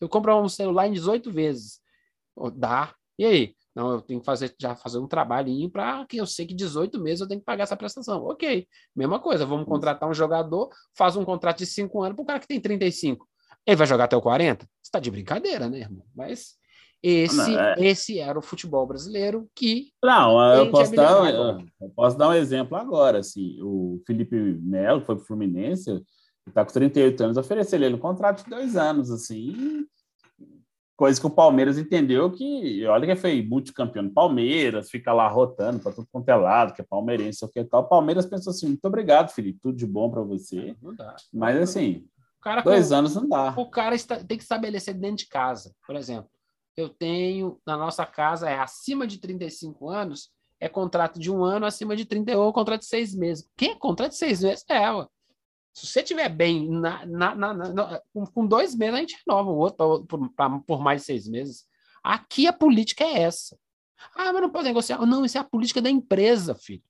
eu 0.00 0.08
compro 0.08 0.36
um 0.40 0.48
celular 0.48 0.86
em 0.86 0.92
18 0.92 1.32
vezes. 1.32 1.80
Dá. 2.54 2.94
E 3.18 3.24
aí? 3.24 3.56
Não, 3.74 3.92
eu 3.92 4.00
tenho 4.00 4.20
que 4.20 4.26
fazer 4.26 4.54
já 4.58 4.74
fazer 4.74 4.98
um 4.98 5.08
trabalhinho 5.08 5.68
para 5.68 6.06
que 6.06 6.16
eu 6.16 6.26
sei 6.26 6.46
que 6.46 6.54
18 6.54 6.98
meses 7.00 7.20
eu 7.20 7.28
tenho 7.28 7.40
que 7.40 7.44
pagar 7.44 7.64
essa 7.64 7.76
prestação. 7.76 8.24
Ok, 8.24 8.66
mesma 8.94 9.18
coisa. 9.18 9.44
Vamos 9.44 9.66
contratar 9.66 10.08
um 10.08 10.14
jogador, 10.14 10.70
faz 10.96 11.16
um 11.16 11.24
contrato 11.24 11.58
de 11.58 11.66
5 11.66 12.02
anos 12.02 12.16
para 12.16 12.22
o 12.22 12.26
cara 12.26 12.40
que 12.40 12.46
tem 12.46 12.60
35. 12.60 13.26
Ele 13.66 13.76
vai 13.76 13.86
jogar 13.86 14.04
até 14.04 14.16
o 14.16 14.22
40? 14.22 14.64
Você 14.64 14.70
está 14.82 15.00
de 15.00 15.10
brincadeira, 15.10 15.68
né, 15.68 15.80
irmão? 15.80 16.04
Mas 16.14 16.54
esse, 17.02 17.36
não, 17.36 17.60
é... 17.60 17.74
esse 17.78 18.18
era 18.18 18.38
o 18.38 18.42
futebol 18.42 18.86
brasileiro 18.86 19.48
que. 19.54 19.90
Não, 20.02 20.40
eu 20.54 20.70
posso, 20.70 20.94
dar, 20.94 21.34
eu 21.34 21.90
posso 21.94 22.16
dar 22.16 22.28
um 22.28 22.34
exemplo 22.34 22.76
agora. 22.76 23.18
Assim, 23.18 23.58
o 23.60 24.00
Felipe 24.06 24.36
Melo, 24.36 25.00
que 25.00 25.06
foi 25.06 25.16
para 25.16 25.22
o 25.22 25.26
Fluminense, 25.26 26.02
está 26.46 26.64
com 26.64 26.72
38 26.72 27.24
anos, 27.24 27.36
ofereceu 27.36 27.82
ele 27.82 27.94
um 27.94 27.98
contrato 27.98 28.44
de 28.44 28.50
dois 28.50 28.76
anos, 28.76 29.10
assim, 29.10 29.86
coisa 30.96 31.20
que 31.20 31.26
o 31.26 31.30
Palmeiras 31.30 31.76
entendeu 31.76 32.30
que, 32.30 32.84
olha 32.86 33.06
que 33.06 33.20
foi 33.20 33.42
multicampeão 33.42 34.04
no 34.04 34.10
Palmeiras, 34.10 34.90
fica 34.90 35.12
lá 35.12 35.28
rotando 35.28 35.78
para 35.78 35.92
tudo 35.92 36.08
quanto 36.10 36.28
é 36.28 36.34
lado, 36.34 36.72
que 36.72 36.80
é 36.80 36.84
palmeirense, 36.84 37.44
o 37.44 37.48
que 37.48 37.62
tal. 37.64 37.82
O 37.82 37.88
Palmeiras 37.88 38.24
pensou 38.24 38.50
assim: 38.50 38.68
muito 38.68 38.84
obrigado, 38.84 39.30
Felipe, 39.30 39.60
tudo 39.62 39.76
de 39.76 39.86
bom 39.86 40.10
para 40.10 40.22
você. 40.22 40.74
Mas 41.32 41.60
assim, 41.60 42.04
dois 42.64 42.92
anos 42.92 43.14
não 43.14 43.28
dá. 43.28 43.54
O 43.56 43.68
cara 43.68 43.94
está, 43.94 44.16
tem 44.16 44.36
que 44.36 44.42
estabelecer 44.42 44.94
dentro 44.94 45.18
de 45.18 45.28
casa, 45.28 45.74
por 45.86 45.96
exemplo 45.96 46.30
eu 46.76 46.90
tenho, 46.90 47.58
na 47.66 47.76
nossa 47.76 48.04
casa, 48.04 48.50
é 48.50 48.58
acima 48.58 49.06
de 49.06 49.18
35 49.18 49.88
anos, 49.88 50.30
é 50.60 50.68
contrato 50.68 51.18
de 51.18 51.30
um 51.30 51.42
ano, 51.42 51.64
acima 51.64 51.96
de 51.96 52.04
30 52.04 52.36
ou 52.36 52.52
contrato 52.52 52.80
de 52.80 52.86
seis 52.86 53.14
meses. 53.14 53.48
Quem 53.56 53.70
é 53.70 53.74
contrato 53.74 54.10
de 54.10 54.18
seis 54.18 54.42
meses? 54.42 54.64
É, 54.68 54.90
ué. 54.90 55.06
Se 55.72 55.86
você 55.86 56.00
estiver 56.00 56.28
bem 56.28 56.70
na, 56.70 57.04
na, 57.04 57.34
na, 57.34 57.54
na, 57.54 58.02
com 58.32 58.46
dois 58.46 58.74
meses, 58.74 58.94
a 58.94 58.98
gente 58.98 59.22
renova 59.26 59.50
o 59.50 59.56
outro 59.56 60.06
por, 60.06 60.30
por 60.66 60.80
mais 60.80 61.02
de 61.02 61.06
seis 61.06 61.28
meses. 61.28 61.66
Aqui 62.02 62.46
a 62.46 62.52
política 62.52 63.04
é 63.04 63.22
essa. 63.22 63.58
Ah, 64.14 64.32
mas 64.32 64.40
não 64.40 64.50
pode 64.50 64.64
negociar. 64.64 65.04
Não, 65.04 65.24
isso 65.24 65.36
é 65.36 65.40
a 65.40 65.44
política 65.44 65.82
da 65.82 65.90
empresa, 65.90 66.54
filho. 66.54 66.82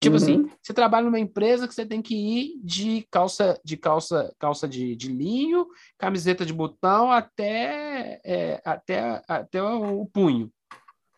Tipo 0.00 0.16
assim, 0.16 0.36
uhum. 0.36 0.46
assim, 0.46 0.56
você 0.62 0.72
trabalha 0.72 1.06
numa 1.06 1.18
empresa 1.18 1.66
que 1.66 1.74
você 1.74 1.84
tem 1.84 2.00
que 2.00 2.14
ir 2.14 2.60
de 2.62 3.06
calça 3.10 3.60
de 3.64 3.76
calça 3.76 4.32
calça 4.38 4.68
de, 4.68 4.94
de 4.94 5.08
linho, 5.08 5.66
camiseta 5.98 6.46
de 6.46 6.52
botão 6.52 7.10
até 7.10 8.20
é, 8.24 8.62
até 8.64 9.22
até 9.26 9.60
o, 9.60 10.02
o 10.02 10.06
punho. 10.06 10.52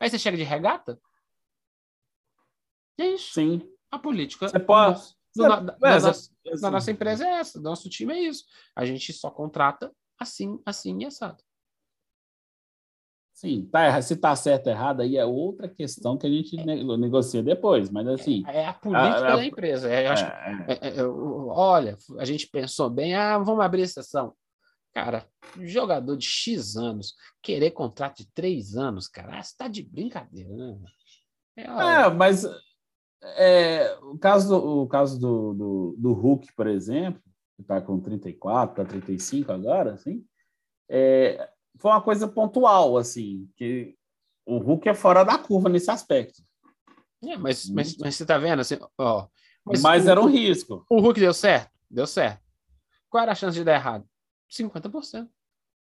Aí 0.00 0.08
você 0.08 0.18
chega 0.18 0.36
de 0.36 0.44
regata? 0.44 0.98
É 2.98 3.08
isso. 3.08 3.34
Sim. 3.34 3.60
A 3.90 3.98
política. 3.98 4.48
Você 4.48 4.58
pode. 4.58 5.00
Da, 5.36 5.60
da, 5.60 6.00
nossa, 6.00 6.30
da 6.60 6.70
nossa 6.70 6.90
empresa 6.90 7.24
é 7.24 7.38
essa, 7.38 7.60
nosso 7.60 7.88
time 7.88 8.12
é 8.14 8.20
isso. 8.22 8.44
A 8.74 8.84
gente 8.84 9.12
só 9.12 9.30
contrata 9.30 9.92
assim, 10.18 10.60
assim 10.66 11.02
e 11.02 11.06
assado. 11.06 11.42
Sim, 13.40 13.66
tá, 13.72 14.02
se 14.02 14.12
está 14.12 14.36
certo 14.36 14.66
ou 14.66 14.72
errado, 14.74 15.00
aí 15.00 15.16
é 15.16 15.24
outra 15.24 15.66
questão 15.66 16.18
que 16.18 16.26
a 16.26 16.30
gente 16.30 16.60
é. 16.60 16.62
negocia 16.98 17.42
depois, 17.42 17.88
mas 17.88 18.06
assim... 18.06 18.42
É, 18.46 18.58
é 18.58 18.66
a 18.66 18.74
política 18.74 19.08
a, 19.08 19.32
a, 19.32 19.36
da 19.36 19.44
empresa. 19.46 19.88
É, 19.88 20.08
acho, 20.08 20.24
é, 20.26 20.66
é. 20.68 20.96
é 20.98 21.02
olha, 21.06 21.96
a 22.18 22.24
gente 22.26 22.46
pensou 22.48 22.90
bem, 22.90 23.14
ah, 23.14 23.38
vamos 23.38 23.64
abrir 23.64 23.80
exceção. 23.80 24.34
Cara, 24.92 25.26
jogador 25.58 26.18
de 26.18 26.26
X 26.26 26.76
anos, 26.76 27.14
querer 27.40 27.70
contrato 27.70 28.18
de 28.18 28.30
três 28.30 28.76
anos, 28.76 29.08
cara, 29.08 29.42
você 29.42 29.52
está 29.52 29.68
de 29.68 29.82
brincadeira, 29.84 30.54
né? 30.54 30.76
É, 31.56 32.10
mas 32.10 32.44
o 34.02 34.18
caso, 34.18 34.48
do, 34.50 34.82
o 34.82 34.86
caso 34.86 35.18
do, 35.18 35.54
do, 35.54 35.96
do 35.96 36.12
Hulk, 36.12 36.52
por 36.54 36.66
exemplo, 36.66 37.22
que 37.56 37.62
está 37.62 37.80
com 37.80 37.98
34 37.98 38.74
para 38.74 38.84
35 38.84 39.50
agora, 39.50 39.94
assim, 39.94 40.22
é, 40.90 41.48
foi 41.80 41.90
uma 41.90 42.02
coisa 42.02 42.28
pontual, 42.28 42.96
assim, 42.98 43.48
que 43.56 43.96
o 44.46 44.58
Hulk 44.58 44.88
é 44.88 44.94
fora 44.94 45.24
da 45.24 45.38
curva 45.38 45.68
nesse 45.68 45.90
aspecto. 45.90 46.42
É, 47.24 47.36
mas, 47.36 47.68
mas, 47.70 47.96
mas 47.96 48.14
você 48.14 48.26
tá 48.26 48.38
vendo, 48.38 48.60
assim, 48.60 48.78
ó. 48.98 49.26
Mas, 49.64 49.82
mas 49.82 50.06
o, 50.06 50.10
era 50.10 50.20
um 50.20 50.26
risco. 50.26 50.84
O 50.90 51.00
Hulk 51.00 51.18
deu 51.18 51.34
certo? 51.34 51.70
Deu 51.90 52.06
certo. 52.06 52.42
Qual 53.08 53.22
era 53.22 53.32
a 53.32 53.34
chance 53.34 53.56
de 53.56 53.64
dar 53.64 53.74
errado? 53.74 54.06
50%. 54.50 55.28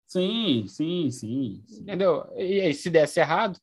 Sim, 0.07 0.65
sim, 0.67 1.11
sim. 1.11 1.63
Entendeu? 1.71 2.27
E 2.37 2.61
aí, 2.61 2.75
se 2.75 2.89
desse 2.89 3.21
errado, 3.21 3.59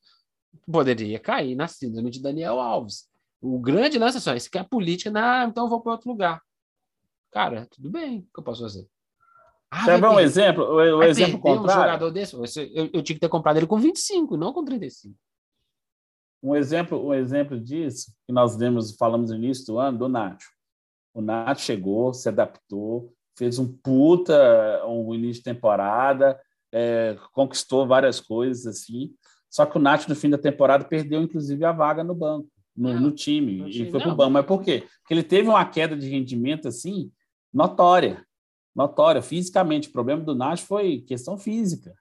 poderia 0.69 1.19
cair 1.19 1.55
na 1.55 1.67
síndrome 1.67 2.09
de 2.09 2.21
Daniel 2.21 2.59
Alves. 2.59 3.07
O 3.41 3.59
grande 3.59 3.97
lance 3.97 4.17
é 4.17 4.19
só, 4.19 4.33
esse 4.33 4.49
que 4.49 4.57
é 4.57 4.63
política, 4.63 5.11
ah, 5.15 5.45
então 5.45 5.65
eu 5.65 5.69
vou 5.69 5.81
para 5.81 5.93
outro 5.93 6.09
lugar. 6.09 6.41
Cara, 7.31 7.67
tudo 7.69 7.89
bem, 7.89 8.19
o 8.19 8.21
que 8.33 8.39
eu 8.39 8.43
posso 8.43 8.63
fazer? 8.63 8.87
Ah, 9.69 9.85
Quer 9.85 9.99
ver 9.99 10.07
um 10.07 10.19
exemplo? 10.19 10.63
O, 10.63 10.97
o 10.97 11.03
exemplo 11.03 11.39
contrário. 11.39 11.81
um 11.81 11.85
jogador 11.85 12.11
desse? 12.11 12.35
Eu, 12.35 12.89
eu, 12.93 13.03
tinha 13.03 13.15
que 13.15 13.19
ter 13.19 13.29
comprado 13.29 13.57
ele 13.57 13.67
com 13.67 13.77
25, 13.77 14.37
não 14.37 14.53
com 14.53 14.63
35. 14.63 15.13
Um 16.41 16.55
exemplo, 16.55 17.05
um 17.05 17.13
exemplo 17.13 17.59
disso, 17.59 18.13
que 18.25 18.31
nós 18.31 18.55
demos, 18.55 18.95
falamos 18.95 19.29
no 19.29 19.35
início 19.35 19.65
do 19.65 19.79
ano, 19.79 19.97
do 19.97 20.07
Nacho. 20.07 20.49
O 21.13 21.21
Nacho 21.21 21.63
chegou, 21.63 22.13
se 22.13 22.29
adaptou, 22.29 23.11
fez 23.37 23.59
um 23.59 23.67
puta 23.67 24.85
um 24.85 25.13
início 25.13 25.41
de 25.41 25.51
temporada, 25.51 26.39
é, 26.71 27.17
conquistou 27.33 27.87
várias 27.87 28.21
coisas 28.21 28.65
assim. 28.65 29.13
Só 29.49 29.65
que 29.65 29.77
o 29.77 29.81
Nacho, 29.81 30.07
no 30.07 30.15
fim 30.15 30.29
da 30.29 30.37
temporada, 30.37 30.85
perdeu, 30.85 31.21
inclusive, 31.21 31.65
a 31.65 31.71
vaga 31.71 32.03
no 32.03 32.15
banco, 32.15 32.47
no, 32.75 32.97
no 32.99 33.11
time, 33.11 33.69
e 33.69 33.89
foi 33.89 33.99
para 33.99 34.13
o 34.13 34.15
banco. 34.15 34.31
Mas 34.31 34.45
por 34.45 34.61
quê? 34.61 34.85
Porque 35.01 35.13
ele 35.13 35.23
teve 35.23 35.49
uma 35.49 35.65
queda 35.65 35.97
de 35.97 36.07
rendimento 36.07 36.67
assim 36.67 37.11
notória 37.51 38.26
notória 38.77 39.21
fisicamente. 39.23 39.89
O 39.89 39.91
problema 39.91 40.23
do 40.23 40.35
Nash 40.35 40.61
foi 40.61 41.01
questão 41.01 41.35
física. 41.37 41.95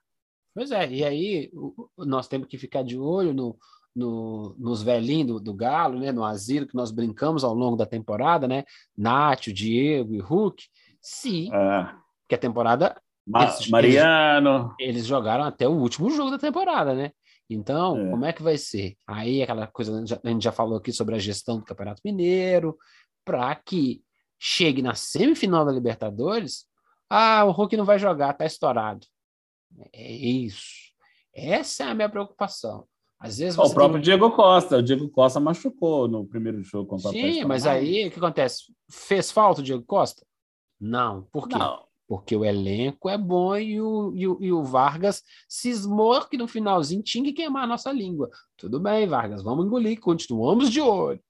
Pois 0.53 0.71
é, 0.71 0.89
e 0.89 1.03
aí 1.03 1.51
nós 1.97 2.27
temos 2.27 2.47
que 2.47 2.57
ficar 2.57 2.83
de 2.83 2.97
olho 2.97 3.33
no, 3.33 3.57
no, 3.95 4.55
nos 4.57 4.83
velhinhos 4.83 5.27
do, 5.27 5.39
do, 5.39 5.53
Galo, 5.53 5.99
né, 5.99 6.11
no 6.11 6.23
asilo 6.23 6.67
que 6.67 6.75
nós 6.75 6.91
brincamos 6.91 7.43
ao 7.43 7.53
longo 7.53 7.75
da 7.75 7.85
temporada, 7.85 8.47
né? 8.47 8.63
Nath, 8.95 9.47
Diego 9.47 10.13
e 10.13 10.19
Hulk, 10.19 10.63
se 11.01 11.51
é. 11.51 11.89
que 12.27 12.35
a 12.35 12.39
temporada 12.39 12.99
Ma 13.25 13.43
eles, 13.43 13.69
Mariano 13.69 14.73
eles, 14.79 14.95
eles, 14.95 15.05
jogaram 15.05 15.43
até 15.43 15.67
o 15.67 15.73
último 15.73 16.09
jogo 16.09 16.31
da 16.31 16.37
temporada, 16.37 16.93
né? 16.95 17.11
Então, 17.49 17.97
é. 17.97 18.09
como 18.09 18.25
é 18.25 18.33
que 18.33 18.43
vai 18.43 18.57
ser? 18.57 18.95
Aí 19.05 19.41
aquela 19.41 19.67
coisa 19.67 20.03
a 20.23 20.29
gente 20.29 20.43
já 20.43 20.51
falou 20.51 20.77
aqui 20.77 20.91
sobre 20.91 21.15
a 21.15 21.19
gestão 21.19 21.57
do 21.57 21.65
Campeonato 21.65 22.01
Mineiro, 22.03 22.77
para 23.23 23.53
que 23.55 24.01
chegue 24.39 24.81
na 24.81 24.93
semifinal 24.93 25.65
da 25.65 25.71
Libertadores, 25.71 26.65
ah, 27.09 27.45
o 27.45 27.51
Hulk 27.51 27.77
não 27.77 27.85
vai 27.85 27.97
jogar, 27.97 28.33
tá 28.33 28.45
estourado. 28.45 29.05
É 29.93 30.11
isso. 30.11 30.93
Essa 31.33 31.85
é 31.85 31.87
a 31.87 31.93
minha 31.93 32.09
preocupação. 32.09 32.87
Às 33.19 33.39
vezes 33.39 33.57
o 33.57 33.73
próprio 33.73 33.93
tem... 33.93 34.01
Diego 34.01 34.31
Costa, 34.31 34.77
o 34.77 34.83
Diego 34.83 35.09
Costa 35.09 35.39
machucou 35.39 36.07
no 36.07 36.25
primeiro 36.25 36.61
jogo 36.63 36.87
contra 36.87 37.09
Sim, 37.09 37.29
o 37.29 37.33
Sim, 37.33 37.45
mas 37.45 37.65
aí 37.65 38.07
o 38.07 38.11
que 38.11 38.17
acontece? 38.17 38.73
Fez 38.89 39.31
falta 39.31 39.61
o 39.61 39.63
Diego 39.63 39.83
Costa? 39.83 40.25
Não. 40.79 41.23
Por 41.31 41.47
quê? 41.47 41.57
Não. 41.57 41.87
Porque 42.07 42.35
o 42.35 42.45
elenco 42.45 43.09
é 43.09 43.17
bom 43.17 43.57
e 43.57 43.81
o, 43.81 44.13
e 44.15 44.27
o, 44.27 44.37
e 44.41 44.53
o 44.53 44.63
Vargas 44.63 45.23
cismou 45.49 46.23
que 46.25 46.37
no 46.37 46.47
finalzinho 46.47 47.03
tinha 47.03 47.23
que 47.23 47.33
queimar 47.33 47.63
a 47.63 47.67
nossa 47.67 47.91
língua. 47.91 48.29
Tudo 48.55 48.79
bem, 48.79 49.07
Vargas, 49.07 49.43
vamos 49.43 49.65
engolir, 49.65 49.99
continuamos 49.99 50.69
de 50.69 50.79
olho. 50.79 51.21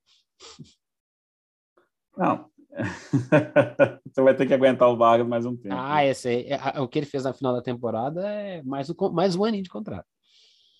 Não, 2.15 2.49
Você 4.05 4.21
vai 4.21 4.35
ter 4.35 4.45
que 4.45 4.53
aguentar 4.53 4.89
o 4.89 4.97
Vargas 4.97 5.27
mais 5.27 5.45
um 5.45 5.55
tempo. 5.55 5.75
Ah, 5.77 6.05
esse 6.05 6.27
aí, 6.27 6.47
é, 6.47 6.79
o 6.79 6.87
que 6.87 6.99
ele 6.99 7.05
fez 7.05 7.23
na 7.23 7.33
final 7.33 7.53
da 7.53 7.61
temporada 7.61 8.27
é 8.27 8.61
mais 8.63 8.89
um, 8.89 8.95
mais 9.11 9.35
um 9.35 9.43
aninho 9.43 9.63
de 9.63 9.69
contrato. 9.69 10.05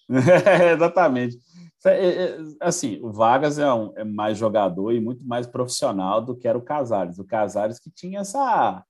exatamente. 0.73 1.37
É, 1.85 2.07
é, 2.23 2.37
assim, 2.59 2.99
o 3.01 3.11
Vargas 3.11 3.59
é, 3.59 3.71
um, 3.71 3.93
é, 3.95 4.03
mais 4.03 4.37
jogador 4.37 4.91
e 4.91 4.99
muito 4.99 5.25
mais 5.25 5.45
profissional 5.45 6.21
do 6.21 6.35
que 6.35 6.47
era 6.47 6.57
o 6.57 6.61
Casares. 6.61 7.19
O 7.19 7.25
Casares 7.25 7.79
que 7.79 7.89
tinha 7.89 8.21
essa. 8.21 8.83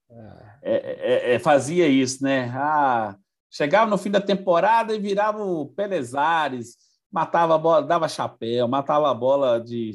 É, 0.61 1.35
é, 1.35 1.39
fazia 1.39 1.87
isso, 1.87 2.23
né? 2.23 2.51
Ah, 2.55 3.15
chegava 3.51 3.89
no 3.89 3.97
fim 3.97 4.09
da 4.09 4.21
temporada 4.21 4.95
e 4.95 4.99
virava 4.99 5.43
o 5.43 5.67
Pelezares, 5.67 6.75
matava 7.11 7.55
a 7.55 7.57
bola, 7.57 7.81
dava 7.81 8.07
chapéu, 8.07 8.67
matava 8.67 9.11
a 9.11 9.13
bola 9.13 9.59
de. 9.59 9.91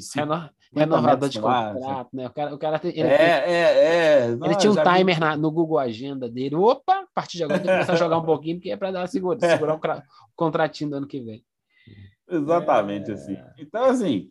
Renovador 0.75 1.29
de 1.29 1.39
contrato, 1.39 2.09
né? 2.13 2.27
O 2.27 2.29
cara, 2.31 2.55
o 2.55 2.57
cara 2.57 2.79
tem, 2.79 2.91
ele, 2.91 3.07
é, 3.07 3.43
é, 3.45 3.85
é. 4.25 4.35
Não, 4.35 4.47
ele 4.47 4.55
tinha 4.55 4.71
um 4.71 4.75
timer 4.75 5.15
vi... 5.15 5.21
na, 5.21 5.37
no 5.37 5.51
Google 5.51 5.79
Agenda 5.79 6.29
dele. 6.29 6.55
Opa, 6.55 7.01
a 7.01 7.07
partir 7.13 7.37
de 7.37 7.43
agora 7.43 7.59
tem 7.59 7.67
que 7.67 7.73
começar 7.73 7.93
a 7.93 7.97
jogar 7.97 8.17
um 8.17 8.25
pouquinho, 8.25 8.57
porque 8.57 8.71
é 8.71 8.77
para 8.77 8.91
dar 8.91 9.07
segura, 9.07 9.39
segurar 9.47 9.75
o, 9.75 9.77
o 9.77 10.01
contratinho 10.35 10.89
do 10.89 10.95
ano 10.97 11.07
que 11.07 11.21
vem. 11.21 11.43
Exatamente, 12.29 13.11
é... 13.11 13.13
assim. 13.13 13.37
Então, 13.57 13.85
assim, 13.85 14.29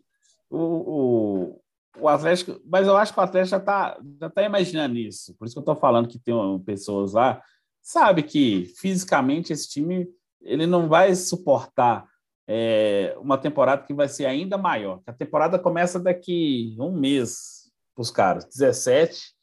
o, 0.49 0.57
o, 0.57 1.61
o 1.99 2.07
Atlético, 2.07 2.59
mas 2.65 2.87
eu 2.87 2.97
acho 2.97 3.13
que 3.13 3.19
o 3.19 3.23
Atlético 3.23 3.51
já 3.51 3.57
está 3.57 3.97
já 4.19 4.29
tá 4.29 4.43
imaginando 4.43 4.97
isso. 4.97 5.35
Por 5.35 5.45
isso 5.45 5.55
que 5.55 5.59
eu 5.59 5.63
estou 5.63 5.75
falando 5.75 6.07
que 6.07 6.19
tem 6.19 6.35
pessoas 6.59 7.13
lá, 7.13 7.41
sabe 7.81 8.23
que 8.23 8.65
fisicamente 8.77 9.53
esse 9.53 9.69
time 9.69 10.07
ele 10.41 10.65
não 10.65 10.87
vai 10.87 11.15
suportar 11.15 12.05
é, 12.47 13.15
uma 13.19 13.37
temporada 13.37 13.83
que 13.83 13.93
vai 13.93 14.07
ser 14.07 14.25
ainda 14.25 14.57
maior. 14.57 15.01
A 15.05 15.13
temporada 15.13 15.57
começa 15.57 15.99
daqui 15.99 16.75
um 16.79 16.91
mês 16.91 17.71
para 17.95 18.01
os 18.01 18.11
caras, 18.11 18.45
17 18.45 19.33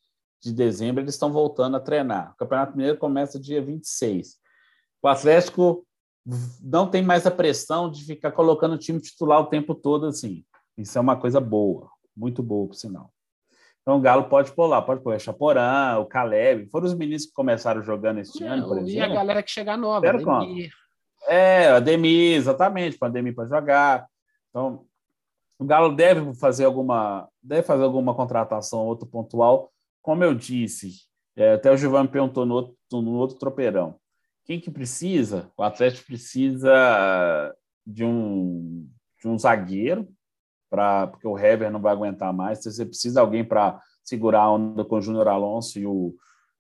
de 0.42 0.52
dezembro 0.52 1.02
eles 1.02 1.14
estão 1.14 1.32
voltando 1.32 1.76
a 1.76 1.80
treinar. 1.80 2.32
O 2.32 2.36
Campeonato 2.36 2.76
Mineiro 2.76 2.98
começa 2.98 3.38
dia 3.38 3.62
26. 3.62 4.36
O 5.02 5.08
Atlético 5.08 5.86
não 6.62 6.88
tem 6.88 7.02
mais 7.02 7.26
a 7.26 7.30
pressão 7.30 7.90
de 7.90 8.04
ficar 8.04 8.32
colocando 8.32 8.74
o 8.74 8.78
time 8.78 9.00
titular 9.00 9.40
o 9.40 9.46
tempo 9.46 9.74
todo 9.74 10.06
assim. 10.06 10.44
Isso 10.76 10.96
é 10.96 11.00
uma 11.00 11.16
coisa 11.16 11.40
boa, 11.40 11.90
muito 12.16 12.42
boa, 12.42 12.68
por 12.68 12.74
sinal. 12.74 13.12
Então 13.82 13.98
o 13.98 14.00
Galo 14.00 14.24
pode 14.24 14.52
pôr 14.52 14.66
lá, 14.66 14.80
pode 14.80 15.02
pôr 15.02 15.14
o 15.14 15.18
Chaporã, 15.18 15.98
o 15.98 16.06
Caleb. 16.06 16.68
Foram 16.70 16.86
os 16.86 16.94
meninos 16.94 17.26
que 17.26 17.32
começaram 17.32 17.82
jogando 17.82 18.20
este 18.20 18.44
ano, 18.44 18.66
por 18.66 18.78
exemplo. 18.78 18.98
E 18.98 19.00
a 19.00 19.08
galera 19.08 19.42
que 19.42 19.50
chegar 19.50 19.76
nova. 19.76 20.06
É, 21.30 21.68
a 21.68 21.78
Demi, 21.78 22.32
exatamente, 22.32 22.98
para 22.98 23.06
a 23.06 23.10
Demi 23.12 23.32
para 23.32 23.46
jogar. 23.46 24.08
Então, 24.48 24.84
o 25.60 25.64
Galo 25.64 25.94
deve 25.94 26.34
fazer 26.34 26.64
alguma, 26.64 27.28
deve 27.40 27.62
fazer 27.62 27.84
alguma 27.84 28.12
contratação, 28.16 28.80
outro 28.80 29.06
pontual. 29.06 29.70
Como 30.02 30.24
eu 30.24 30.34
disse, 30.34 31.02
é, 31.36 31.52
até 31.52 31.70
o 31.70 31.76
Giovanni 31.76 32.08
perguntou 32.08 32.44
no 32.44 32.54
outro, 32.54 32.76
no 32.90 33.12
outro 33.12 33.38
tropeirão. 33.38 33.94
Quem 34.44 34.58
que 34.58 34.72
precisa? 34.72 35.48
O 35.56 35.62
Atlético 35.62 36.08
precisa 36.08 37.54
de 37.86 38.04
um, 38.04 38.90
de 39.22 39.28
um 39.28 39.38
zagueiro, 39.38 40.08
pra, 40.68 41.06
porque 41.06 41.28
o 41.28 41.38
Hever 41.38 41.70
não 41.70 41.80
vai 41.80 41.92
aguentar 41.92 42.32
mais. 42.32 42.60
Você 42.60 42.84
precisa 42.84 43.14
de 43.14 43.20
alguém 43.20 43.44
para 43.44 43.80
segurar 44.02 44.42
a 44.42 44.50
onda 44.50 44.84
com 44.84 44.96
o 44.96 45.00
Júnior 45.00 45.28
Alonso 45.28 45.78
e 45.78 45.86
o, 45.86 46.12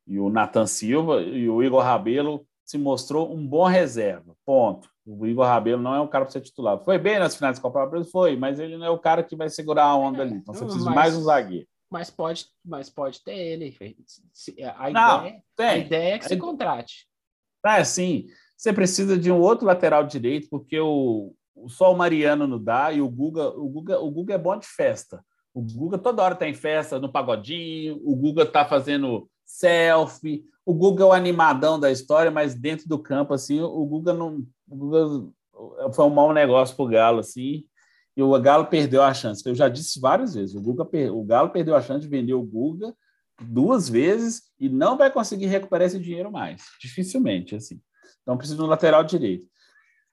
e 0.06 0.20
o 0.20 0.30
Nathan 0.30 0.66
Silva, 0.66 1.20
e 1.22 1.50
o 1.50 1.60
Igor 1.60 1.82
Rabelo 1.82 2.46
se 2.70 2.78
mostrou 2.78 3.34
um 3.34 3.44
bom 3.44 3.66
reserva. 3.66 4.36
Ponto. 4.46 4.88
O 5.04 5.26
Igor 5.26 5.44
Rabelo 5.44 5.82
não 5.82 5.92
é 5.92 6.00
um 6.00 6.06
cara 6.06 6.24
para 6.24 6.32
ser 6.32 6.40
titular. 6.40 6.78
Foi 6.84 6.98
bem 6.98 7.18
nas 7.18 7.34
finais 7.34 7.56
da 7.56 7.62
Copa 7.62 7.84
do 7.84 7.90
Brasil? 7.90 8.10
Foi, 8.12 8.36
mas 8.36 8.60
ele 8.60 8.76
não 8.76 8.86
é 8.86 8.90
o 8.90 8.98
cara 8.98 9.24
que 9.24 9.34
vai 9.34 9.48
segurar 9.48 9.86
a 9.86 9.96
onda 9.96 10.22
ali. 10.22 10.34
Então 10.34 10.54
você 10.54 10.64
precisa 10.64 10.84
mas, 10.84 10.92
de 10.92 10.96
mais 10.96 11.16
um 11.16 11.22
zagueiro. 11.22 11.66
Mas 11.90 12.10
pode, 12.10 12.46
mas 12.64 12.88
pode 12.88 13.20
ter 13.24 13.36
ele. 13.36 13.76
A, 14.76 14.90
não, 14.90 15.26
ideia, 15.26 15.42
a 15.58 15.76
ideia 15.78 16.14
é 16.14 16.18
que 16.20 16.28
se 16.28 16.36
contrate. 16.36 17.08
É, 17.66 17.82
sim. 17.82 18.28
Você 18.56 18.72
precisa 18.72 19.18
de 19.18 19.32
um 19.32 19.40
outro 19.40 19.66
lateral 19.66 20.06
direito, 20.06 20.46
porque 20.48 20.78
o, 20.78 21.34
só 21.66 21.92
o 21.92 21.96
Mariano 21.96 22.46
não 22.46 22.62
dá 22.62 22.92
e 22.92 23.00
o 23.00 23.08
Guga, 23.08 23.48
o 23.48 23.68
Guga, 23.68 23.98
o 23.98 24.10
Guga 24.12 24.34
é 24.34 24.38
bom 24.38 24.56
de 24.56 24.68
festa. 24.68 25.24
O 25.52 25.60
Guga 25.60 25.98
toda 25.98 26.22
hora 26.22 26.36
tem 26.36 26.54
festa 26.54 27.00
no 27.00 27.10
pagodinho, 27.10 28.00
o 28.04 28.14
Guga 28.14 28.46
tá 28.46 28.64
fazendo 28.64 29.28
selfie, 29.50 30.44
o 30.64 30.72
Guga 30.72 31.02
é 31.02 31.06
o 31.06 31.12
animadão 31.12 31.78
da 31.78 31.90
história, 31.90 32.30
mas 32.30 32.54
dentro 32.54 32.88
do 32.88 32.98
campo, 32.98 33.34
assim, 33.34 33.60
o 33.60 33.84
Guga 33.86 34.14
não. 34.14 34.46
O 34.68 34.76
Guga 34.76 35.28
foi 35.92 36.04
um 36.04 36.10
mau 36.10 36.32
negócio 36.32 36.76
para 36.76 36.84
o 36.84 36.88
Galo, 36.88 37.18
assim, 37.20 37.64
e 38.16 38.22
o 38.22 38.40
Galo 38.40 38.66
perdeu 38.66 39.02
a 39.02 39.12
chance. 39.12 39.46
Eu 39.46 39.54
já 39.54 39.68
disse 39.68 40.00
várias 40.00 40.34
vezes: 40.34 40.54
o, 40.54 40.60
Guga, 40.60 40.88
o 41.12 41.24
Galo 41.24 41.50
perdeu 41.50 41.74
a 41.74 41.82
chance 41.82 42.02
de 42.02 42.08
vender 42.08 42.34
o 42.34 42.42
Guga 42.42 42.94
duas 43.42 43.88
vezes 43.88 44.42
e 44.58 44.68
não 44.68 44.96
vai 44.96 45.10
conseguir 45.10 45.46
recuperar 45.46 45.86
esse 45.86 45.98
dinheiro 45.98 46.30
mais. 46.30 46.62
Dificilmente, 46.80 47.56
assim. 47.56 47.80
Então 48.22 48.36
precisa 48.36 48.58
de 48.58 48.62
um 48.62 48.68
lateral 48.68 49.02
direito. 49.02 49.46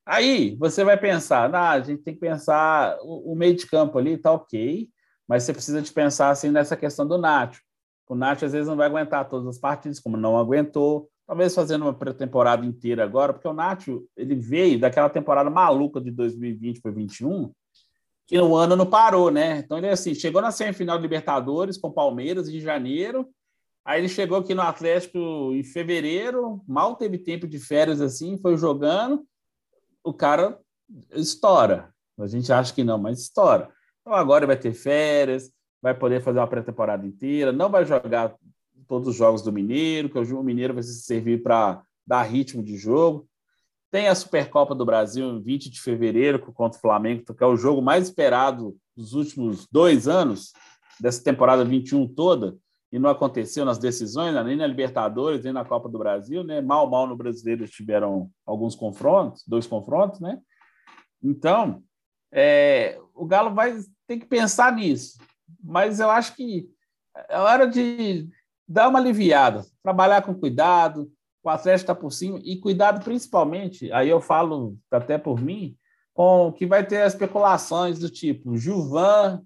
Aí 0.06 0.56
você 0.56 0.84
vai 0.84 0.98
pensar, 0.98 1.54
ah, 1.54 1.72
a 1.72 1.82
gente 1.82 2.02
tem 2.02 2.14
que 2.14 2.20
pensar 2.20 2.98
o, 3.02 3.34
o 3.34 3.36
meio 3.36 3.56
de 3.56 3.68
campo 3.68 3.98
ali, 3.98 4.18
tá 4.18 4.32
ok, 4.32 4.90
mas 5.28 5.44
você 5.44 5.52
precisa 5.52 5.82
de 5.82 5.92
pensar 5.92 6.30
assim 6.30 6.50
nessa 6.50 6.78
questão 6.78 7.06
do 7.06 7.18
Nacho. 7.18 7.62
O 8.08 8.16
Nath 8.16 8.43
às 8.43 8.53
vezes 8.53 8.68
não 8.68 8.78
vai 8.78 8.88
aguentar 8.88 9.28
todas 9.30 9.47
as 9.47 9.58
partidas, 9.58 9.99
como 9.99 10.16
não 10.16 10.38
aguentou. 10.38 11.10
Talvez 11.26 11.53
fazendo 11.53 11.82
uma 11.84 11.93
pré-temporada 11.93 12.66
inteira 12.66 13.03
agora, 13.03 13.34
porque 13.34 13.47
o 13.47 13.53
Nath 13.53 13.88
ele 14.16 14.34
veio 14.34 14.80
daquela 14.80 15.10
temporada 15.10 15.49
maluca 15.49 15.99
de 15.99 16.10
2020 16.10 16.82
para 16.82 16.91
2021, 16.91 17.51
que 18.26 18.38
no 18.38 18.55
ano 18.55 18.78
não 18.78 18.86
parou, 18.86 19.30
né? 19.30 19.58
Então 19.58 19.78
ele 19.78 19.89
assim, 19.89 20.16
chegou 20.16 20.41
na 20.41 20.51
semifinal 20.51 20.97
de 20.97 21.01
Libertadores 21.01 21.78
com 21.78 21.91
Palmeiras 21.91 22.47
em 22.47 22.60
janeiro. 22.62 23.28
Aí 23.84 24.01
ele 24.01 24.10
chegou 24.10 24.38
aqui 24.38 24.53
no 24.53 24.62
Atlético 24.62 25.53
em 25.53 25.64
fevereiro, 25.64 26.62
mal 26.68 26.95
teve 26.95 27.18
tempo 27.18 27.47
de 27.47 27.60
férias 27.60 27.99
assim, 28.01 28.38
foi 28.38 28.55
jogando. 28.58 29.26
O 30.03 30.14
cara 30.14 30.58
estoura. 31.12 31.93
A 32.18 32.28
gente 32.28 32.51
acha 32.51 32.74
que 32.74 32.84
não, 32.84 32.97
mas 32.97 33.20
estoura. 33.20 33.70
Então 34.01 34.14
agora 34.14 34.47
vai 34.47 34.58
ter 34.58 34.74
férias, 34.74 35.51
vai 35.82 35.93
poder 35.93 36.21
fazer 36.21 36.39
uma 36.39 36.47
pré-temporada 36.47 37.05
inteira, 37.05 37.51
não 37.51 37.69
vai 37.69 37.86
jogar 37.86 38.36
todos 38.88 39.07
os 39.09 39.15
jogos 39.15 39.41
do 39.41 39.51
Mineiro, 39.51 40.09
que 40.09 40.17
o 40.17 40.43
Mineiro 40.43 40.73
vai 40.73 40.84
servir 40.84 41.43
para 41.43 41.84
dar 42.05 42.23
ritmo 42.23 42.63
de 42.63 42.78
jogo. 42.78 43.28
Tem 43.91 44.07
a 44.07 44.15
Supercopa 44.15 44.73
do 44.73 44.86
Brasil 44.86 45.25
em 45.30 45.41
20 45.41 45.69
de 45.69 45.82
fevereiro 45.82 46.39
contra 46.39 46.78
o 46.78 46.82
Flamengo, 46.82 47.34
que 47.34 47.43
é 47.43 47.47
o 47.47 47.55
jogo 47.55 47.82
mais 47.82 48.05
esperado 48.05 48.75
dos 48.95 49.13
últimos 49.13 49.67
dois 49.71 50.07
anos, 50.07 50.51
dessa 50.99 51.23
temporada 51.23 51.63
21 51.63 52.07
toda, 52.07 52.57
e 52.91 52.97
não 52.97 53.09
aconteceu 53.09 53.65
nas 53.65 53.78
decisões, 53.78 54.34
né? 54.34 54.43
nem 54.43 54.55
na 54.55 54.65
Libertadores, 54.65 55.43
nem 55.43 55.53
na 55.53 55.65
Copa 55.65 55.89
do 55.89 55.99
Brasil, 55.99 56.43
né? 56.43 56.61
Mal, 56.61 56.89
mal 56.89 57.05
no 57.05 57.15
Brasileiro 57.15 57.67
tiveram 57.67 58.30
alguns 58.45 58.75
confrontos, 58.75 59.43
dois 59.45 59.67
confrontos, 59.67 60.19
né? 60.19 60.39
Então, 61.21 61.84
é, 62.32 62.99
o 63.13 63.25
Galo 63.25 63.53
vai 63.53 63.78
ter 64.07 64.17
que 64.17 64.25
pensar 64.25 64.73
nisso 64.73 65.17
mas 65.64 66.00
eu 66.00 66.10
acho 66.10 66.36
que 66.36 66.70
é 67.30 67.38
hora 67.38 67.68
de 67.68 68.30
dar 68.68 68.89
uma 68.89 69.00
aliviada, 69.00 69.66
trabalhar 69.82 70.22
com 70.22 70.36
cuidado, 70.36 71.12
o 71.43 71.50
Atlético 71.50 71.84
está 71.84 71.95
por 71.95 72.12
cima, 72.12 72.39
e 72.43 72.60
cuidado 72.60 73.04
principalmente, 73.04 73.91
aí 73.91 74.10
eu 74.10 74.20
falo 74.20 74.78
até 74.91 75.18
por 75.18 75.41
mim, 75.41 75.76
com 76.14 76.52
que 76.52 76.66
vai 76.66 76.86
ter 76.86 77.06
especulações 77.06 78.00
do 78.00 78.10
tipo, 78.10 78.58
Juvan, 78.58 79.41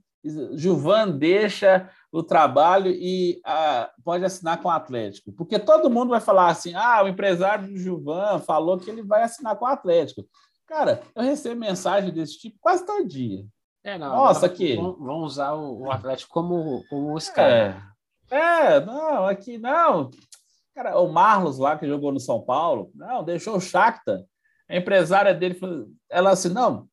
Juvan 0.54 1.10
deixa 1.10 1.89
o 2.12 2.22
trabalho 2.22 2.91
e 2.91 3.41
ah, 3.43 3.89
pode 4.04 4.24
assinar 4.24 4.62
com 4.62 4.68
o 4.68 4.72
Atlético. 4.72 5.32
Porque 5.32 5.58
todo 5.58 5.89
mundo 5.89 6.10
vai 6.10 6.20
falar 6.20 6.49
assim: 6.49 6.74
ah, 6.76 7.04
o 7.04 7.08
empresário 7.08 7.68
do 7.68 7.78
Juvan 7.78 8.39
falou 8.39 8.78
que 8.78 8.89
ele 8.89 9.02
vai 9.02 9.24
assinar 9.24 9.56
com 9.56 9.66
o 9.66 9.68
Atlético. 9.68 10.28
Cara, 10.68 11.02
eu 11.16 11.24
recebo 11.24 11.60
mensagem 11.60 12.14
desse 12.14 12.38
tipo 12.38 12.58
quase 12.62 12.86
todo 12.86 13.08
dia. 13.08 13.43
É, 13.84 13.97
não, 13.97 14.15
Nossa, 14.15 14.45
aqui. 14.45 14.75
Vão, 14.75 15.23
usar 15.23 15.53
o, 15.53 15.82
o, 15.82 15.91
Atlético 15.91 16.32
como, 16.32 16.84
como 16.88 17.15
os 17.15 17.29
caras. 17.29 17.82
É, 18.29 18.75
é, 18.75 18.86
não, 18.86 19.25
aqui 19.25 19.57
não. 19.57 20.11
Cara, 20.75 20.99
o 20.99 21.11
Marlos 21.11 21.57
lá 21.57 21.77
que 21.77 21.88
jogou 21.88 22.11
no 22.11 22.19
São 22.19 22.41
Paulo, 22.41 22.91
não, 22.93 23.23
deixou 23.23 23.57
o 23.57 23.61
Shakhtar. 23.61 24.21
A 24.69 24.77
empresária 24.77 25.34
dele, 25.34 25.59
ela 26.09 26.29
assim, 26.32 26.49
não, 26.49 26.88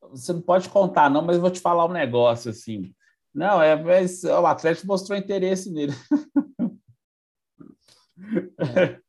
você 0.00 0.32
não 0.32 0.40
pode 0.40 0.68
contar 0.68 1.10
não, 1.10 1.22
mas 1.22 1.36
eu 1.36 1.42
vou 1.42 1.50
te 1.50 1.60
falar 1.60 1.84
um 1.84 1.92
negócio 1.92 2.50
assim. 2.50 2.94
Não, 3.34 3.60
é, 3.60 3.76
mas 3.76 4.24
o 4.24 4.46
Atlético 4.46 4.86
mostrou 4.86 5.18
interesse 5.18 5.70
nele. 5.70 5.92
É. 8.76 9.07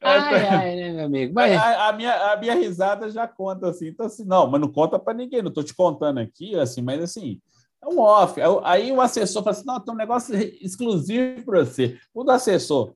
Ai, 0.00 0.46
ai, 0.46 0.76
né, 0.76 0.92
meu 0.92 1.04
amigo? 1.06 1.34
Mas... 1.34 1.56
A, 1.56 1.88
a, 1.88 1.92
minha, 1.92 2.32
a 2.32 2.36
minha 2.36 2.54
risada 2.54 3.10
já 3.10 3.26
conta 3.26 3.70
assim, 3.70 3.88
então 3.88 4.06
assim, 4.06 4.24
não, 4.24 4.46
mas 4.46 4.60
não 4.60 4.70
conta 4.70 4.98
para 4.98 5.14
ninguém, 5.14 5.42
não 5.42 5.48
estou 5.48 5.64
te 5.64 5.74
contando 5.74 6.18
aqui, 6.18 6.54
assim, 6.54 6.82
mas 6.82 7.02
assim, 7.02 7.40
é 7.82 7.88
um 7.88 8.00
off. 8.00 8.40
Aí 8.64 8.90
o 8.90 9.00
assessor 9.00 9.42
fala 9.42 9.56
assim: 9.56 9.66
não, 9.66 9.80
tem 9.80 9.94
um 9.94 9.96
negócio 9.96 10.34
exclusivo 10.60 11.44
para 11.44 11.64
você. 11.64 11.98
Quando 12.12 12.28
o 12.28 12.32
assessor 12.32 12.94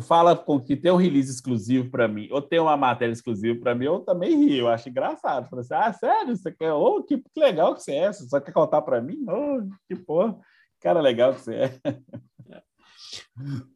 fala 0.00 0.36
com 0.36 0.60
que 0.60 0.76
tem 0.76 0.92
um 0.92 0.96
release 0.96 1.30
exclusivo 1.30 1.90
para 1.90 2.06
mim, 2.06 2.28
ou 2.30 2.40
tem 2.40 2.60
uma 2.60 2.76
matéria 2.76 3.12
exclusiva 3.12 3.58
para 3.58 3.74
mim, 3.74 3.86
eu 3.86 4.00
também 4.00 4.36
rio, 4.36 4.58
eu 4.58 4.68
acho 4.68 4.88
engraçado. 4.88 5.48
Falo 5.48 5.60
assim: 5.60 5.74
ah, 5.74 5.92
sério? 5.92 6.36
Você 6.36 6.52
quer? 6.52 6.72
Oh, 6.72 7.02
que 7.02 7.22
legal 7.36 7.74
que 7.74 7.82
você 7.82 7.92
é, 7.92 8.12
você 8.12 8.28
só 8.28 8.40
quer 8.40 8.52
contar 8.52 8.82
para 8.82 9.00
mim? 9.00 9.24
Oh, 9.28 9.62
que 9.88 9.96
porra, 9.96 10.36
cara 10.80 11.00
legal 11.00 11.34
que 11.34 11.40
você 11.40 11.54
é. 11.54 11.80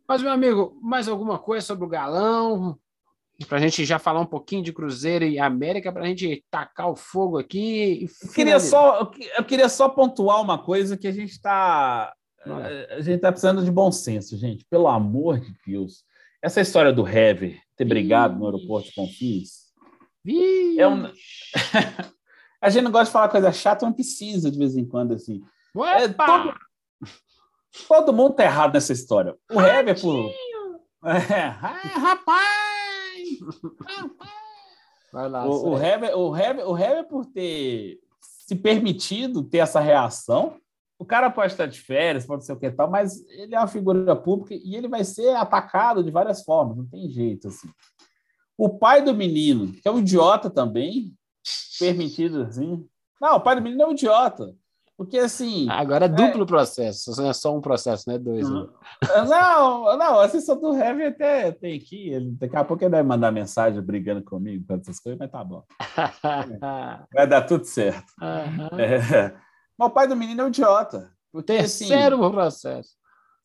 Mas, 0.09 0.23
meu 0.23 0.31
amigo, 0.31 0.79
mais 0.83 1.09
alguma 1.09 1.39
coisa 1.39 1.67
sobre 1.67 1.85
o 1.85 1.89
galão? 1.89 2.79
Para 3.49 3.59
a 3.59 3.61
gente 3.61 3.85
já 3.85 3.99
falar 3.99 4.21
um 4.21 4.27
pouquinho 4.27 4.63
de 4.63 4.73
Cruzeiro 4.73 5.25
e 5.25 5.39
América, 5.39 5.91
para 5.91 6.03
a 6.03 6.07
gente 6.07 6.45
tacar 6.51 6.91
o 6.91 6.97
fogo 6.97 7.39
aqui. 7.39 8.07
Eu 8.23 8.33
queria, 8.33 8.61
só, 8.61 9.11
eu 9.37 9.45
queria 9.45 9.69
só 9.69 9.89
pontuar 9.89 10.43
uma 10.43 10.59
coisa 10.59 10.97
que 10.97 11.09
a 11.09 11.13
gente 11.13 11.31
está. 11.31 12.13
A 12.45 13.01
gente 13.01 13.17
está 13.17 13.31
precisando 13.31 13.65
de 13.65 13.71
bom 13.71 13.91
senso, 13.91 14.37
gente. 14.37 14.65
Pelo 14.69 14.89
amor 14.89 15.41
de 15.41 15.55
Deus. 15.67 16.05
Essa 16.43 16.61
história 16.61 16.93
do 16.93 17.07
Hever 17.07 17.59
ter 17.77 17.85
brigado 17.85 18.39
no 18.39 18.47
aeroporto 18.47 18.89
de 18.89 18.95
Confins. 18.95 19.71
É 20.79 20.87
um... 20.87 21.11
a 22.61 22.69
gente 22.69 22.85
não 22.85 22.91
gosta 22.91 23.07
de 23.07 23.13
falar 23.13 23.29
coisa 23.29 23.53
chata, 23.53 23.87
mas 23.87 23.95
precisa 23.95 24.51
de 24.51 24.59
vez 24.59 24.77
em 24.77 24.85
quando, 24.85 25.15
assim. 25.15 25.43
É, 25.99 26.09
todo, 26.09 26.55
todo, 27.89 28.13
mundo 28.13 28.35
tá 28.35 28.45
errado 28.45 28.75
nessa 28.75 28.93
história. 28.93 29.37
O 29.51 29.61
Hever, 29.61 30.01
por. 30.01 30.31
É, 31.03 31.47
rapaz! 31.99 33.39
Vai 35.13 35.29
lá, 35.29 35.47
o, 35.47 35.71
o, 35.71 35.79
Hever, 35.79 36.17
o, 36.17 36.37
Hever, 36.37 36.69
o 36.69 36.79
Hever, 36.79 37.09
por 37.09 37.27
ter 37.27 37.99
se 38.21 38.55
permitido 38.55 39.43
ter 39.43 39.59
essa 39.59 39.81
reação, 39.81 40.57
o 40.99 41.05
cara 41.05 41.31
pode 41.31 41.53
estar 41.53 41.67
de 41.67 41.81
férias, 41.81 42.27
pode 42.27 42.45
ser 42.45 42.53
o 42.53 42.59
que 42.59 42.71
tal, 42.71 42.91
mas 42.91 43.27
ele 43.31 43.55
é 43.55 43.59
uma 43.59 43.67
figura 43.67 44.15
pública 44.15 44.55
e 44.55 44.77
ele 44.77 44.89
vai 44.89 45.03
ser 45.05 45.35
atacado 45.37 46.05
de 46.05 46.11
várias 46.11 46.43
formas, 46.45 46.77
não 46.77 46.87
tem 46.87 47.09
jeito 47.09 47.49
assim. 47.49 47.69
O 48.59 48.69
pai 48.69 49.03
do 49.03 49.15
menino, 49.15 49.73
que 49.73 49.89
é 49.89 49.91
um 49.91 50.01
idiota 50.01 50.51
também, 50.51 51.15
permitido 51.79 52.43
assim. 52.43 52.87
Não, 53.21 53.37
o 53.37 53.41
pai 53.41 53.57
do 53.57 53.63
menino 53.63 53.83
é 53.83 53.87
um 53.87 53.93
idiota. 53.93 54.55
Porque 55.01 55.17
assim. 55.17 55.67
Agora 55.71 56.05
é 56.05 56.09
duplo 56.09 56.43
é... 56.43 56.47
processo, 56.47 57.11
não 57.17 57.31
é 57.31 57.33
só 57.33 57.57
um 57.57 57.61
processo, 57.63 58.05
não 58.07 58.17
é 58.17 58.19
dois. 58.19 58.47
Não, 58.47 58.67
né? 58.67 58.71
não, 59.27 59.97
não, 59.97 60.21
a 60.21 60.29
sessão 60.29 60.61
do 60.61 60.77
Heavy 60.77 61.05
até 61.05 61.53
tem 61.53 61.79
aqui. 61.79 62.11
Ele, 62.11 62.33
daqui 62.33 62.55
a 62.55 62.63
pouco 62.63 62.85
ele 62.85 62.91
vai 62.91 63.03
mandar 63.03 63.33
mensagem 63.33 63.81
brigando 63.81 64.23
comigo 64.23 64.63
com 64.69 64.75
essas 64.75 65.01
coisas, 65.01 65.19
mas 65.19 65.31
tá 65.31 65.43
bom. 65.43 65.65
vai 67.15 67.27
dar 67.27 67.47
tudo 67.47 67.65
certo. 67.65 68.13
Uhum. 68.21 68.79
É. 68.79 69.35
Mas 69.79 69.89
o 69.89 69.91
pai 69.91 70.07
do 70.07 70.15
menino 70.15 70.43
é 70.43 70.45
um 70.45 70.49
idiota. 70.49 71.11
Porque, 71.33 71.55
Terceiro 71.55 72.23
assim, 72.23 72.33
processo. 72.35 72.91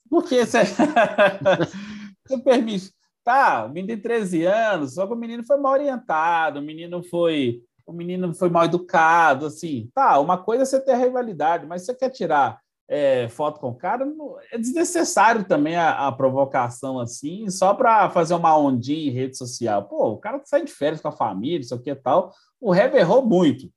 Porque 0.09 0.45
você, 0.45 0.65
você 0.65 2.37
permite. 2.43 2.91
Tá, 3.23 3.63
o 3.63 3.69
menino 3.69 3.87
tem 3.87 4.01
13 4.01 4.43
anos, 4.43 4.95
só 4.95 5.07
que 5.07 5.13
o 5.13 5.17
menino 5.17 5.41
foi 5.45 5.55
mal 5.55 5.71
orientado, 5.71 6.59
o 6.59 6.61
menino 6.61 7.01
foi 7.01 7.61
o 7.85 7.93
menino 7.93 8.33
foi 8.33 8.49
mal 8.49 8.65
educado, 8.65 9.45
assim, 9.45 9.89
tá, 9.93 10.19
uma 10.19 10.37
coisa 10.37 10.63
é 10.63 10.65
você 10.65 10.79
ter 10.79 10.95
rivalidade, 10.95 11.65
mas 11.67 11.85
você 11.85 11.93
quer 11.93 12.09
tirar 12.09 12.59
é, 12.87 13.27
foto 13.29 13.59
com 13.59 13.69
o 13.69 13.75
cara, 13.75 14.05
é 14.51 14.57
desnecessário 14.57 15.43
também 15.45 15.75
a, 15.75 16.07
a 16.07 16.11
provocação 16.11 16.99
assim, 16.99 17.49
só 17.49 17.73
para 17.73 18.09
fazer 18.09 18.35
uma 18.35 18.57
ondinha 18.57 19.09
em 19.09 19.13
rede 19.13 19.37
social. 19.37 19.87
Pô, 19.87 20.11
o 20.11 20.17
cara 20.17 20.41
sai 20.45 20.63
de 20.63 20.71
férias 20.71 21.01
com 21.01 21.07
a 21.07 21.11
família, 21.11 21.59
isso 21.59 21.73
aqui 21.73 21.89
e 21.89 21.95
tal. 21.95 22.31
O 22.61 22.73
Hever 22.73 23.01
errou 23.01 23.25
muito. 23.25 23.71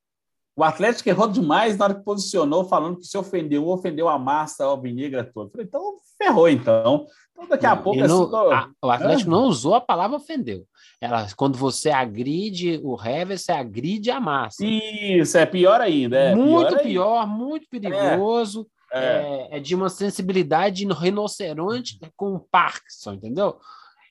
O 0.59 0.65
Atlético 0.65 1.09
errou 1.09 1.29
demais 1.29 1.79
na 1.79 1.85
hora 1.85 1.95
que 1.95 2.03
posicionou, 2.03 2.65
falando 2.65 2.97
que 2.99 3.07
se 3.07 3.17
ofendeu, 3.17 3.69
ofendeu 3.69 4.09
a 4.09 4.19
massa 4.19 4.65
alvinegra 4.65 5.23
toda. 5.23 5.53
Falei, 5.53 5.65
então 5.65 5.95
ferrou, 6.21 6.49
então. 6.49 7.07
Então, 7.31 7.49
daqui 7.49 7.65
a 7.65 7.77
pouco. 7.77 8.01
Não, 8.01 8.23
assim, 8.23 8.31
tô... 8.33 8.51
a, 8.51 8.69
o 8.83 8.91
Atlético 8.91 9.31
é. 9.31 9.33
não 9.33 9.45
usou 9.45 9.77
a 9.77 9.81
palavra 9.81 10.17
ofendeu. 10.17 10.65
Ela, 11.01 11.29
quando 11.37 11.57
você 11.57 11.91
agride 11.91 12.81
o 12.83 13.01
Hever, 13.01 13.39
você 13.39 13.53
agride 13.53 14.11
a 14.11 14.19
massa. 14.19 14.67
Isso, 14.67 15.39
é 15.39 15.47
pior 15.47 15.81
ainda. 15.81 16.19
É 16.19 16.35
muito 16.35 16.71
pior, 16.71 16.83
pior 16.83 17.27
muito 17.29 17.65
é. 17.73 17.79
perigoso. 17.79 18.67
É. 18.93 18.99
É. 18.99 19.49
é. 19.59 19.61
de 19.61 19.77
uma 19.77 19.89
sensibilidade 19.89 20.85
rinoceronte 20.85 22.01
com 22.17 22.37
Parkinson, 22.51 23.13
entendeu? 23.13 23.61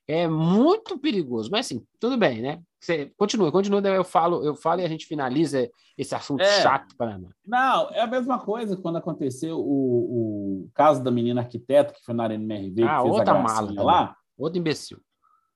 É 0.07 0.27
muito 0.27 0.97
perigoso. 0.97 1.49
Mas 1.51 1.65
assim, 1.65 1.85
tudo 1.99 2.17
bem, 2.17 2.41
né? 2.41 2.61
Você 2.79 3.11
continua, 3.17 3.51
continua, 3.51 3.81
eu 3.81 4.03
falo, 4.03 4.43
eu 4.45 4.55
falo 4.55 4.81
e 4.81 4.85
a 4.85 4.87
gente 4.87 5.05
finaliza 5.05 5.69
esse 5.97 6.15
assunto 6.15 6.41
é, 6.41 6.61
chato 6.61 6.95
para 6.95 7.17
mim. 7.17 7.27
Não, 7.45 7.89
é 7.91 8.01
a 8.01 8.07
mesma 8.07 8.39
coisa 8.39 8.77
quando 8.77 8.97
aconteceu 8.97 9.59
o, 9.59 10.63
o 10.63 10.69
caso 10.73 11.03
da 11.03 11.11
menina 11.11 11.41
arquiteta 11.41 11.93
que 11.93 12.03
foi 12.05 12.13
na 12.13 12.23
Arena 12.23 12.43
MRV, 12.43 12.83
ah, 12.83 12.97
que 12.97 13.01
fez 13.03 13.15
outra 13.15 13.33
a 13.33 13.41
mala 13.41 13.83
lá. 13.83 14.15
Outro 14.37 14.59
imbecil. 14.59 14.99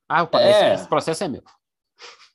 Ah, 0.09 0.27
é. 0.33 0.73
esse, 0.73 0.87
processo 0.87 1.23
é 1.23 1.27
meu. 1.29 1.43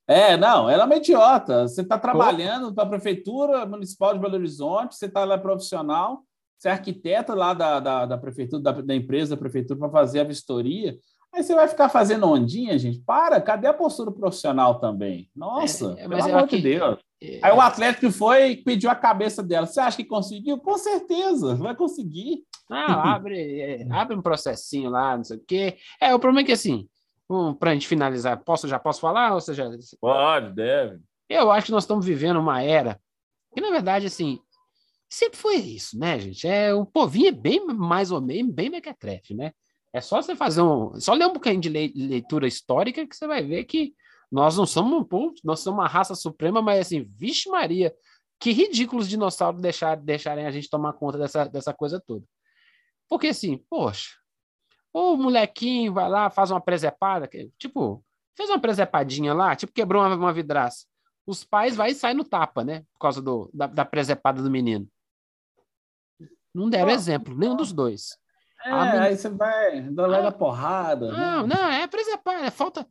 É, 0.09 0.37
não, 0.37 0.71
ela 0.71 0.85
é 0.85 0.87
uma 0.87 0.97
idiota. 0.97 1.69
Você 1.69 1.83
está 1.83 1.99
trabalhando 1.99 2.73
para 2.73 2.85
a 2.85 2.89
Prefeitura 2.89 3.67
Municipal 3.67 4.15
de 4.15 4.21
Belo 4.21 4.37
Horizonte, 4.37 4.95
você 4.95 5.07
está 5.07 5.25
lá 5.25 5.37
profissional, 5.37 6.23
você 6.57 6.69
é 6.69 6.73
arquiteta 6.73 7.35
lá 7.35 7.53
da, 7.53 7.81
da, 7.81 8.07
da 8.07 8.17
prefeitura, 8.17 8.63
da, 8.63 8.73
da 8.73 8.95
empresa 8.95 9.35
da 9.35 9.41
prefeitura 9.41 9.79
para 9.79 9.91
fazer 9.91 10.21
a 10.21 10.25
vistoria. 10.25 10.97
Aí 11.37 11.43
você 11.43 11.55
vai 11.55 11.69
ficar 11.69 11.91
fazendo 11.91 12.27
ondinha, 12.27 12.79
gente? 12.79 12.99
Para, 13.01 13.41
cadê 13.43 13.67
a 13.67 13.75
postura 13.75 14.11
profissional 14.11 14.81
também? 14.81 15.31
Nossa, 15.37 15.95
é, 15.99 16.09
pelo 16.09 16.25
amor 16.25 16.47
de 16.47 16.63
Deus. 16.63 16.99
É... 17.23 17.41
Aí 17.43 17.53
o 17.53 17.61
Atlético 17.61 18.11
foi 18.11 18.53
e 18.53 18.57
pediu 18.57 18.89
a 18.89 18.95
cabeça 18.95 19.43
dela. 19.43 19.67
Você 19.67 19.79
acha 19.79 19.99
que 19.99 20.05
conseguiu? 20.05 20.59
Com 20.59 20.79
certeza, 20.79 21.55
vai 21.55 21.77
conseguir. 21.77 22.43
Não, 22.71 22.79
abre, 22.79 23.61
é, 23.61 23.87
abre 23.91 24.17
um 24.17 24.23
processinho 24.23 24.89
lá, 24.89 25.15
não 25.15 25.25
sei 25.25 25.37
o 25.37 25.45
quê. 25.47 25.77
É, 26.01 26.15
o 26.15 26.19
problema 26.19 26.41
é 26.41 26.45
que 26.45 26.53
assim, 26.53 26.89
um, 27.29 27.53
para 27.53 27.73
a 27.73 27.75
gente 27.75 27.87
finalizar, 27.87 28.43
posso, 28.43 28.67
já 28.67 28.79
posso 28.79 29.01
falar? 29.01 29.35
Ou 29.35 29.41
seja, 29.41 29.71
Pode, 30.01 30.55
deve. 30.55 31.01
Eu 31.29 31.51
acho 31.53 31.67
que 31.67 31.73
nós 31.73 31.83
estamos 31.83 32.07
vivendo 32.07 32.41
uma 32.41 32.63
era 32.63 32.99
que, 33.57 33.61
na 33.63 33.71
verdade, 33.71 34.07
assim, 34.07 34.39
sempre 35.09 35.39
foi 35.39 35.57
isso, 35.57 35.99
né, 35.99 36.19
gente? 36.19 36.47
É, 36.47 36.75
o 36.75 36.85
povinho 36.85 37.29
é 37.29 37.33
bem 37.33 37.65
mais 37.67 38.11
ou 38.11 38.21
menos, 38.21 38.55
bem 38.55 38.69
mequetrefe, 38.69 39.35
né? 39.35 39.53
É 39.97 40.01
só 40.03 40.21
você 40.21 40.37
fazer 40.37 40.61
um. 40.61 41.01
Só 41.01 41.15
ler 41.15 41.25
um 41.25 41.33
bocadinho 41.33 41.63
de 41.63 41.71
leitura 41.71 42.47
histórica 42.47 43.07
que 43.07 43.17
você 43.17 43.27
vai 43.27 43.43
ver 43.43 43.65
que 43.65 43.95
nós 44.31 44.55
não 44.55 44.67
somos 44.67 44.93
um 44.93 45.03
povo, 45.03 45.33
nós 45.43 45.61
somos 45.61 45.81
uma 45.81 45.89
raça 45.89 46.15
suprema, 46.15 46.61
mas 46.61 46.81
assim, 46.81 47.11
vixe 47.17 47.49
Maria, 47.49 47.95
que 48.39 48.53
ridículos 48.53 49.09
dinossauros 49.09 49.63
deixar, 49.63 49.97
deixarem 49.97 50.45
a 50.45 50.51
gente 50.51 50.69
tomar 50.69 50.93
conta 50.93 51.17
dessa, 51.17 51.47
dessa 51.47 51.73
coisa 51.73 51.99
toda. 51.99 52.23
Porque 53.09 53.29
assim, 53.29 53.57
poxa, 53.71 54.11
o 54.93 55.17
molequinho 55.17 55.95
vai 55.95 56.11
lá, 56.11 56.29
faz 56.29 56.51
uma 56.51 56.61
presepada, 56.61 57.27
tipo, 57.59 58.05
fez 58.37 58.51
uma 58.51 58.61
presepadinha 58.61 59.33
lá, 59.33 59.57
tipo, 59.57 59.73
quebrou 59.73 60.03
uma, 60.03 60.15
uma 60.15 60.33
vidraça. 60.33 60.85
Os 61.27 61.43
pais 61.43 61.75
vai 61.75 61.93
e 61.93 61.95
saem 61.95 62.15
no 62.15 62.23
tapa, 62.23 62.63
né? 62.63 62.85
Por 62.93 62.99
causa 63.01 63.23
do, 63.23 63.49
da, 63.51 63.67
da 63.67 63.85
presepada 63.87 64.43
do 64.43 64.51
menino. 64.51 64.87
Não 66.55 66.69
deram 66.69 66.91
exemplo, 66.91 67.35
nenhum 67.35 67.57
dos 67.57 67.73
dois. 67.73 68.19
É, 68.67 68.99
aí 68.99 69.17
você 69.17 69.29
vai, 69.29 69.79
ah, 69.79 69.91
dar 69.93 70.33
porrada. 70.33 71.13
Né? 71.13 71.19
Não, 71.19 71.47
né? 71.47 71.55
não, 71.55 71.71
é 71.71 71.87
preservar, 71.87 72.45
é 72.45 72.51
falta, 72.51 72.87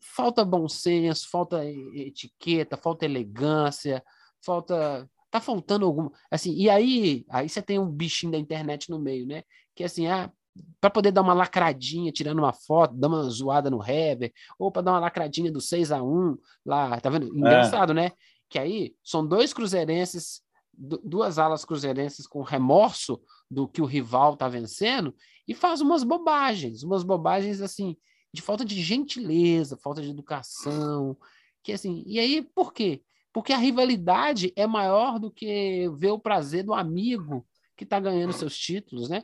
falta 0.00 0.44
bom 0.44 0.68
senso, 0.68 1.30
falta 1.30 1.64
etiqueta, 1.64 2.76
falta 2.76 3.04
elegância, 3.04 4.02
falta. 4.44 5.08
Tá 5.30 5.40
faltando 5.40 5.86
alguma. 5.86 6.12
Assim, 6.30 6.52
e 6.52 6.68
aí, 6.68 7.24
aí 7.30 7.48
você 7.48 7.62
tem 7.62 7.78
um 7.78 7.88
bichinho 7.88 8.32
da 8.32 8.38
internet 8.38 8.90
no 8.90 8.98
meio, 8.98 9.26
né? 9.26 9.42
Que 9.74 9.84
assim, 9.84 10.06
ah, 10.06 10.30
para 10.78 10.90
poder 10.90 11.10
dar 11.10 11.22
uma 11.22 11.32
lacradinha, 11.32 12.12
tirando 12.12 12.40
uma 12.40 12.52
foto, 12.52 12.94
dar 12.94 13.08
uma 13.08 13.22
zoada 13.30 13.70
no 13.70 13.82
Heber, 13.82 14.30
ou 14.58 14.70
para 14.70 14.82
dar 14.82 14.92
uma 14.92 15.00
lacradinha 15.00 15.50
do 15.50 15.60
6 15.60 15.90
a 15.90 16.02
1 16.02 16.36
lá, 16.66 17.00
tá 17.00 17.08
vendo? 17.08 17.34
Engraçado, 17.34 17.92
é. 17.92 17.94
né? 17.94 18.12
Que 18.50 18.58
aí 18.58 18.94
são 19.02 19.26
dois 19.26 19.54
cruzeirenses 19.54 20.42
duas 20.74 21.38
alas 21.38 21.64
cruzeirenses 21.64 22.26
com 22.26 22.42
remorso 22.42 23.20
do 23.52 23.68
que 23.68 23.82
o 23.82 23.86
rival 23.86 24.32
está 24.32 24.48
vencendo 24.48 25.14
e 25.46 25.54
faz 25.54 25.82
umas 25.82 26.02
bobagens, 26.02 26.82
umas 26.82 27.02
bobagens 27.02 27.60
assim, 27.60 27.96
de 28.32 28.40
falta 28.40 28.64
de 28.64 28.80
gentileza, 28.82 29.76
falta 29.76 30.00
de 30.00 30.08
educação, 30.08 31.16
que 31.62 31.72
assim, 31.72 32.02
e 32.06 32.18
aí 32.18 32.42
por 32.42 32.72
quê? 32.72 33.02
Porque 33.30 33.52
a 33.52 33.58
rivalidade 33.58 34.52
é 34.56 34.66
maior 34.66 35.18
do 35.18 35.30
que 35.30 35.86
ver 35.96 36.10
o 36.10 36.18
prazer 36.18 36.64
do 36.64 36.72
amigo 36.72 37.46
que 37.76 37.84
está 37.84 38.00
ganhando 38.00 38.32
seus 38.32 38.56
títulos, 38.56 39.10
né? 39.10 39.22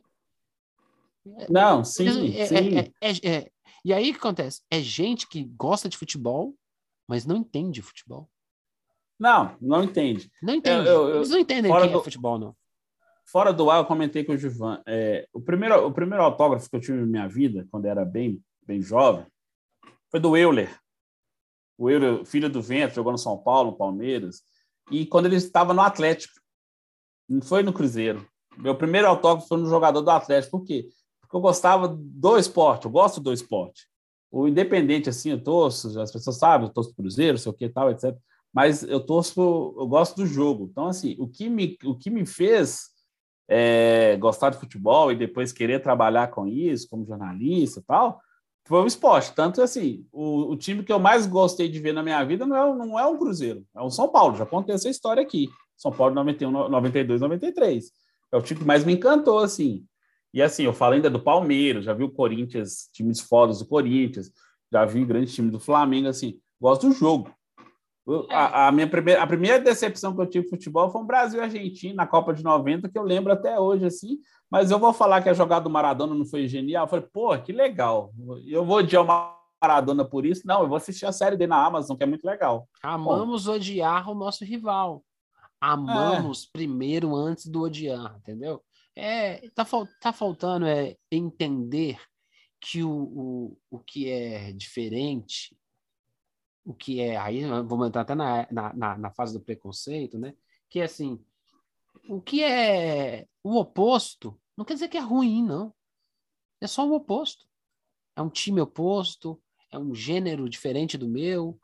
Não, 1.49 1.83
sim, 1.83 2.35
é, 2.37 2.47
sim. 2.47 2.55
É, 2.76 3.11
é, 3.11 3.31
é, 3.31 3.51
e 3.85 3.93
aí 3.93 4.11
o 4.11 4.12
que 4.12 4.18
acontece? 4.18 4.62
É 4.70 4.81
gente 4.81 5.26
que 5.26 5.45
gosta 5.45 5.89
de 5.89 5.97
futebol, 5.97 6.55
mas 7.07 7.24
não 7.24 7.37
entende 7.37 7.81
futebol. 7.81 8.31
Não, 9.18 9.57
não 9.61 9.83
entende. 9.83 10.31
Não 10.43 10.55
entende. 10.55 10.87
Eu, 10.87 11.09
eu, 11.09 11.16
Eles 11.16 11.31
não 11.31 11.39
entendem 11.39 11.72
o 11.72 11.81
que 11.81 11.89
do, 11.89 11.99
é 11.99 12.03
futebol, 12.03 12.39
não. 12.39 12.57
Fora 13.31 13.53
do 13.53 13.70
ar, 13.70 13.79
eu 13.79 13.85
comentei 13.85 14.24
com 14.24 14.33
o 14.33 14.39
Gilvan. 14.39 14.83
É, 14.87 15.29
o, 15.33 15.41
primeiro, 15.41 15.87
o 15.87 15.93
primeiro 15.93 16.24
autógrafo 16.24 16.68
que 16.68 16.76
eu 16.76 16.81
tive 16.81 16.99
na 16.99 17.07
minha 17.07 17.29
vida, 17.29 17.66
quando 17.70 17.85
era 17.85 18.05
bem, 18.05 18.43
bem 18.66 18.81
jovem, 18.81 19.26
foi 20.11 20.18
do 20.18 20.37
Euler. 20.37 20.74
O 21.76 21.91
Euler, 21.91 22.24
filho 22.24 22.49
do 22.49 22.62
vento, 22.62 22.95
jogou 22.95 23.12
no 23.12 23.18
São 23.18 23.37
Paulo, 23.37 23.76
Palmeiras. 23.76 24.43
E 24.91 25.05
quando 25.05 25.26
ele 25.26 25.37
estava 25.37 25.74
no 25.74 25.83
Atlético, 25.83 26.35
não 27.29 27.43
foi 27.43 27.62
no 27.62 27.72
Cruzeiro. 27.72 28.26
Meu 28.57 28.74
primeiro 28.74 29.07
autógrafo 29.07 29.47
foi 29.47 29.59
no 29.59 29.68
jogador 29.68 30.01
do 30.01 30.11
Atlético. 30.11 30.59
Por 30.59 30.66
quê? 30.66 30.89
Porque 31.20 31.37
eu 31.37 31.41
gostava 31.41 31.87
do 31.89 32.39
esporte, 32.39 32.87
eu 32.87 32.91
gosto 32.91 33.20
do 33.20 33.33
esporte. 33.33 33.87
O 34.31 34.49
independente, 34.49 35.11
assim, 35.11 35.31
eu 35.31 35.43
torço, 35.43 36.01
as 36.01 36.11
pessoas 36.11 36.39
sabem, 36.39 36.66
eu 36.66 36.72
torço 36.72 36.95
Cruzeiro, 36.95 37.37
sei 37.37 37.51
o 37.51 37.55
que 37.55 37.68
tal, 37.68 37.91
etc 37.91 38.16
mas 38.53 38.83
eu 38.83 39.01
torço, 39.01 39.74
eu 39.79 39.87
gosto 39.87 40.16
do 40.16 40.26
jogo. 40.26 40.68
Então, 40.70 40.87
assim, 40.87 41.14
o 41.18 41.29
que 41.29 41.49
me, 41.49 41.76
o 41.85 41.95
que 41.95 42.11
me 42.11 42.24
fez 42.26 42.89
é, 43.49 44.16
gostar 44.18 44.51
de 44.51 44.59
futebol 44.59 45.11
e 45.11 45.16
depois 45.16 45.53
querer 45.53 45.80
trabalhar 45.80 46.28
com 46.28 46.46
isso, 46.46 46.88
como 46.88 47.07
jornalista 47.07 47.80
e 47.80 47.82
tal, 47.82 48.20
foi 48.66 48.82
o 48.82 48.86
esporte. 48.86 49.32
Tanto 49.34 49.62
assim, 49.62 50.07
o, 50.12 50.53
o, 50.53 50.57
time 50.57 50.82
que 50.82 50.92
eu 50.92 50.99
mais 50.99 51.26
gostei 51.26 51.68
de 51.68 51.80
ver 51.80 51.92
na 51.92 52.03
minha 52.03 52.22
vida 52.24 52.46
não 52.46 52.57
é, 52.57 52.76
não 52.76 52.99
é 52.99 53.07
um 53.07 53.16
Cruzeiro, 53.16 53.64
é 53.74 53.80
o 53.80 53.90
São 53.90 54.09
Paulo. 54.09 54.36
Já 54.36 54.44
contei 54.44 54.74
essa 54.74 54.90
história 54.90 55.22
aqui. 55.22 55.49
São 55.76 55.90
Paulo 55.90 56.14
91, 56.14 56.51
92, 56.68 57.20
93. 57.20 57.90
É 58.30 58.36
o 58.36 58.42
time 58.42 58.61
que 58.61 58.66
mais 58.66 58.84
me 58.84 58.92
encantou, 58.92 59.38
assim. 59.38 59.84
E 60.34 60.42
assim, 60.42 60.64
eu 60.64 60.74
falo 60.74 60.94
ainda 60.94 61.09
do 61.09 61.20
Palmeiras, 61.20 61.86
já 61.86 61.94
vi 61.94 62.05
o 62.05 62.11
Corinthians, 62.11 62.90
times 62.92 63.20
fodas 63.20 63.61
do 63.61 63.66
Corinthians, 63.66 64.30
já 64.70 64.84
vi 64.84 65.03
grande 65.05 65.32
time 65.32 65.51
do 65.51 65.59
Flamengo, 65.59 66.09
assim. 66.09 66.38
Gosto 66.61 66.88
do 66.88 66.94
jogo 66.94 67.32
A, 68.31 68.69
a, 68.69 68.73
minha 68.73 68.89
primeira, 68.89 69.23
a 69.23 69.27
primeira 69.27 69.61
decepção 69.61 70.15
que 70.15 70.21
eu 70.21 70.27
tive 70.27 70.49
futebol 70.49 70.91
foi 70.91 71.03
o 71.03 71.05
Brasil 71.05 71.41
e 71.41 71.43
Argentina 71.43 71.95
na 71.95 72.07
Copa 72.07 72.33
de 72.33 72.43
90, 72.43 72.89
que 72.89 72.99
eu 72.99 73.03
lembro 73.03 73.33
até 73.33 73.61
hoje, 73.61 73.85
assim. 73.85 74.19
Mas 74.51 74.71
eu 74.71 74.79
vou 74.79 74.95
falar 74.95 75.21
que 75.23 75.29
a 75.29 75.35
jogada 75.35 75.65
do 75.65 75.71
Maradona 75.71 76.15
não 76.15 76.25
foi 76.25 76.49
genial. 76.49 76.85
Eu 76.85 76.89
falei, 76.89 77.07
pô, 77.13 77.37
que 77.39 77.53
legal. 77.53 78.11
Eu 78.47 78.65
vou 78.65 78.79
odiar 78.79 79.05
o 79.05 79.37
Maradona 79.63 80.07
por 80.07 80.25
isso. 80.25 80.47
Não, 80.47 80.63
eu 80.63 80.69
vou 80.69 80.77
assistir 80.77 81.05
a 81.05 81.13
série 81.13 81.37
dele 81.37 81.51
na 81.51 81.63
Amazon, 81.63 81.97
que 81.97 82.03
é 82.03 82.07
muito 82.07 82.25
legal. 82.25 82.67
Amamos 82.83 83.47
odiar 83.47 84.09
o 84.09 84.15
nosso 84.15 84.43
rival. 84.43 85.05
Amamos 85.61 86.45
é. 86.45 86.49
primeiro 86.53 87.15
antes 87.15 87.47
do 87.47 87.63
odiar, 87.63 88.17
entendeu? 88.17 88.63
É, 88.97 89.49
tá, 89.55 89.67
tá 90.01 90.13
faltando 90.13 90.67
é 90.67 90.97
entender 91.13 92.01
que 92.61 92.83
o, 92.83 92.91
o, 92.91 93.59
o 93.71 93.79
que 93.79 94.09
é 94.09 94.51
diferente 94.53 95.58
o 96.69 96.75
que 96.75 97.01
é, 97.01 97.16
aí 97.16 97.47
vamos 97.47 97.89
entrar 97.89 98.03
até 98.03 98.14
na, 98.14 98.47
na, 98.53 98.99
na 98.99 99.11
fase 99.11 99.33
do 99.33 99.41
preconceito, 99.41 100.19
né? 100.19 100.35
Que 100.69 100.81
é 100.81 100.85
assim, 100.85 101.19
o 102.07 102.21
que 102.21 102.45
é 102.45 103.27
o 103.43 103.57
oposto 103.57 104.39
não 104.55 104.66
quer 104.66 104.75
dizer 104.75 104.89
que 104.89 104.99
é 104.99 105.01
ruim, 105.01 105.43
não. 105.43 105.73
É 106.61 106.66
só 106.66 106.87
o 106.87 106.93
oposto. 106.93 107.47
É 108.14 108.21
um 108.21 108.29
time 108.29 108.61
oposto, 108.61 109.41
é 109.73 109.79
um 109.79 109.95
gênero 109.95 110.47
diferente 110.47 110.99
do 110.99 111.09
meu. 111.09 111.59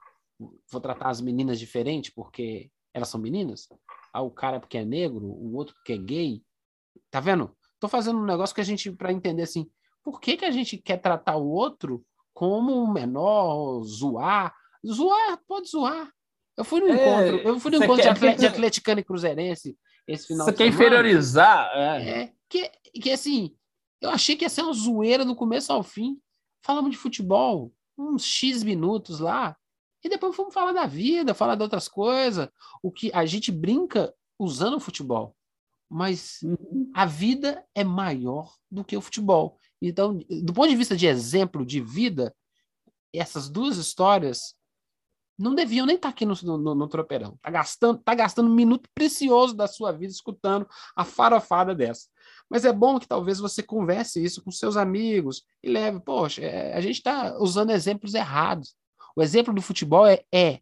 Vou 0.70 0.80
tratar 0.80 1.10
as 1.10 1.20
meninas 1.20 1.58
diferente 1.58 2.10
porque 2.10 2.70
elas 2.94 3.08
são 3.08 3.20
meninas. 3.20 3.68
Ah, 4.10 4.22
o 4.22 4.30
cara 4.30 4.58
porque 4.58 4.78
é 4.78 4.86
negro, 4.86 5.26
o 5.26 5.54
outro 5.54 5.74
porque 5.74 5.92
é 5.92 5.98
gay. 5.98 6.42
Tá 7.10 7.20
vendo? 7.20 7.54
Tô 7.78 7.88
fazendo 7.88 8.20
um 8.20 8.24
negócio 8.24 8.54
que 8.54 8.62
a 8.62 8.64
gente 8.64 8.90
para 8.90 9.12
entender 9.12 9.42
assim, 9.42 9.68
por 10.02 10.18
que 10.18 10.38
que 10.38 10.46
a 10.46 10.50
gente 10.50 10.78
quer 10.78 10.96
tratar 10.96 11.36
o 11.36 11.50
outro 11.50 12.02
como 12.32 12.90
menor, 12.90 13.82
zoar, 13.82 14.54
Zoar, 14.86 15.40
pode 15.46 15.68
zoar. 15.68 16.10
Eu 16.56 16.64
fui 16.64 16.80
no 16.80 16.88
é, 16.88 16.92
encontro, 16.92 17.48
eu 17.48 17.60
fui 17.60 17.70
no 17.70 17.76
encontro 17.78 18.02
quer, 18.02 18.14
de, 18.14 18.26
atle, 18.26 18.38
de 18.38 18.46
atleticano 18.46 19.00
e 19.00 19.04
cruzeirense 19.04 19.76
esse 20.06 20.26
final 20.26 20.46
Você 20.46 20.52
quer 20.52 20.64
semana. 20.64 20.74
inferiorizar? 20.74 21.70
É. 21.74 22.08
é. 22.08 22.32
que, 22.48 22.70
que 23.00 23.10
assim, 23.10 23.56
eu 24.00 24.10
achei 24.10 24.36
que 24.36 24.44
ia 24.44 24.48
ser 24.48 24.62
uma 24.62 24.72
zoeira 24.72 25.24
do 25.24 25.34
começo 25.34 25.72
ao 25.72 25.82
fim. 25.82 26.18
Falamos 26.62 26.90
de 26.90 26.96
futebol, 26.96 27.72
uns 27.98 28.24
X 28.24 28.62
minutos 28.62 29.20
lá, 29.20 29.56
e 30.02 30.08
depois 30.08 30.36
fomos 30.36 30.52
falar 30.52 30.72
da 30.72 30.86
vida, 30.86 31.34
falar 31.34 31.54
de 31.54 31.62
outras 31.62 31.88
coisas. 31.88 32.48
O 32.82 32.92
que 32.92 33.10
a 33.12 33.24
gente 33.24 33.50
brinca 33.50 34.14
usando 34.38 34.76
o 34.76 34.80
futebol, 34.80 35.34
mas 35.88 36.40
uhum. 36.42 36.90
a 36.94 37.06
vida 37.06 37.64
é 37.74 37.82
maior 37.82 38.54
do 38.70 38.84
que 38.84 38.96
o 38.96 39.00
futebol. 39.00 39.58
Então, 39.80 40.18
do 40.42 40.52
ponto 40.52 40.68
de 40.68 40.76
vista 40.76 40.96
de 40.96 41.06
exemplo 41.06 41.64
de 41.64 41.80
vida, 41.80 42.34
essas 43.12 43.48
duas 43.48 43.76
histórias 43.76 44.54
não 45.38 45.54
deviam 45.54 45.86
nem 45.86 45.96
estar 45.96 46.08
tá 46.08 46.12
aqui 46.12 46.24
no, 46.24 46.34
no, 46.58 46.74
no 46.74 46.88
tropeirão. 46.88 47.38
Tá 47.42 47.50
gastando, 47.50 47.98
tá 47.98 48.14
gastando 48.14 48.48
um 48.48 48.54
minuto 48.54 48.88
precioso 48.94 49.54
da 49.54 49.66
sua 49.66 49.92
vida 49.92 50.12
escutando 50.12 50.66
a 50.94 51.04
farofada 51.04 51.74
dessa. 51.74 52.08
Mas 52.48 52.64
é 52.64 52.72
bom 52.72 52.98
que 52.98 53.08
talvez 53.08 53.38
você 53.38 53.62
converse 53.62 54.22
isso 54.22 54.42
com 54.42 54.50
seus 54.50 54.76
amigos 54.76 55.44
e 55.62 55.68
leve, 55.68 56.00
poxa, 56.00 56.42
é, 56.42 56.74
a 56.74 56.80
gente 56.80 56.96
está 56.96 57.36
usando 57.38 57.70
exemplos 57.70 58.14
errados. 58.14 58.74
O 59.16 59.22
exemplo 59.22 59.52
do 59.52 59.62
futebol 59.62 60.06
é, 60.06 60.22
é 60.32 60.60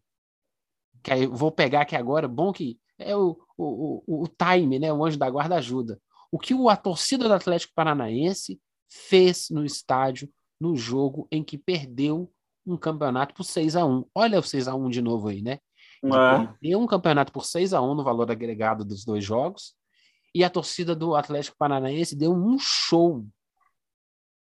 que 1.03 1.11
aí 1.11 1.23
eu 1.23 1.35
vou 1.35 1.51
pegar 1.51 1.81
aqui 1.81 1.95
agora, 1.95 2.27
bom 2.27 2.51
que 2.53 2.79
é 2.97 3.15
o, 3.15 3.37
o, 3.57 4.03
o, 4.07 4.23
o 4.23 4.27
time, 4.27 4.79
né? 4.79 4.91
O 4.91 5.03
anjo 5.05 5.17
da 5.17 5.29
guarda 5.29 5.55
ajuda. 5.55 5.99
O 6.31 6.39
que 6.39 6.53
a 6.67 6.75
torcida 6.75 7.27
do 7.27 7.33
Atlético 7.33 7.73
Paranaense 7.75 8.59
fez 8.89 9.49
no 9.49 9.65
estádio 9.65 10.31
no 10.59 10.75
jogo 10.75 11.27
em 11.31 11.43
que 11.43 11.57
perdeu 11.57 12.31
um 12.65 12.77
campeonato 12.77 13.33
por 13.33 13.43
6 13.43 13.75
a 13.75 13.85
1 13.85 14.05
Olha 14.15 14.39
o 14.39 14.43
6 14.43 14.67
a 14.67 14.75
1 14.75 14.89
de 14.89 15.01
novo 15.01 15.27
aí, 15.27 15.41
né? 15.41 15.59
Deu 16.61 16.79
um 16.79 16.87
campeonato 16.87 17.31
por 17.31 17.45
6 17.45 17.73
a 17.73 17.81
1 17.81 17.95
no 17.95 18.03
valor 18.03 18.29
agregado 18.29 18.83
dos 18.83 19.05
dois 19.05 19.23
jogos. 19.23 19.75
E 20.35 20.43
a 20.43 20.49
torcida 20.49 20.95
do 20.95 21.15
Atlético 21.15 21.57
Paranaense 21.57 22.15
deu 22.15 22.33
um 22.33 22.57
show 22.59 23.25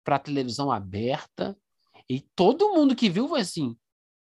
para 0.04 0.18
televisão 0.18 0.72
aberta. 0.72 1.58
E 2.10 2.22
todo 2.36 2.74
mundo 2.74 2.96
que 2.96 3.10
viu 3.10 3.28
foi 3.28 3.42
assim: 3.42 3.78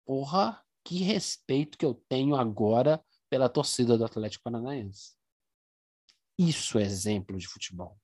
porra, 0.05 0.61
que 0.83 1.03
respeito 1.03 1.77
que 1.77 1.85
eu 1.85 1.93
tenho 2.09 2.35
agora 2.35 3.01
pela 3.29 3.47
torcida 3.47 3.97
do 3.97 4.05
Atlético 4.05 4.43
Paranaense. 4.43 5.13
Isso 6.37 6.79
é 6.79 6.83
exemplo 6.83 7.37
de 7.37 7.47
futebol. 7.47 7.97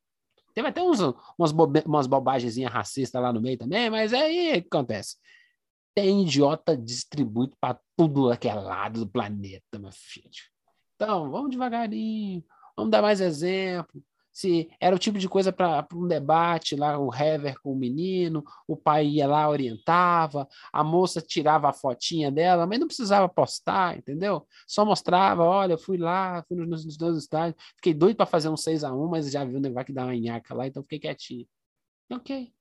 Teve 0.54 0.68
até 0.70 0.82
uns, 0.82 1.00
umas, 1.38 1.52
bobe, 1.52 1.84
umas 1.86 2.08
bobagens 2.08 2.58
racistas 2.70 3.22
lá 3.22 3.34
no 3.34 3.42
meio 3.42 3.58
também, 3.58 3.90
mas 3.90 4.14
aí 4.14 4.52
acontece? 4.54 5.18
Tem 5.96 6.24
idiota 6.24 6.76
distribuído 6.76 7.56
para 7.60 7.80
tudo 7.96 8.30
aquele 8.30 8.60
lado 8.60 9.00
do 9.00 9.08
planeta, 9.08 9.80
meu 9.80 9.92
filho. 9.94 10.30
Então, 10.96 11.32
vamos 11.32 11.52
devagarinho, 11.52 12.44
vamos 12.76 12.92
dar 12.92 13.02
mais 13.02 13.22
exemplo. 13.22 14.04
Se 14.34 14.70
era 14.82 14.94
o 14.94 15.00
tipo 15.00 15.18
de 15.18 15.30
coisa 15.30 15.54
para 15.54 15.88
um 15.94 16.06
debate 16.06 16.76
lá, 16.76 17.00
o 17.00 17.14
Hever 17.14 17.58
com 17.62 17.72
o 17.72 17.76
menino, 17.76 18.44
o 18.68 18.76
pai 18.76 19.08
ia 19.08 19.26
lá, 19.26 19.48
orientava, 19.50 20.46
a 20.74 20.84
moça 20.84 21.22
tirava 21.22 21.70
a 21.70 21.74
fotinha 21.74 22.30
dela, 22.30 22.68
mas 22.68 22.78
não 22.78 22.88
precisava 22.88 23.30
postar, 23.30 23.98
entendeu? 23.98 24.46
Só 24.68 24.84
mostrava, 24.84 25.44
olha, 25.44 25.78
fui 25.78 25.98
lá, 25.98 26.44
fui 26.50 26.58
nos, 26.58 26.84
nos 26.84 26.98
dois 26.98 27.18
estádios, 27.18 27.56
fiquei 27.78 27.94
doido 27.94 28.18
para 28.18 28.26
fazer 28.26 28.50
um 28.50 28.58
6 28.58 28.84
a 28.84 28.94
1 28.94 29.08
mas 29.08 29.32
já 29.32 29.46
viu 29.46 29.58
o 29.58 29.62
negócio 29.62 29.86
que 29.86 29.94
dá 29.94 30.04
uma 30.04 30.14
nhaca 30.14 30.54
lá, 30.54 30.68
então 30.68 30.84
fiquei 30.84 31.00
quietinho. 31.00 31.48
Ok. 32.12 32.54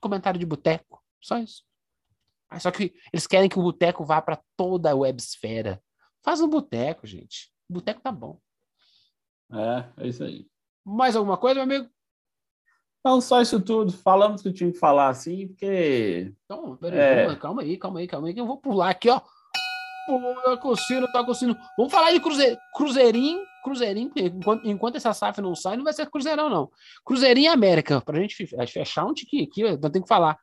Comentário 0.00 0.38
de 0.38 0.46
boteco, 0.46 1.02
só 1.20 1.38
isso. 1.38 1.65
Só 2.58 2.70
que 2.70 2.94
eles 3.12 3.26
querem 3.26 3.48
que 3.48 3.58
o 3.58 3.62
boteco 3.62 4.04
vá 4.04 4.22
para 4.22 4.40
toda 4.56 4.90
a 4.90 4.94
websfera. 4.94 5.82
Faz 6.22 6.40
um 6.40 6.48
boteco, 6.48 7.06
gente. 7.06 7.50
O 7.68 7.74
boteco 7.74 8.00
tá 8.00 8.12
bom. 8.12 8.40
É, 9.52 10.04
é 10.04 10.08
isso 10.08 10.24
aí. 10.24 10.46
Mais 10.84 11.16
alguma 11.16 11.36
coisa, 11.36 11.54
meu 11.54 11.76
amigo? 11.76 11.90
Não, 13.04 13.20
só 13.20 13.40
isso 13.40 13.60
tudo. 13.60 13.92
Falamos 13.92 14.42
que 14.42 14.48
eu 14.48 14.52
tinha 14.52 14.72
que 14.72 14.78
falar 14.78 15.08
assim, 15.08 15.48
porque. 15.48 16.32
Então, 16.44 16.76
peraí, 16.76 17.32
é... 17.32 17.36
calma 17.36 17.62
aí, 17.62 17.76
calma 17.76 18.00
aí, 18.00 18.06
calma 18.08 18.28
aí, 18.28 18.34
que 18.34 18.40
eu 18.40 18.46
vou 18.46 18.58
pular 18.58 18.90
aqui, 18.90 19.08
ó. 19.08 19.20
Pô, 20.06 20.56
coçando, 20.58 21.10
tá 21.12 21.24
coçando. 21.24 21.56
Vamos 21.76 21.92
falar 21.92 22.12
de 22.12 22.20
cruze... 22.20 22.56
Cruzeirinho, 22.74 23.44
Cruzeirinho, 23.64 24.12
enquanto, 24.16 24.68
enquanto 24.68 24.96
essa 24.96 25.12
SAF 25.12 25.40
não 25.40 25.54
sai, 25.54 25.76
não 25.76 25.82
vai 25.82 25.92
ser 25.92 26.08
Cruzeirão, 26.08 26.48
não. 26.48 26.70
Cruzeirinho 27.04 27.50
América, 27.50 28.00
pra 28.00 28.20
gente 28.20 28.46
fechar 28.68 29.04
um 29.04 29.12
tiquinho 29.12 29.44
aqui, 29.44 29.60
eu 29.62 29.78
tenho 29.78 30.04
que 30.04 30.08
falar. 30.08 30.38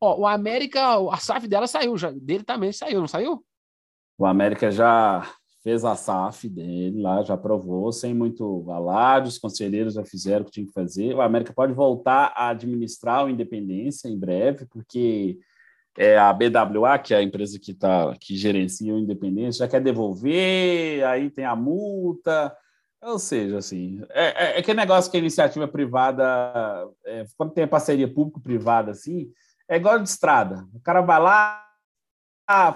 Ó, 0.00 0.20
o 0.20 0.26
América, 0.26 0.80
a 1.10 1.16
SAF 1.18 1.46
dela 1.46 1.66
saiu, 1.66 1.96
já, 1.96 2.10
dele 2.10 2.42
também 2.42 2.72
saiu, 2.72 3.00
não 3.00 3.08
saiu? 3.08 3.44
O 4.18 4.24
América 4.24 4.70
já 4.70 5.30
fez 5.62 5.84
a 5.84 5.94
SAF 5.94 6.48
dele 6.48 7.00
lá, 7.02 7.22
já 7.22 7.34
aprovou, 7.34 7.92
sem 7.92 8.14
muito 8.14 8.64
alarde, 8.70 9.28
os 9.28 9.38
conselheiros 9.38 9.94
já 9.94 10.04
fizeram 10.04 10.42
o 10.42 10.44
que 10.46 10.52
tinha 10.52 10.66
que 10.66 10.72
fazer. 10.72 11.14
O 11.14 11.20
América 11.20 11.52
pode 11.52 11.72
voltar 11.74 12.32
a 12.34 12.48
administrar 12.48 13.24
o 13.24 13.28
Independência 13.28 14.08
em 14.08 14.18
breve, 14.18 14.66
porque 14.66 15.38
é, 15.98 16.18
a 16.18 16.32
BWA, 16.32 16.98
que 16.98 17.12
é 17.12 17.18
a 17.18 17.22
empresa 17.22 17.58
que, 17.58 17.74
tá, 17.74 18.14
que 18.18 18.36
gerencia 18.36 18.94
o 18.94 18.98
Independência, 18.98 19.66
já 19.66 19.68
quer 19.68 19.82
devolver, 19.82 21.04
aí 21.04 21.28
tem 21.28 21.44
a 21.44 21.54
multa. 21.54 22.56
Ou 23.02 23.18
seja, 23.18 23.58
assim, 23.58 24.02
é, 24.10 24.24
é, 24.24 24.56
é 24.56 24.58
aquele 24.58 24.78
negócio 24.78 25.10
que 25.10 25.16
a 25.16 25.20
iniciativa 25.20 25.68
privada, 25.68 26.24
é, 27.04 27.24
quando 27.36 27.52
tem 27.52 27.66
parceria 27.66 28.12
público-privada, 28.12 28.90
assim, 28.92 29.30
é 29.70 29.76
igual 29.76 29.98
de 30.00 30.08
estrada. 30.08 30.66
O 30.74 30.80
cara 30.80 31.00
vai 31.00 31.20
lá, 31.20 31.64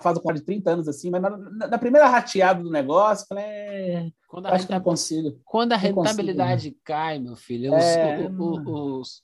faz 0.00 0.16
o 0.16 0.20
quadro 0.20 0.40
de 0.40 0.46
30 0.46 0.70
anos 0.70 0.88
assim, 0.88 1.10
mas 1.10 1.20
na, 1.20 1.30
na 1.66 1.78
primeira 1.78 2.06
rateada 2.06 2.62
do 2.62 2.70
negócio, 2.70 3.26
falei, 3.26 3.44
é, 3.44 4.10
quando 4.28 4.46
a 4.46 4.52
acho 4.52 4.66
que 4.66 4.72
não 4.72 4.80
consigo. 4.80 5.40
Quando 5.44 5.72
a 5.72 5.76
rentabilidade 5.76 6.70
consigo, 6.70 6.80
cai, 6.84 7.18
meu 7.18 7.34
filho, 7.34 7.74
os, 7.74 7.82
é, 7.82 8.30
os, 8.38 8.66
os 8.66 9.22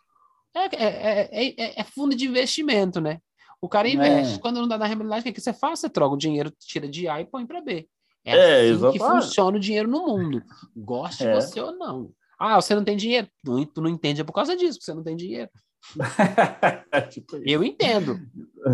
é, 0.52 1.44
é, 1.44 1.80
é, 1.80 1.84
fundo 1.84 2.16
de 2.16 2.26
investimento, 2.26 3.00
né? 3.00 3.20
O 3.60 3.68
cara 3.68 3.88
investe. 3.88 4.40
Quando 4.40 4.60
não 4.60 4.66
dá 4.66 4.76
na 4.76 4.86
rentabilidade, 4.86 5.30
o 5.30 5.32
que 5.32 5.40
você 5.40 5.52
faz? 5.52 5.78
Você 5.78 5.88
troca 5.88 6.14
o 6.14 6.18
dinheiro, 6.18 6.52
tira 6.58 6.88
de 6.88 7.06
A 7.06 7.20
e 7.20 7.24
põe 7.24 7.46
para 7.46 7.60
B. 7.60 7.88
É, 8.24 8.36
é 8.36 8.70
assim 8.70 8.90
que 8.90 8.98
funciona 8.98 9.56
o 9.56 9.60
dinheiro 9.60 9.88
no 9.88 10.06
mundo. 10.06 10.42
Goste 10.74 11.24
você 11.32 11.60
ou 11.60 11.72
não. 11.72 12.10
Ah, 12.36 12.60
você 12.60 12.74
não 12.74 12.82
tem 12.82 12.96
dinheiro? 12.96 13.28
Tu 13.44 13.80
não 13.80 13.88
entende 13.88 14.22
é 14.22 14.24
por 14.24 14.32
causa 14.32 14.56
disso, 14.56 14.78
que 14.78 14.84
você 14.84 14.94
não 14.94 15.04
tem 15.04 15.14
dinheiro. 15.14 15.50
tipo 17.10 17.36
eu 17.44 17.64
entendo. 17.64 18.18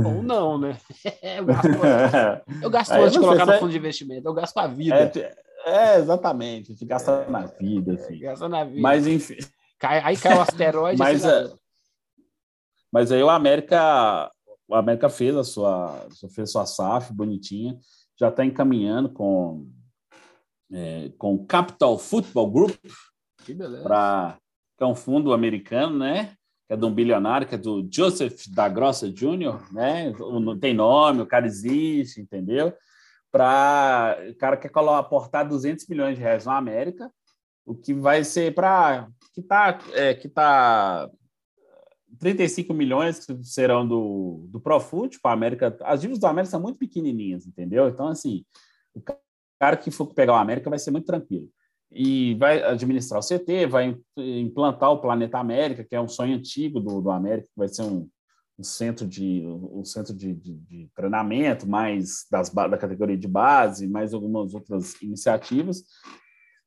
Ou 0.04 0.22
não, 0.22 0.58
né? 0.58 0.76
eu 1.22 1.44
gasto, 1.44 1.68
eu 2.62 2.70
gasto 2.70 2.92
antes 2.92 3.12
de 3.12 3.18
colocar 3.18 3.46
no 3.46 3.58
fundo 3.58 3.70
de 3.70 3.78
investimento, 3.78 4.28
eu 4.28 4.34
gasto 4.34 4.58
a 4.58 4.66
vida. 4.66 5.12
É, 5.14 5.94
é 5.94 5.98
exatamente, 5.98 6.74
você 6.74 6.84
gasta 6.84 7.12
é, 7.12 7.30
na 7.30 7.46
vida. 7.46 7.94
Assim. 7.94 8.18
Gasta 8.18 8.48
na 8.48 8.64
vida. 8.64 8.80
Mas 8.80 9.06
enfim. 9.06 9.36
Cai, 9.78 10.00
aí 10.00 10.16
cai 10.16 10.36
o 10.36 10.40
asteroide. 10.40 10.98
mas, 10.98 11.24
é, 11.24 11.52
mas 12.92 13.12
aí 13.12 13.22
o 13.22 13.30
América, 13.30 14.30
o 14.68 14.74
América 14.74 15.08
fez 15.08 15.36
a 15.36 15.44
sua, 15.44 16.06
fez 16.34 16.50
a 16.50 16.52
sua 16.52 16.66
SAF 16.66 17.12
bonitinha, 17.12 17.78
já 18.18 18.28
está 18.28 18.44
encaminhando 18.44 19.10
com, 19.10 19.68
é, 20.72 21.10
com 21.18 21.34
o 21.34 21.46
Capital 21.46 21.98
Football 21.98 22.50
Group, 22.50 22.76
para 23.82 24.38
que 24.76 24.84
é 24.84 24.86
um 24.86 24.94
fundo 24.94 25.32
americano, 25.32 25.98
né? 25.98 26.36
Que 26.66 26.74
é 26.74 26.76
de 26.76 26.84
um 26.84 26.92
bilionário, 26.92 27.46
que 27.46 27.54
é 27.54 27.58
do 27.58 27.86
Joseph 27.90 28.46
da 28.48 28.68
Grossa 28.68 29.10
Jr., 29.10 29.72
né? 29.72 30.12
Não 30.18 30.58
tem 30.58 30.74
nome, 30.74 31.22
o 31.22 31.26
cara 31.26 31.46
existe, 31.46 32.20
entendeu? 32.20 32.72
para 33.36 34.16
o 34.30 34.34
cara 34.36 34.56
quer 34.56 34.70
aportar 34.74 35.46
200 35.46 35.86
milhões 35.88 36.16
de 36.16 36.22
reais 36.22 36.46
na 36.46 36.56
América, 36.56 37.12
o 37.66 37.74
que 37.74 37.92
vai 37.92 38.24
ser 38.24 38.54
para 38.54 39.08
que 39.34 39.42
está 39.42 39.78
é, 39.92 40.14
que 40.14 40.26
tá 40.26 41.10
35 42.18 42.72
milhões 42.72 43.26
que 43.26 43.44
serão 43.44 43.86
do, 43.86 44.46
do 44.48 44.58
Profut 44.58 45.20
para 45.20 45.32
a 45.32 45.34
América. 45.34 45.76
As 45.82 46.00
dívidas 46.00 46.18
do 46.18 46.26
América 46.26 46.50
são 46.50 46.60
muito 46.62 46.78
pequenininhas, 46.78 47.46
entendeu? 47.46 47.88
Então, 47.88 48.08
assim, 48.08 48.42
o 48.94 49.02
cara 49.60 49.76
que 49.76 49.90
for 49.90 50.06
pegar 50.14 50.32
o 50.32 50.36
América 50.36 50.70
vai 50.70 50.78
ser 50.78 50.90
muito 50.90 51.04
tranquilo. 51.04 51.50
E 51.92 52.34
vai 52.34 52.62
administrar 52.62 53.20
o 53.20 53.26
CT, 53.26 53.66
vai 53.66 53.96
implantar 54.16 54.90
o 54.90 55.00
Planeta 55.00 55.38
América, 55.38 55.84
que 55.84 55.94
é 55.94 56.00
um 56.00 56.08
sonho 56.08 56.36
antigo 56.36 56.80
do, 56.80 57.00
do 57.00 57.10
América, 57.10 57.46
que 57.46 57.58
vai 57.58 57.68
ser 57.68 57.82
um, 57.82 58.08
um 58.58 58.64
centro 58.64 59.06
de 59.06 59.44
um 59.46 59.84
centro 59.84 60.14
de, 60.14 60.34
de, 60.34 60.54
de, 60.54 60.90
treinamento, 60.94 61.68
mais 61.68 62.26
das, 62.30 62.50
da 62.50 62.76
categoria 62.76 63.16
de 63.16 63.28
base, 63.28 63.86
mais 63.86 64.12
algumas 64.12 64.54
outras 64.54 65.00
iniciativas. 65.00 65.84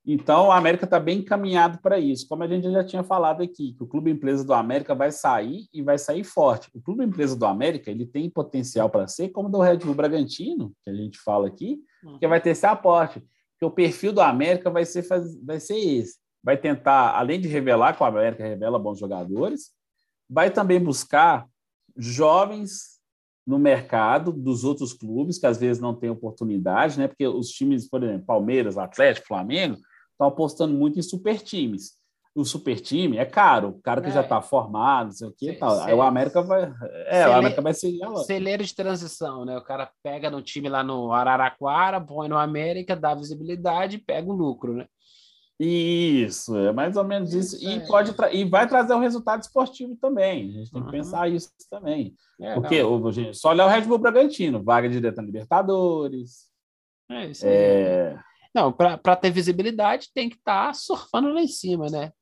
Então, 0.05 0.47
o 0.47 0.51
América 0.51 0.85
está 0.85 0.99
bem 0.99 1.19
encaminhado 1.19 1.79
para 1.81 1.99
isso. 1.99 2.27
Como 2.27 2.41
a 2.41 2.47
gente 2.47 2.71
já 2.71 2.83
tinha 2.83 3.03
falado 3.03 3.43
aqui, 3.43 3.73
que 3.73 3.83
o 3.83 3.87
Clube 3.87 4.09
Empresa 4.09 4.43
do 4.43 4.53
América 4.53 4.95
vai 4.95 5.11
sair 5.11 5.67
e 5.73 5.81
vai 5.81 5.97
sair 5.97 6.23
forte. 6.23 6.69
O 6.73 6.81
Clube 6.81 7.03
Empresa 7.03 7.35
do 7.35 7.45
América 7.45 7.91
ele 7.91 8.05
tem 8.05 8.29
potencial 8.29 8.89
para 8.89 9.07
ser 9.07 9.29
como 9.29 9.49
o 9.49 9.51
do 9.51 9.59
Red 9.59 9.77
Bull 9.77 9.93
Bragantino, 9.93 10.73
que 10.83 10.89
a 10.89 10.95
gente 10.95 11.19
fala 11.19 11.47
aqui, 11.47 11.79
que 12.19 12.27
vai 12.27 12.39
ter 12.39 12.51
esse 12.51 12.65
aporte. 12.65 13.21
Que 13.59 13.65
o 13.65 13.71
perfil 13.71 14.13
do 14.13 14.21
América 14.21 14.69
vai 14.69 14.85
ser, 14.85 15.05
vai 15.43 15.59
ser 15.59 15.77
esse. 15.77 16.17
Vai 16.43 16.57
tentar, 16.57 17.17
além 17.17 17.39
de 17.39 17.47
revelar 17.47 17.95
que 17.95 18.01
o 18.01 18.05
América 18.05 18.43
revela 18.43 18.79
bons 18.79 18.97
jogadores, 18.97 19.71
vai 20.29 20.49
também 20.49 20.79
buscar 20.79 21.47
jovens 21.97 22.99
no 23.45 23.59
mercado 23.59 24.31
dos 24.31 24.63
outros 24.63 24.93
clubes, 24.93 25.37
que 25.37 25.47
às 25.47 25.57
vezes 25.57 25.81
não 25.81 25.93
têm 25.93 26.09
oportunidade, 26.09 26.97
né? 26.99 27.07
Porque 27.07 27.27
os 27.27 27.49
times, 27.49 27.89
por 27.89 28.03
exemplo, 28.03 28.25
Palmeiras, 28.25 28.77
Atlético, 28.77 29.27
Flamengo, 29.27 29.77
estão 30.11 30.27
apostando 30.27 30.73
muito 30.73 30.99
em 30.99 31.01
super 31.01 31.41
times. 31.41 31.98
O 32.35 32.45
super 32.45 32.79
time 32.79 33.17
é 33.17 33.25
caro, 33.25 33.69
o 33.69 33.81
cara 33.81 34.01
que 34.01 34.09
é. 34.09 34.11
já 34.11 34.21
está 34.21 34.41
formado, 34.41 35.07
não 35.07 35.11
sei 35.11 35.27
o 35.27 35.33
que 35.35 35.53
tal. 35.53 35.81
Aí 35.81 35.93
o 35.93 36.01
América 36.01 36.41
vai. 36.41 36.71
É, 37.07 37.27
o 37.27 37.33
América 37.33 37.61
vai 37.61 37.73
ser. 37.73 37.91
Celeiro 38.25 38.63
de 38.63 38.73
transição, 38.73 39.43
né? 39.43 39.57
O 39.57 39.63
cara 39.63 39.89
pega 40.03 40.29
no 40.29 40.41
time 40.41 40.69
lá 40.69 40.83
no 40.83 41.11
Araraquara, 41.11 41.99
põe 41.99 42.29
no 42.29 42.37
América, 42.37 42.95
dá 42.95 43.15
visibilidade 43.15 43.97
e 43.97 44.01
pega 44.01 44.29
o 44.29 44.35
lucro, 44.35 44.73
né? 44.73 44.85
Isso, 45.59 46.55
é 46.55 46.71
mais 46.71 46.95
ou 46.95 47.03
menos 47.03 47.33
isso. 47.33 47.57
isso. 47.57 47.67
E, 47.67 47.73
é. 47.73 47.85
pode 47.85 48.15
e 48.31 48.45
vai 48.45 48.65
trazer 48.65 48.93
um 48.93 48.99
resultado 48.99 49.41
esportivo 49.41 49.93
também. 49.97 50.49
A 50.49 50.51
gente 50.53 50.71
tem 50.71 50.81
que 50.81 50.87
uhum. 50.87 50.91
pensar 50.91 51.29
isso 51.29 51.49
também. 51.69 52.15
É, 52.39 52.53
Porque 52.53 52.81
o, 52.81 53.11
gente, 53.11 53.37
só 53.37 53.49
olhar 53.49 53.65
o 53.65 53.69
Red 53.69 53.81
Bull 53.81 53.97
Bragantino, 53.97 54.63
vaga 54.63 54.87
direta 54.87 55.21
na 55.21 55.25
Libertadores. 55.25 56.47
É 57.11 57.25
isso 57.25 57.45
aí. 57.45 57.51
É... 57.51 58.19
Não, 58.55 58.71
para 58.71 59.15
ter 59.17 59.31
visibilidade 59.31 60.09
tem 60.13 60.29
que 60.29 60.37
estar 60.37 60.67
tá 60.67 60.73
surfando 60.73 61.33
lá 61.33 61.41
em 61.41 61.47
cima, 61.47 61.87
né? 61.89 62.13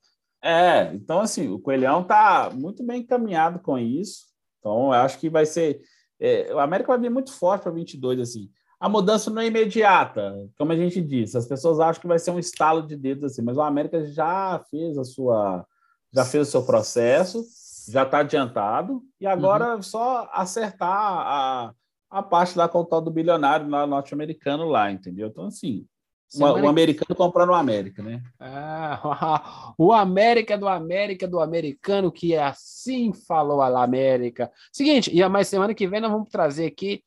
É, 0.43 0.93
então 0.93 1.19
assim, 1.19 1.49
o 1.49 1.59
Coelhão 1.59 2.01
está 2.01 2.49
muito 2.53 2.85
bem 2.85 3.01
encaminhado 3.01 3.59
com 3.59 3.77
isso. 3.77 4.27
Então, 4.59 4.87
eu 4.87 4.93
acho 4.93 5.17
que 5.19 5.29
vai 5.29 5.45
ser. 5.45 5.81
É, 6.19 6.53
o 6.53 6.59
América 6.59 6.89
vai 6.89 6.99
vir 6.99 7.09
muito 7.09 7.31
forte 7.31 7.63
para 7.63 7.71
22, 7.71 8.19
assim. 8.19 8.49
A 8.79 8.89
mudança 8.89 9.31
não 9.31 9.41
é 9.41 9.47
imediata, 9.47 10.33
como 10.57 10.71
a 10.71 10.75
gente 10.75 11.01
disse. 11.01 11.37
As 11.37 11.47
pessoas 11.47 11.79
acham 11.79 12.01
que 12.01 12.07
vai 12.07 12.19
ser 12.19 12.31
um 12.31 12.39
estalo 12.39 12.85
de 12.85 12.95
dedos 12.95 13.23
assim, 13.31 13.41
mas 13.41 13.57
o 13.57 13.61
América 13.61 14.05
já 14.05 14.63
fez 14.69 14.97
a 14.97 15.03
sua, 15.03 15.65
já 16.13 16.23
fez 16.23 16.47
o 16.47 16.51
seu 16.51 16.63
processo, 16.63 17.43
já 17.89 18.03
está 18.03 18.19
adiantado 18.19 19.01
e 19.19 19.25
agora 19.25 19.75
uhum. 19.75 19.81
só 19.81 20.29
acertar 20.31 20.89
a, 20.91 21.73
a 22.09 22.21
parte 22.21 22.57
lá 22.57 22.67
com 22.69 22.79
o 22.79 22.85
tal 22.85 23.01
do 23.01 23.09
bilionário 23.09 23.67
norte-americano 23.67 24.65
lá, 24.65 24.91
entendeu? 24.91 25.27
Então 25.29 25.45
assim, 25.45 25.87
Semana... 26.27 26.65
O 26.65 26.67
americano 26.67 27.15
comprando 27.15 27.49
o 27.49 27.53
América, 27.53 28.03
né? 28.03 28.21
Ah, 28.39 29.73
o 29.77 29.93
América 29.93 30.57
do 30.57 30.67
América 30.67 31.27
do 31.27 31.39
americano, 31.39 32.11
que 32.11 32.35
assim 32.35 33.13
falou 33.13 33.61
a 33.61 33.83
América. 33.83 34.51
Seguinte, 34.71 35.09
e 35.13 35.27
mais 35.29 35.47
semana 35.47 35.73
que 35.73 35.87
vem 35.87 36.01
nós 36.01 36.11
vamos 36.11 36.29
trazer 36.29 36.65
aqui, 36.65 37.01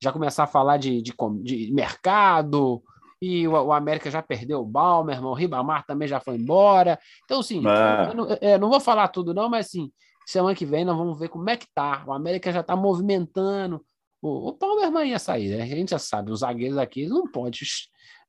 já 0.00 0.12
começar 0.12 0.44
a 0.44 0.48
falar 0.48 0.76
de, 0.76 1.02
de, 1.02 1.12
de 1.42 1.72
mercado, 1.72 2.82
e 3.20 3.46
o, 3.46 3.52
o, 3.52 3.72
América 3.72 4.10
já 4.10 4.20
perdeu 4.20 4.60
o 4.60 4.66
Balmer, 4.66 5.24
o 5.24 5.32
Ribamar 5.32 5.86
também 5.86 6.08
já 6.08 6.18
foi 6.18 6.36
embora. 6.36 6.98
Então, 7.24 7.38
assim, 7.40 7.62
ah. 7.66 8.08
eu, 8.10 8.14
não, 8.14 8.28
eu 8.40 8.58
não 8.58 8.68
vou 8.68 8.80
falar 8.80 9.08
tudo, 9.08 9.32
não, 9.32 9.48
mas 9.48 9.66
assim, 9.66 9.92
semana 10.26 10.56
que 10.56 10.66
vem 10.66 10.84
nós 10.84 10.96
vamos 10.96 11.18
ver 11.18 11.28
como 11.28 11.48
é 11.48 11.56
que 11.56 11.66
tá. 11.72 12.02
O 12.06 12.12
América 12.12 12.52
já 12.52 12.60
está 12.60 12.74
movimentando. 12.74 13.84
O, 14.20 14.48
o 14.48 14.52
Palmer 14.52 15.06
ia 15.06 15.20
sair, 15.20 15.56
né? 15.56 15.62
A 15.62 15.66
gente 15.66 15.90
já 15.90 15.98
sabe, 15.98 16.32
os 16.32 16.40
zagueiros 16.40 16.78
aqui 16.78 17.06
não 17.06 17.30
pode 17.30 17.64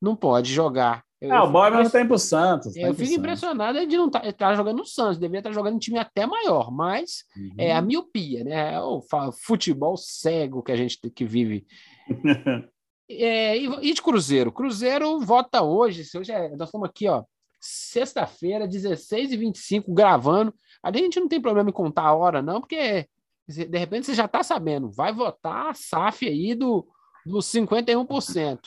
não 0.03 0.15
pode 0.17 0.53
jogar. 0.53 1.03
Eu, 1.21 1.33
ah, 1.33 1.43
o 1.45 1.51
Boy 1.51 1.81
está 1.81 2.01
indo 2.01 2.07
para 2.07 2.15
o 2.15 2.19
Santos. 2.19 2.73
Tá 2.73 2.81
eu 2.81 2.93
fico 2.93 3.13
impressionado 3.13 3.87
de 3.87 3.95
não 3.95 4.07
estar 4.07 4.19
tá, 4.19 4.33
tá 4.33 4.55
jogando 4.55 4.79
no 4.79 4.85
Santos, 4.85 5.17
deveria 5.17 5.39
estar 5.39 5.51
tá 5.51 5.55
jogando 5.55 5.75
em 5.75 5.79
time 5.79 5.97
até 5.97 6.25
maior, 6.25 6.69
mas 6.69 7.23
uhum. 7.37 7.55
é 7.57 7.71
a 7.71 7.81
miopia, 7.81 8.43
né? 8.43 8.73
É 8.73 8.81
o 8.81 9.01
futebol 9.31 9.95
cego 9.95 10.61
que 10.61 10.73
a 10.73 10.75
gente 10.75 10.99
que 11.09 11.23
vive. 11.23 11.65
é, 13.09 13.57
e, 13.57 13.93
de 13.93 14.01
Cruzeiro? 14.01 14.51
Cruzeiro 14.51 15.21
vota 15.21 15.61
hoje, 15.61 16.03
hoje 16.17 16.33
é, 16.33 16.49
nós 16.57 16.67
estamos 16.67 16.89
aqui, 16.89 17.07
ó, 17.07 17.23
sexta-feira, 17.61 18.67
16 18.67 19.31
e 19.31 19.37
25 19.37 19.93
gravando. 19.93 20.53
Ali 20.83 20.99
a 20.99 21.03
gente 21.03 21.21
não 21.21 21.29
tem 21.29 21.39
problema 21.39 21.69
em 21.69 21.73
contar 21.73 22.03
a 22.03 22.13
hora, 22.13 22.41
não, 22.41 22.59
porque 22.59 23.07
de 23.47 23.77
repente 23.77 24.07
você 24.07 24.13
já 24.13 24.25
está 24.25 24.43
sabendo, 24.43 24.91
vai 24.91 25.13
votar 25.13 25.67
a 25.67 25.73
SAF 25.73 26.27
aí 26.27 26.53
do, 26.53 26.85
dos 27.25 27.45
51%. 27.45 28.59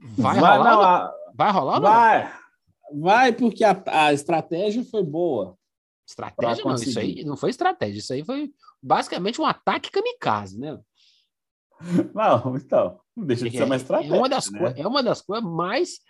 Vai, 0.00 0.40
vai 0.40 0.56
rolar? 0.58 0.70
Não, 0.70 0.82
a... 0.82 1.14
Vai 1.34 1.52
rolar? 1.52 1.80
Vai. 1.80 2.32
Vai, 2.92 3.32
porque 3.32 3.64
a, 3.64 3.82
a 3.86 4.12
estratégia 4.12 4.84
foi 4.84 5.02
boa. 5.02 5.56
Estratégia 6.08 6.64
não, 6.64 6.74
isso 6.74 6.98
aí 6.98 7.24
não 7.24 7.36
foi 7.36 7.50
estratégia, 7.50 7.98
isso 7.98 8.12
aí 8.12 8.24
foi 8.24 8.52
basicamente 8.82 9.40
um 9.40 9.46
ataque 9.46 9.92
kamikaze, 9.92 10.58
né? 10.58 10.78
Não, 12.12 12.56
então, 12.56 13.00
não 13.16 13.24
deixa 13.24 13.48
de 13.48 13.56
ser 13.56 13.62
uma 13.62 13.76
estratégia. 13.76 14.14
É 14.14 14.18
uma 14.18 14.28
das, 14.28 14.50
né? 14.50 14.74
é 14.76 14.86
uma 14.86 15.02
das 15.02 15.22
coisas 15.22 15.48
mais 15.48 16.00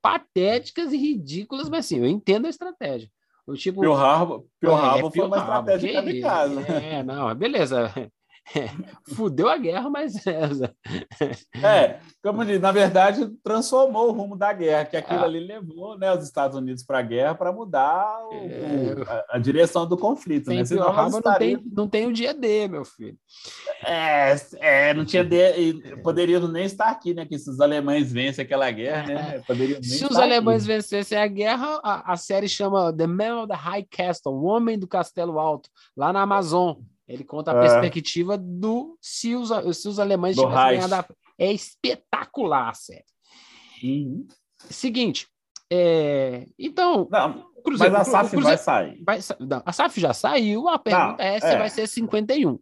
patéticas 0.00 0.92
e 0.92 0.96
ridículas, 0.96 1.68
mas 1.68 1.86
sim, 1.86 1.98
eu 1.98 2.06
entendo 2.06 2.46
a 2.46 2.50
estratégia. 2.50 3.10
O 3.46 3.54
tipo, 3.54 3.80
Pio 3.80 3.92
Rabo, 3.92 4.48
Pio 4.58 4.70
é, 4.70 4.74
Rabo 4.74 5.10
foi 5.10 5.26
uma 5.26 5.38
estratégia 5.38 5.92
kamikaze. 5.92 6.58
É, 6.72 7.02
não, 7.02 7.34
beleza. 7.34 7.92
fudeu 9.14 9.48
a 9.48 9.56
guerra, 9.56 9.88
mas 9.88 10.14
é, 10.26 11.98
como 12.22 12.44
diz, 12.44 12.60
na 12.60 12.72
verdade, 12.72 13.28
transformou 13.42 14.08
o 14.08 14.12
rumo 14.12 14.36
da 14.36 14.52
guerra, 14.52 14.84
que 14.84 14.96
aquilo 14.96 15.20
ah. 15.20 15.24
ali 15.24 15.40
levou 15.40 15.96
né, 15.98 16.12
os 16.12 16.24
Estados 16.24 16.56
Unidos 16.56 16.82
para 16.82 16.98
a 16.98 17.02
guerra 17.02 17.34
para 17.34 17.52
mudar 17.52 18.18
o, 18.26 18.32
é... 18.32 19.02
a, 19.06 19.36
a, 19.36 19.38
direção 19.38 19.86
do 19.86 19.96
conflito. 19.96 20.50
Né? 20.50 20.64
Senão, 20.64 20.92
não, 20.92 21.18
estaria... 21.18 21.58
tem, 21.58 21.66
não 21.72 21.88
tem 21.88 22.06
o 22.06 22.12
dia 22.12 22.34
D, 22.34 22.68
meu 22.68 22.84
filho. 22.84 23.16
É, 23.84 24.36
é 24.60 24.94
não 24.94 25.04
tinha 25.04 25.24
D, 25.24 25.96
poderiam 26.02 26.46
nem 26.48 26.64
estar 26.64 26.88
aqui, 26.88 27.14
né? 27.14 27.24
Que 27.24 27.38
se 27.38 27.48
os 27.48 27.60
alemães 27.60 28.12
vencem 28.12 28.44
aquela 28.44 28.70
guerra, 28.70 29.06
né? 29.06 29.42
Poderiam 29.46 29.82
se 29.82 30.04
os 30.04 30.16
alemães 30.16 30.64
aqui. 30.64 30.72
vencessem 30.72 31.18
a 31.18 31.26
guerra, 31.26 31.80
a, 31.82 32.12
a 32.12 32.16
série 32.16 32.48
chama 32.48 32.92
The 32.92 33.06
Man 33.06 33.42
of 33.42 33.48
the 33.48 33.54
High 33.54 33.86
Castle, 33.90 34.32
o 34.32 34.44
Homem 34.44 34.78
do 34.78 34.88
Castelo 34.88 35.38
Alto, 35.38 35.68
lá 35.96 36.12
na 36.12 36.22
Amazon. 36.22 36.76
Ele 37.06 37.24
conta 37.24 37.52
a 37.52 37.56
é. 37.56 37.60
perspectiva 37.60 38.38
do 38.38 38.96
se 39.00 39.34
os, 39.34 39.50
se 39.76 39.88
os 39.88 39.98
alemães 39.98 40.36
do 40.36 40.42
tivessem 40.42 40.80
ganhado. 40.80 40.94
A... 40.94 41.06
É 41.38 41.52
espetacular 41.52 42.70
a 42.70 42.74
série. 42.74 43.04
Uhum. 43.82 44.26
Seguinte, 44.70 45.26
é... 45.70 46.46
então. 46.58 47.08
Não, 47.10 47.52
Cruzeiro, 47.62 47.92
mas 47.92 48.08
a 48.08 48.10
SAF 48.10 48.30
Cruzeiro, 48.30 48.44
vai 48.44 48.58
sair. 48.58 49.02
Vai, 49.04 49.20
não, 49.40 49.62
a 49.64 49.72
SAF 49.72 50.00
já 50.00 50.12
saiu, 50.12 50.68
a 50.68 50.78
pergunta 50.78 51.16
não, 51.18 51.24
é 51.24 51.40
se 51.40 51.46
é. 51.46 51.58
vai 51.58 51.70
ser 51.70 51.86
51. 51.86 52.58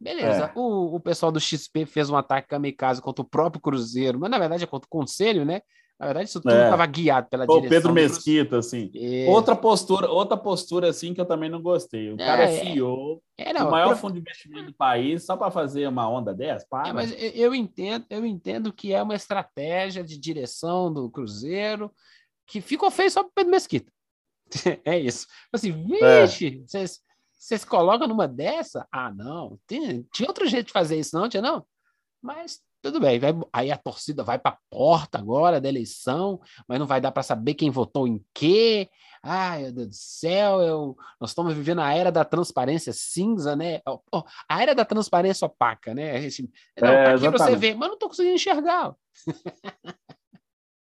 Beleza, 0.00 0.46
é. 0.46 0.52
o, 0.56 0.96
o 0.96 1.00
pessoal 1.00 1.30
do 1.30 1.38
XP 1.38 1.86
fez 1.86 2.10
um 2.10 2.16
ataque 2.16 2.48
kamikaze 2.48 3.00
contra 3.00 3.22
o 3.22 3.28
próprio 3.28 3.62
Cruzeiro, 3.62 4.18
mas 4.18 4.30
na 4.30 4.38
verdade 4.38 4.64
é 4.64 4.66
contra 4.66 4.86
o 4.86 4.90
Conselho, 4.90 5.44
né? 5.44 5.62
Na 6.02 6.08
verdade, 6.08 6.28
isso 6.28 6.40
tudo 6.40 6.52
estava 6.52 6.82
é. 6.82 6.86
guiado 6.88 7.28
pela 7.28 7.44
o 7.44 7.46
direção. 7.46 7.68
Pedro 7.68 7.92
Mesquita, 7.92 8.58
assim. 8.58 8.90
É. 8.92 9.26
Outra 9.28 9.54
postura, 9.54 10.10
outra 10.10 10.36
postura 10.36 10.88
assim 10.90 11.14
que 11.14 11.20
eu 11.20 11.24
também 11.24 11.48
não 11.48 11.62
gostei. 11.62 12.10
O 12.10 12.14
é, 12.14 12.16
cara 12.16 12.42
é 12.42 12.58
CEO, 12.58 13.22
é, 13.38 13.52
não, 13.52 13.68
o 13.68 13.70
maior 13.70 13.94
fundo 13.96 14.14
de 14.14 14.18
investimento 14.18 14.66
do 14.66 14.74
país, 14.74 15.24
só 15.24 15.36
para 15.36 15.48
fazer 15.52 15.86
uma 15.86 16.10
onda 16.10 16.34
dessa, 16.34 16.66
para. 16.68 16.88
É, 16.88 16.92
mas 16.92 17.14
eu 17.16 17.54
entendo, 17.54 18.04
eu 18.10 18.26
entendo 18.26 18.72
que 18.72 18.92
é 18.92 19.00
uma 19.00 19.14
estratégia 19.14 20.02
de 20.02 20.18
direção 20.18 20.92
do 20.92 21.08
Cruzeiro 21.08 21.88
que 22.48 22.60
ficou 22.60 22.90
feio 22.90 23.08
só 23.08 23.22
para 23.22 23.32
Pedro 23.36 23.52
Mesquita. 23.52 23.92
é 24.84 24.98
isso. 24.98 25.28
Assim, 25.52 25.70
vixe, 25.70 26.64
vocês, 26.66 26.98
vocês 27.30 27.64
colocam 27.64 28.08
numa 28.08 28.26
dessa? 28.26 28.88
Ah, 28.90 29.12
não. 29.14 29.56
Tem, 29.68 30.04
tinha 30.12 30.28
outro 30.28 30.48
jeito 30.48 30.66
de 30.66 30.72
fazer 30.72 30.98
isso, 30.98 31.16
não? 31.16 31.28
Tinha 31.28 31.40
não? 31.40 31.64
Mas 32.20 32.60
tudo 32.82 32.98
bem, 32.98 33.18
vai, 33.20 33.32
aí 33.52 33.70
a 33.70 33.76
torcida 33.76 34.24
vai 34.24 34.38
para 34.38 34.52
a 34.52 34.58
porta 34.68 35.16
agora 35.16 35.60
da 35.60 35.68
eleição, 35.68 36.40
mas 36.66 36.80
não 36.80 36.86
vai 36.86 37.00
dar 37.00 37.12
para 37.12 37.22
saber 37.22 37.54
quem 37.54 37.70
votou 37.70 38.08
em 38.08 38.22
quê. 38.34 38.88
Ai, 39.22 39.62
meu 39.62 39.72
Deus 39.72 39.88
do 39.88 39.94
céu, 39.94 40.60
eu, 40.60 40.96
nós 41.20 41.30
estamos 41.30 41.54
vivendo 41.54 41.80
a 41.80 41.94
era 41.94 42.10
da 42.10 42.24
transparência 42.24 42.92
cinza, 42.92 43.54
né? 43.54 43.80
Oh, 43.86 44.24
a 44.48 44.60
era 44.60 44.74
da 44.74 44.84
transparência 44.84 45.46
opaca, 45.46 45.94
né? 45.94 46.14
Não, 46.80 46.88
é, 46.88 47.04
tá 47.04 47.14
aqui 47.14 47.30
para 47.30 47.38
você 47.38 47.56
ver, 47.56 47.76
mas 47.76 47.86
não 47.86 47.94
estou 47.94 48.08
conseguindo 48.08 48.34
enxergar. 48.34 48.92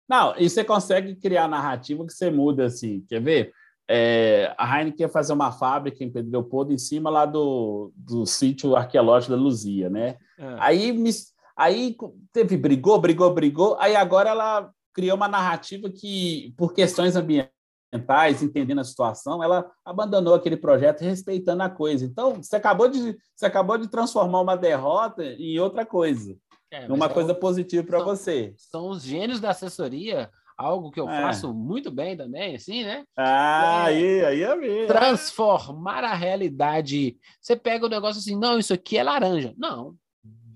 não, 0.07 0.37
e 0.37 0.51
você 0.51 0.63
consegue 0.63 1.17
criar 1.17 1.49
narrativa 1.49 2.05
que 2.07 2.13
você 2.13 2.31
muda 2.31 2.67
assim, 2.67 3.07
quer 3.09 3.23
ver? 3.23 3.53
É, 3.89 4.53
a 4.59 4.79
Heineken 4.79 5.07
ia 5.07 5.09
fazer 5.09 5.33
uma 5.33 5.53
fábrica 5.53 6.03
em 6.03 6.11
Pedro 6.11 6.33
Leopoldo 6.33 6.73
em 6.73 6.79
cima 6.79 7.09
lá 7.09 7.25
do, 7.25 7.93
do 7.97 8.27
sítio 8.27 8.75
arqueológico 8.77 9.33
da 9.33 9.41
Luzia, 9.41 9.89
né? 9.89 10.17
É. 10.39 10.57
Aí 10.59 10.93
me 10.93 11.11
Aí 11.57 11.97
teve, 12.33 12.57
brigou, 12.57 13.01
brigou, 13.01 13.33
brigou. 13.33 13.77
Aí 13.81 13.97
agora 13.97 14.31
ela 14.31 14.71
criou 14.93 15.17
uma 15.17 15.29
narrativa 15.29 15.91
que, 15.91 16.55
por 16.57 16.75
questões 16.75 17.17
ambientais, 17.17 18.43
entendendo 18.43 18.81
a 18.81 18.85
situação, 18.85 19.43
ela 19.43 19.71
abandonou 19.85 20.35
aquele 20.35 20.57
projeto 20.57 21.03
respeitando 21.03 21.63
a 21.63 21.71
coisa. 21.71 22.05
Então, 22.05 22.43
você 22.43 22.57
acabou 22.57 22.89
de, 22.89 23.17
você 23.35 23.47
acabou 23.47 23.79
de 23.79 23.89
transformar 23.89 24.41
uma 24.41 24.57
derrota 24.57 25.25
em 25.25 25.59
outra 25.59 25.87
coisa. 25.87 26.37
É, 26.71 26.93
uma 26.93 27.09
coisa 27.09 27.35
positiva 27.35 27.87
para 27.87 28.03
você. 28.03 28.53
São 28.59 28.89
os 28.89 29.03
gênios 29.03 29.41
da 29.41 29.51
assessoria, 29.51 30.29
algo 30.59 30.91
que 30.91 30.99
eu 30.99 31.09
é. 31.09 31.23
faço 31.23 31.55
muito 31.55 31.91
bem 31.91 32.17
também, 32.17 32.57
assim, 32.57 32.83
né? 32.85 33.05
Ah, 33.17 33.87
é, 33.91 33.95
aí, 33.95 34.25
aí 34.25 34.43
é 34.43 34.57
mesmo. 34.57 34.87
Transformar 34.89 36.05
a 36.05 36.15
realidade. 36.15 37.17
Você 37.41 37.55
pega 37.55 37.87
o 37.87 37.89
negócio 37.89 38.19
assim, 38.19 38.37
não, 38.37 38.59
isso 38.59 38.75
aqui 38.75 38.99
é 38.99 39.05
laranja. 39.05 39.55
Não, 39.57 39.95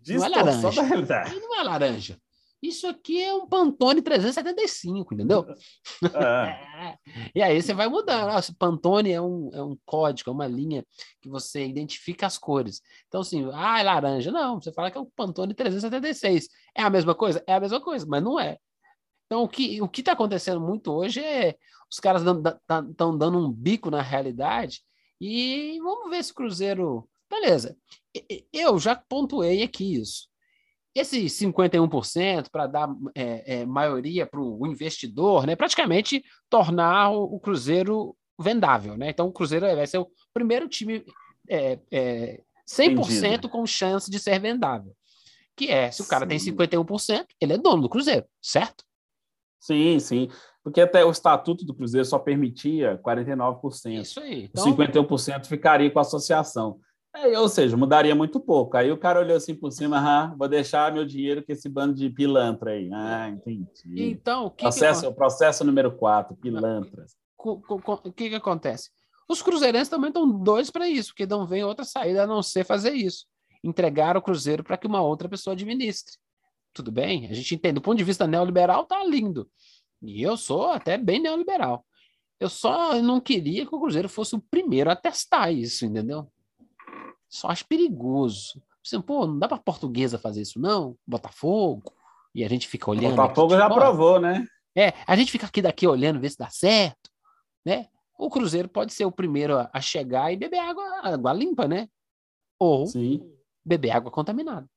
não 0.06 0.24
é 0.24 0.28
laranja. 0.28 0.70
Da 0.70 0.82
realidade. 0.82 1.40
Não 1.40 1.60
é 1.60 1.62
laranja. 1.62 2.18
Isso 2.62 2.86
aqui 2.86 3.22
é 3.22 3.32
um 3.32 3.46
Pantone 3.46 4.02
375, 4.02 5.14
entendeu? 5.14 5.46
É. 6.14 6.98
e 7.34 7.42
aí 7.42 7.60
você 7.60 7.72
vai 7.72 7.88
mudando. 7.88 8.26
Nossa, 8.26 8.54
Pantone 8.58 9.10
é 9.10 9.20
um, 9.20 9.50
é 9.54 9.62
um 9.62 9.78
código, 9.86 10.28
é 10.28 10.32
uma 10.32 10.46
linha 10.46 10.84
que 11.22 11.28
você 11.28 11.66
identifica 11.66 12.26
as 12.26 12.36
cores. 12.36 12.82
Então, 13.08 13.22
assim, 13.22 13.48
ah, 13.54 13.80
é 13.80 13.82
laranja. 13.82 14.30
Não, 14.30 14.60
você 14.60 14.70
fala 14.72 14.90
que 14.90 14.98
é 14.98 15.00
um 15.00 15.08
Pantone 15.16 15.54
376. 15.54 16.48
É 16.76 16.82
a 16.82 16.90
mesma 16.90 17.14
coisa? 17.14 17.42
É 17.46 17.54
a 17.54 17.60
mesma 17.60 17.80
coisa, 17.80 18.04
mas 18.06 18.22
não 18.22 18.38
é. 18.38 18.58
Então, 19.24 19.42
o 19.42 19.48
que 19.48 19.80
o 19.80 19.88
está 19.90 20.12
acontecendo 20.12 20.60
muito 20.60 20.92
hoje 20.92 21.20
é 21.20 21.56
os 21.90 21.98
caras 21.98 22.22
estão 22.22 23.16
dando 23.16 23.38
um 23.38 23.50
bico 23.50 23.90
na 23.90 24.02
realidade 24.02 24.82
e 25.20 25.78
vamos 25.82 26.10
ver 26.10 26.22
se 26.22 26.32
o 26.32 26.34
Cruzeiro. 26.34 27.08
Beleza, 27.30 27.76
eu 28.52 28.78
já 28.78 28.96
pontuei 28.96 29.62
aqui 29.62 29.94
isso. 29.94 30.28
Esse 30.92 31.26
51% 31.26 32.48
para 32.50 32.66
dar 32.66 32.90
é, 33.14 33.60
é, 33.60 33.66
maioria 33.66 34.26
para 34.26 34.40
o 34.40 34.66
investidor, 34.66 35.46
né, 35.46 35.54
praticamente 35.54 36.24
tornar 36.48 37.10
o, 37.10 37.22
o, 37.22 37.38
Cruzeiro 37.38 38.16
vendável. 38.38 38.96
Né? 38.96 39.10
Então, 39.10 39.28
o 39.28 39.32
Cruzeiro 39.32 39.64
vai 39.76 39.86
ser 39.86 39.98
o 39.98 40.10
primeiro 40.34 40.68
time 40.68 41.04
é, 41.48 41.78
é, 41.92 42.42
100% 42.68 43.06
Entendido. 43.06 43.48
com 43.48 43.64
chance 43.64 44.10
de 44.10 44.18
ser 44.18 44.40
vendável. 44.40 44.92
Que 45.56 45.68
é, 45.68 45.92
se 45.92 46.02
o 46.02 46.08
cara 46.08 46.24
sim. 46.24 46.56
tem 46.56 46.66
51%, 46.66 47.26
ele 47.40 47.52
é 47.52 47.58
dono 47.58 47.82
do 47.82 47.88
Cruzeiro, 47.88 48.26
certo? 48.42 48.84
Sim, 49.60 50.00
sim. 50.00 50.28
Porque 50.64 50.80
até 50.80 51.04
o 51.04 51.10
estatuto 51.10 51.64
do 51.64 51.74
Cruzeiro 51.74 52.04
só 52.04 52.18
permitia 52.18 52.98
49%. 53.04 54.00
Isso 54.00 54.20
aí. 54.20 54.44
Então, 54.44 54.64
51% 54.64 55.46
ficaria 55.46 55.90
com 55.90 55.98
a 55.98 56.02
associação. 56.02 56.80
É, 57.14 57.38
ou 57.38 57.48
seja, 57.48 57.76
mudaria 57.76 58.14
muito 58.14 58.38
pouco. 58.38 58.76
Aí 58.76 58.90
o 58.90 58.96
cara 58.96 59.20
olhou 59.20 59.36
assim 59.36 59.54
por 59.54 59.72
cima, 59.72 59.98
ah, 59.98 60.34
vou 60.36 60.48
deixar 60.48 60.92
meu 60.92 61.04
dinheiro 61.04 61.44
com 61.44 61.52
esse 61.52 61.68
bando 61.68 61.94
de 61.94 62.08
pilantra 62.08 62.70
aí. 62.70 62.88
Ah, 62.92 63.28
entendi. 63.28 63.68
Então, 63.96 64.46
o 64.46 64.50
que 64.50 64.62
processo, 64.62 65.08
que... 65.08 65.16
processo 65.16 65.64
número 65.64 65.90
4, 65.96 66.36
pilantras. 66.36 67.16
O 67.36 68.12
que, 68.12 68.28
que 68.28 68.34
acontece? 68.34 68.90
Os 69.28 69.42
cruzeirenses 69.42 69.88
também 69.88 70.08
estão 70.08 70.28
dois 70.28 70.70
para 70.70 70.88
isso, 70.88 71.10
porque 71.10 71.26
não 71.26 71.46
vem 71.46 71.64
outra 71.64 71.84
saída 71.84 72.24
a 72.24 72.26
não 72.26 72.42
ser 72.42 72.64
fazer 72.64 72.92
isso. 72.92 73.26
Entregar 73.62 74.16
o 74.16 74.22
cruzeiro 74.22 74.62
para 74.62 74.76
que 74.76 74.86
uma 74.86 75.02
outra 75.02 75.28
pessoa 75.28 75.54
administre. 75.54 76.14
Tudo 76.72 76.92
bem? 76.92 77.28
A 77.28 77.34
gente 77.34 77.54
entende. 77.54 77.74
Do 77.74 77.80
ponto 77.80 77.98
de 77.98 78.04
vista 78.04 78.26
neoliberal, 78.26 78.84
tá 78.86 79.04
lindo. 79.04 79.48
E 80.02 80.22
eu 80.22 80.36
sou 80.36 80.70
até 80.70 80.96
bem 80.96 81.20
neoliberal. 81.20 81.84
Eu 82.38 82.48
só 82.48 83.00
não 83.02 83.20
queria 83.20 83.66
que 83.66 83.74
o 83.74 83.80
Cruzeiro 83.80 84.08
fosse 84.08 84.34
o 84.34 84.40
primeiro 84.40 84.90
a 84.90 84.96
testar 84.96 85.50
isso, 85.50 85.84
entendeu? 85.84 86.30
Só 87.30 87.48
acho 87.48 87.66
perigoso. 87.66 88.60
Você, 88.82 88.98
pô, 89.00 89.26
não 89.26 89.38
dá 89.38 89.46
para 89.46 89.58
portuguesa 89.58 90.18
fazer 90.18 90.42
isso, 90.42 90.60
não? 90.60 90.96
Botafogo. 91.06 91.94
E 92.34 92.44
a 92.44 92.48
gente 92.48 92.66
fica 92.66 92.90
olhando. 92.90 93.16
Botafogo 93.16 93.54
aqui, 93.54 93.62
já 93.62 93.70
provou, 93.70 94.20
né? 94.20 94.44
É, 94.76 94.92
a 95.06 95.16
gente 95.16 95.30
fica 95.30 95.46
aqui 95.46 95.62
daqui 95.62 95.86
olhando, 95.86 96.20
ver 96.20 96.30
se 96.30 96.38
dá 96.38 96.48
certo, 96.50 97.10
né? 97.64 97.86
O 98.18 98.28
Cruzeiro 98.28 98.68
pode 98.68 98.92
ser 98.92 99.04
o 99.04 99.12
primeiro 99.12 99.56
a 99.72 99.80
chegar 99.80 100.32
e 100.32 100.36
beber 100.36 100.58
água, 100.58 100.84
água 101.02 101.32
limpa, 101.32 101.66
né? 101.66 101.88
Ou 102.58 102.86
Sim. 102.86 103.20
beber 103.64 103.90
água 103.90 104.10
contaminada. 104.10 104.68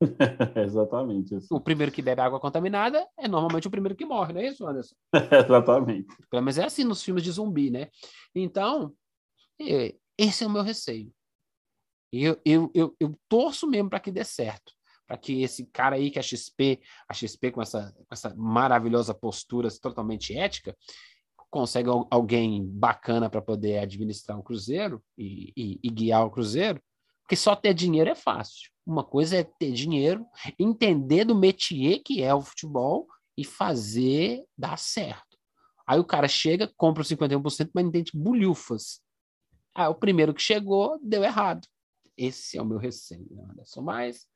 Exatamente. 0.56 1.36
Isso. 1.36 1.54
O 1.54 1.60
primeiro 1.60 1.92
que 1.92 2.00
bebe 2.00 2.22
água 2.22 2.40
contaminada 2.40 3.06
é 3.18 3.28
normalmente 3.28 3.68
o 3.68 3.70
primeiro 3.70 3.94
que 3.94 4.06
morre, 4.06 4.32
não 4.32 4.40
é 4.40 4.46
isso, 4.46 4.66
Anderson? 4.66 4.94
Exatamente. 5.46 6.08
Pelo 6.30 6.42
menos 6.42 6.58
é 6.58 6.64
assim 6.64 6.84
nos 6.84 7.02
filmes 7.02 7.22
de 7.22 7.30
zumbi, 7.30 7.70
né? 7.70 7.88
Então, 8.34 8.94
esse 10.16 10.42
é 10.42 10.46
o 10.46 10.50
meu 10.50 10.62
receio. 10.62 11.12
Eu, 12.12 12.40
eu, 12.44 12.70
eu, 12.74 12.96
eu 12.98 13.18
torço 13.28 13.66
mesmo 13.66 13.90
para 13.90 14.00
que 14.00 14.10
dê 14.10 14.24
certo. 14.24 14.72
Para 15.06 15.16
que 15.16 15.42
esse 15.42 15.66
cara 15.66 15.96
aí, 15.96 16.10
que 16.10 16.18
é 16.18 16.22
XP, 16.22 16.80
a 17.08 17.14
XP 17.14 17.50
com 17.50 17.62
essa, 17.62 17.92
com 17.96 18.12
essa 18.12 18.34
maravilhosa 18.36 19.12
postura 19.12 19.68
totalmente 19.80 20.36
ética, 20.36 20.76
consiga 21.50 21.90
alguém 22.10 22.64
bacana 22.64 23.28
para 23.28 23.42
poder 23.42 23.78
administrar 23.78 24.38
o 24.38 24.42
Cruzeiro 24.42 25.02
e, 25.18 25.52
e, 25.56 25.80
e 25.82 25.90
guiar 25.90 26.24
o 26.24 26.30
Cruzeiro, 26.30 26.80
porque 27.22 27.34
só 27.36 27.56
ter 27.56 27.74
dinheiro 27.74 28.10
é 28.10 28.14
fácil. 28.14 28.70
Uma 28.86 29.04
coisa 29.04 29.36
é 29.36 29.44
ter 29.44 29.72
dinheiro, 29.72 30.24
entender 30.58 31.24
do 31.24 31.34
métier 31.34 32.00
que 32.04 32.22
é 32.22 32.34
o 32.34 32.40
futebol 32.40 33.06
e 33.36 33.44
fazer 33.44 34.44
dar 34.56 34.78
certo. 34.78 35.38
Aí 35.86 35.98
o 35.98 36.04
cara 36.04 36.28
chega, 36.28 36.72
compra 36.76 37.02
os 37.02 37.08
51%, 37.08 37.70
mas 37.74 37.84
não 37.84 37.88
entende 37.88 38.12
bulhufas. 38.14 39.00
Aí 39.74 39.88
o 39.88 39.94
primeiro 39.94 40.34
que 40.34 40.42
chegou 40.42 40.98
deu 41.02 41.24
errado. 41.24 41.66
Esse 42.20 42.58
é 42.58 42.62
o 42.62 42.66
meu 42.66 42.76
receio, 42.76 43.26
Anderson. 43.50 43.80
Mas 43.80 44.26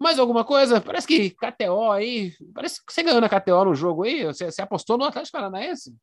mais 0.00 0.18
alguma 0.18 0.44
coisa? 0.44 0.80
Parece 0.80 1.06
que 1.06 1.30
KTO 1.30 1.90
aí. 1.90 2.32
Parece 2.54 2.84
que 2.84 2.92
você 2.92 3.02
ganhou 3.02 3.20
na 3.20 3.28
KTO 3.28 3.64
no 3.64 3.74
jogo 3.74 4.04
aí. 4.04 4.24
Você, 4.24 4.50
você 4.50 4.62
apostou 4.62 4.96
no 4.96 5.04
Atlético 5.04 5.36
Paranaense? 5.36 5.94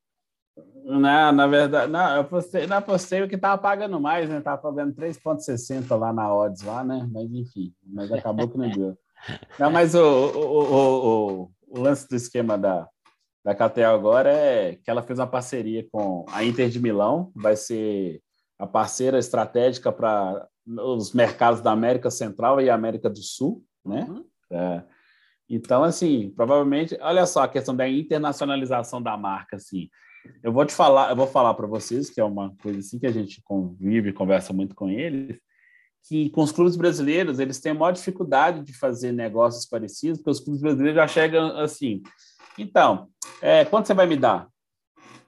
Não, 0.83 1.31
na 1.31 1.47
verdade, 1.47 1.91
não, 1.91 2.15
eu 2.15 2.21
apostei, 2.21 2.67
não 2.67 2.77
apostei 2.77 3.21
o 3.21 3.27
que 3.27 3.35
estava 3.35 3.59
pagando 3.59 3.99
mais, 3.99 4.29
né? 4.29 4.41
Tava 4.41 4.61
pagando 4.61 4.93
3,60 4.93 5.97
lá 5.97 6.13
na 6.13 6.33
odds 6.33 6.61
lá, 6.61 6.83
né? 6.83 7.07
Mas 7.11 7.31
enfim, 7.31 7.73
mas 7.83 8.11
acabou 8.11 8.47
que 8.47 8.57
não 8.57 8.69
deu. 8.69 8.97
Não, 9.59 9.69
mas 9.69 9.93
o, 9.93 9.99
o, 9.99 10.73
o, 10.73 11.51
o, 11.67 11.79
lance 11.79 12.09
do 12.09 12.15
esquema 12.15 12.57
da, 12.57 12.89
da 13.45 13.53
KTO 13.53 13.93
agora 13.93 14.31
é 14.33 14.77
que 14.83 14.89
ela 14.89 15.03
fez 15.03 15.19
uma 15.19 15.27
parceria 15.27 15.87
com 15.91 16.25
a 16.27 16.43
Inter 16.43 16.69
de 16.69 16.79
Milão, 16.79 17.31
vai 17.35 17.55
ser 17.55 18.19
a 18.57 18.65
parceira 18.65 19.19
estratégica 19.19 19.91
para 19.91 20.47
os 20.65 21.13
mercados 21.13 21.61
da 21.61 21.71
América 21.71 22.09
Central 22.09 22.61
e 22.61 22.69
América 22.69 23.09
do 23.09 23.21
Sul, 23.21 23.63
né? 23.85 24.05
Uhum. 24.09 24.25
É. 24.51 24.83
Então, 25.49 25.83
assim, 25.83 26.31
provavelmente, 26.35 26.97
olha 27.01 27.25
só 27.25 27.43
a 27.43 27.47
questão 27.47 27.75
da 27.75 27.87
internacionalização 27.87 29.01
da 29.01 29.17
marca, 29.17 29.57
assim. 29.57 29.89
Eu 30.41 30.53
vou 30.53 30.65
te 30.65 30.73
falar, 30.73 31.09
eu 31.09 31.15
vou 31.15 31.27
falar 31.27 31.53
para 31.55 31.67
vocês 31.67 32.09
que 32.09 32.21
é 32.21 32.23
uma 32.23 32.55
coisa 32.61 32.79
assim 32.79 32.99
que 32.99 33.07
a 33.07 33.11
gente 33.11 33.41
convive, 33.43 34.13
conversa 34.13 34.53
muito 34.53 34.75
com 34.75 34.89
eles, 34.89 35.37
que 36.07 36.29
com 36.29 36.41
os 36.41 36.51
clubes 36.51 36.75
brasileiros 36.75 37.39
eles 37.39 37.59
têm 37.59 37.73
a 37.73 37.75
maior 37.75 37.91
dificuldade 37.91 38.63
de 38.63 38.73
fazer 38.73 39.11
negócios 39.11 39.65
parecidos, 39.65 40.19
porque 40.19 40.29
os 40.29 40.39
clubes 40.39 40.61
brasileiros 40.61 40.95
já 40.95 41.07
chegam 41.07 41.57
assim. 41.57 42.01
Então, 42.57 43.09
é, 43.41 43.65
quanto 43.65 43.87
você 43.87 43.93
vai 43.93 44.07
me 44.07 44.15
dar? 44.15 44.47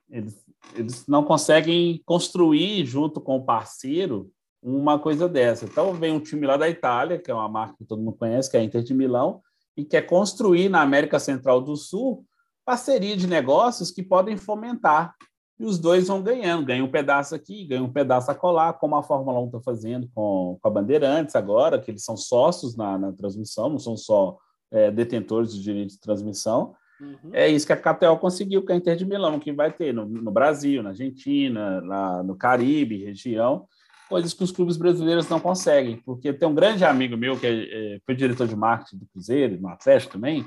Eles, 0.10 0.42
eles 0.76 1.08
não 1.08 1.24
conseguem 1.24 2.02
construir 2.06 2.86
junto 2.86 3.20
com 3.20 3.38
o 3.38 3.46
parceiro 3.46 4.32
uma 4.64 4.98
coisa 4.98 5.28
dessa. 5.28 5.66
Então, 5.66 5.94
vem 5.94 6.14
um 6.14 6.20
time 6.20 6.48
lá 6.48 6.56
da 6.56 6.70
Itália, 6.70 7.20
que 7.20 7.30
é 7.30 7.34
uma 7.34 7.50
marca 7.50 7.76
que 7.78 7.86
todo 7.86 8.02
mundo 8.02 8.18
conhece, 8.18 8.50
que 8.50 8.56
é 8.56 8.62
a 8.62 8.64
Inter 8.64 8.82
de 8.82 8.94
Milão, 8.94 9.42
e 9.76 9.84
quer 9.84 10.04
construir 10.04 10.70
na 10.70 10.82
América 10.82 11.20
Central 11.20 11.60
do 11.60 11.76
Sul 11.76 12.26
parceria 12.66 13.18
de 13.18 13.28
negócios 13.28 13.92
que 13.92 14.02
podem 14.02 14.38
fomentar. 14.38 15.14
E 15.60 15.66
os 15.66 15.78
dois 15.78 16.08
vão 16.08 16.22
ganhando, 16.22 16.66
ganha 16.66 16.84
um 16.84 16.90
pedaço 16.90 17.36
aqui, 17.36 17.66
ganha 17.66 17.84
um 17.84 17.92
pedaço 17.92 18.32
a 18.32 18.36
colar, 18.36 18.74
como 18.74 18.96
a 18.96 19.04
Fórmula 19.04 19.40
1 19.42 19.46
está 19.48 19.60
fazendo 19.60 20.10
com, 20.16 20.58
com 20.62 20.68
a 20.68 20.72
Bandeirantes 20.72 21.36
agora, 21.36 21.80
que 21.80 21.92
eles 21.92 22.06
são 22.06 22.16
sócios 22.16 22.76
na, 22.76 22.98
na 22.98 23.12
transmissão, 23.12 23.70
não 23.70 23.80
são 23.80 23.98
só 23.98 24.38
é, 24.72 24.90
detentores 24.90 25.54
de 25.54 25.62
direitos 25.62 25.96
de 25.96 26.02
transmissão. 26.02 26.74
Uhum. 27.02 27.32
É 27.34 27.50
isso 27.50 27.68
que 27.68 27.74
a 27.74 27.78
KTO 27.78 28.18
conseguiu 28.18 28.66
com 28.66 28.72
a 28.72 28.76
Inter 28.76 28.96
de 28.96 29.06
Milão, 29.06 29.40
que 29.40 29.52
vai 29.52 29.72
ter 29.72 29.94
no, 29.94 30.06
no 30.06 30.32
Brasil, 30.32 30.82
na 30.82 30.90
Argentina, 30.90 31.82
lá 31.82 32.24
no 32.24 32.36
Caribe, 32.36 33.04
região 33.04 33.68
coisas 34.14 34.32
que 34.32 34.44
os 34.44 34.52
clubes 34.52 34.78
brasileiros 34.78 35.28
não 35.28 35.40
conseguem, 35.40 35.98
porque 35.98 36.32
tem 36.32 36.48
um 36.48 36.54
grande 36.54 36.86
amigo 36.86 37.18
meu 37.18 37.36
que 37.40 37.48
é, 37.48 37.96
é, 37.96 38.00
foi 38.06 38.14
diretor 38.14 38.48
de 38.48 38.56
marketing 38.56 39.00
do 39.00 39.08
Cruzeiro, 39.08 39.60
no 39.60 39.70
Atlético 39.70 40.14
também, 40.14 40.46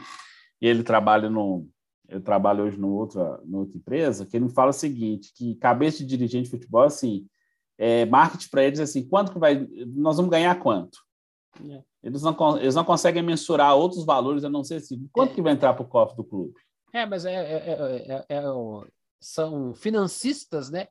e 0.63 0.69
ele 0.69 0.85
trabalha 0.85 1.29
no 1.29 1.69
eu 2.09 2.21
trabalho 2.21 2.63
hoje 2.63 2.79
numa 2.79 2.95
outra, 2.95 3.41
numa 3.45 3.59
outra 3.63 3.77
empresa, 3.77 4.25
que 4.25 4.37
ele 4.37 4.45
me 4.45 4.53
fala 4.53 4.71
o 4.71 4.73
seguinte, 4.73 5.33
que 5.35 5.57
cabeça 5.57 5.99
de 5.99 6.07
dirigente 6.07 6.45
de 6.45 6.51
futebol, 6.51 6.85
assim, 6.85 7.27
é, 7.77 8.07
marketing 8.07 8.49
para 8.51 8.63
eles, 8.63 8.79
assim, 8.79 9.05
quanto 9.05 9.33
que 9.33 9.39
vai, 9.41 9.67
nós 9.89 10.17
vamos 10.17 10.31
ganhar 10.31 10.55
quanto? 10.61 10.97
É. 11.69 11.83
Eles, 12.05 12.23
não, 12.23 12.59
eles 12.59 12.77
não 12.77 12.85
conseguem 12.85 13.25
mensurar 13.25 13.75
outros 13.75 14.05
valores, 14.05 14.45
a 14.45 14.49
não 14.49 14.63
ser 14.63 14.77
assim, 14.77 15.09
quanto 15.11 15.33
é. 15.33 15.35
que 15.35 15.43
vai 15.43 15.55
entrar 15.55 15.75
para 15.75 15.83
o 15.83 15.89
cofre 15.89 16.17
do 16.17 16.23
clube? 16.23 16.55
É, 16.93 17.05
mas 17.05 17.25
é, 17.25 17.35
é, 17.35 18.25
é, 18.29 18.43
são 19.21 19.75
financistas, 19.75 20.71
né, 20.71 20.87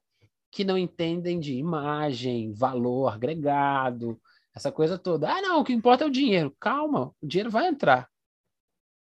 que 0.56 0.64
não 0.64 0.78
entendem 0.78 1.38
de 1.38 1.53
imagem, 1.53 2.53
valor 2.53 3.10
agregado, 3.10 4.18
essa 4.56 4.72
coisa 4.72 4.97
toda. 4.97 5.30
Ah, 5.30 5.41
não, 5.41 5.60
o 5.60 5.66
que 5.66 5.74
importa 5.74 6.06
é 6.06 6.08
o 6.08 6.10
dinheiro. 6.10 6.56
Calma, 6.58 7.14
o 7.22 7.28
dinheiro 7.28 7.51
vai 7.51 7.68
entrar. 7.68 8.10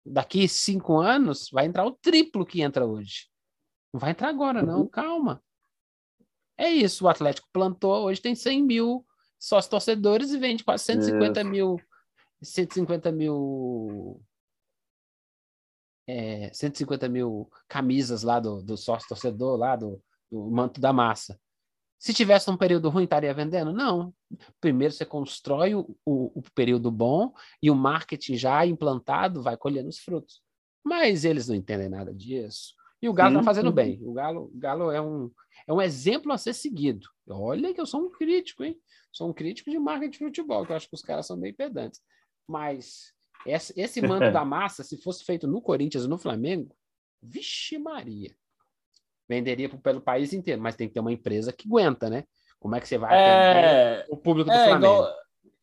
Daqui 0.03 0.47
cinco 0.47 0.97
anos 0.97 1.47
vai 1.51 1.67
entrar 1.67 1.85
o 1.85 1.91
triplo 1.91 2.47
que 2.47 2.63
entra 2.63 2.83
hoje. 2.83 3.29
Não 3.93 3.99
vai 3.99 4.09
entrar 4.09 4.29
agora, 4.29 4.63
não. 4.63 4.79
Uhum. 4.79 4.87
Calma. 4.87 5.39
É 6.57 6.67
isso. 6.67 7.05
O 7.05 7.09
Atlético 7.09 7.47
plantou, 7.53 8.05
hoje 8.05 8.19
tem 8.19 8.33
100 8.33 8.63
mil 8.63 9.05
sócios 9.37 9.69
torcedores 9.69 10.31
e 10.31 10.39
vende 10.39 10.63
quase 10.63 10.85
150 10.85 11.43
mil. 11.43 11.79
150 12.41 13.11
mil. 13.11 14.19
É, 16.07 16.51
150 16.51 17.07
mil 17.07 17.47
camisas 17.67 18.23
lá 18.23 18.39
do, 18.39 18.63
do 18.63 18.75
sócio 18.75 19.07
torcedor, 19.07 19.57
lá 19.57 19.75
do, 19.75 20.01
do 20.35 20.51
manto 20.51 20.81
da 20.81 20.91
massa. 20.91 21.39
Se 21.97 22.13
tivesse 22.13 22.49
um 22.51 22.57
período 22.57 22.89
ruim, 22.89 23.05
estaria 23.05 23.33
vendendo? 23.33 23.71
Não. 23.71 24.13
Primeiro 24.59 24.93
você 24.93 25.05
constrói 25.05 25.73
o, 25.73 25.97
o, 26.05 26.39
o 26.39 26.43
período 26.53 26.91
bom 26.91 27.33
e 27.61 27.71
o 27.71 27.75
marketing 27.75 28.35
já 28.35 28.65
implantado 28.65 29.41
vai 29.41 29.55
colhendo 29.55 29.89
os 29.89 29.99
frutos. 29.99 30.41
Mas 30.83 31.25
eles 31.25 31.47
não 31.47 31.55
entendem 31.55 31.89
nada 31.89 32.13
disso. 32.13 32.73
E 33.01 33.09
o 33.09 33.13
Galo 33.13 33.35
está 33.39 33.43
fazendo 33.43 33.71
bem. 33.71 33.99
O 34.03 34.13
Galo, 34.13 34.51
o 34.53 34.57
Galo 34.57 34.91
é, 34.91 35.01
um, 35.01 35.31
é 35.67 35.73
um 35.73 35.81
exemplo 35.81 36.31
a 36.31 36.37
ser 36.37 36.53
seguido. 36.53 37.07
Olha 37.27 37.73
que 37.73 37.81
eu 37.81 37.85
sou 37.85 38.01
um 38.01 38.11
crítico, 38.11 38.63
hein? 38.63 38.79
Sou 39.11 39.29
um 39.29 39.33
crítico 39.33 39.71
de 39.71 39.79
marketing 39.79 40.11
de 40.11 40.17
futebol, 40.25 40.65
que 40.65 40.71
eu 40.71 40.75
acho 40.75 40.89
que 40.89 40.95
os 40.95 41.01
caras 41.01 41.25
são 41.25 41.39
bem 41.39 41.53
pedantes. 41.53 42.01
Mas 42.47 43.13
esse, 43.47 43.73
esse 43.79 44.01
manto 44.01 44.31
da 44.33 44.43
massa, 44.43 44.83
se 44.83 44.97
fosse 45.01 45.23
feito 45.23 45.47
no 45.47 45.61
Corinthians 45.61 46.03
e 46.05 46.09
no 46.09 46.17
Flamengo, 46.17 46.75
vixe 47.21 47.77
Maria 47.77 48.35
venderia 49.27 49.69
pelo 49.69 50.01
país 50.01 50.33
inteiro, 50.33 50.61
mas 50.61 50.75
tem 50.75 50.87
que 50.87 50.93
ter 50.93 50.99
uma 50.99 51.11
empresa 51.11 51.51
que 51.51 51.67
aguenta, 51.67 52.09
né? 52.09 52.23
Como 52.59 52.75
é 52.75 52.79
que 52.79 52.87
você 52.87 52.97
vai 52.97 53.15
é, 53.15 54.05
o 54.09 54.17
público 54.17 54.49
do 54.49 54.55
é, 54.55 54.65
Flamengo? 54.65 54.93
Igual, 54.93 55.13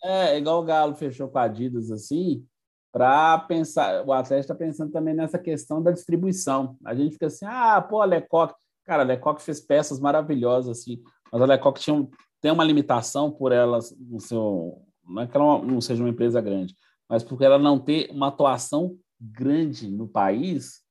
é, 0.04 0.38
igual 0.38 0.60
o 0.60 0.64
Galo 0.64 0.94
fechou 0.94 1.28
com 1.28 1.38
a 1.38 1.42
Adidas 1.42 1.90
assim, 1.90 2.44
para 2.92 3.38
pensar, 3.38 4.04
o 4.06 4.12
Atlético 4.12 4.52
está 4.52 4.54
pensando 4.54 4.92
também 4.92 5.14
nessa 5.14 5.38
questão 5.38 5.82
da 5.82 5.90
distribuição. 5.90 6.76
A 6.84 6.94
gente 6.94 7.12
fica 7.12 7.26
assim, 7.26 7.46
ah, 7.46 7.80
pô, 7.80 8.02
a 8.02 8.04
Lecoq, 8.04 8.54
cara, 8.84 9.02
a 9.02 9.06
Lecoq 9.06 9.40
fez 9.40 9.60
peças 9.60 9.98
maravilhosas 9.98 10.78
assim, 10.78 11.02
mas 11.32 11.40
a 11.40 11.46
Lecoq 11.46 11.80
tinha 11.80 11.94
um, 11.94 12.10
tem 12.40 12.52
uma 12.52 12.64
limitação 12.64 13.30
por 13.30 13.50
elas 13.50 13.96
no 13.98 14.20
seu, 14.20 14.82
não 15.08 15.22
é 15.22 15.26
que 15.26 15.36
ela 15.36 15.62
não 15.62 15.80
seja 15.80 16.02
uma 16.02 16.10
empresa 16.10 16.40
grande, 16.40 16.76
mas 17.08 17.24
porque 17.24 17.44
ela 17.44 17.58
não 17.58 17.78
ter 17.78 18.10
uma 18.10 18.28
atuação 18.28 18.96
grande 19.18 19.88
no 19.88 20.06
país, 20.06 20.81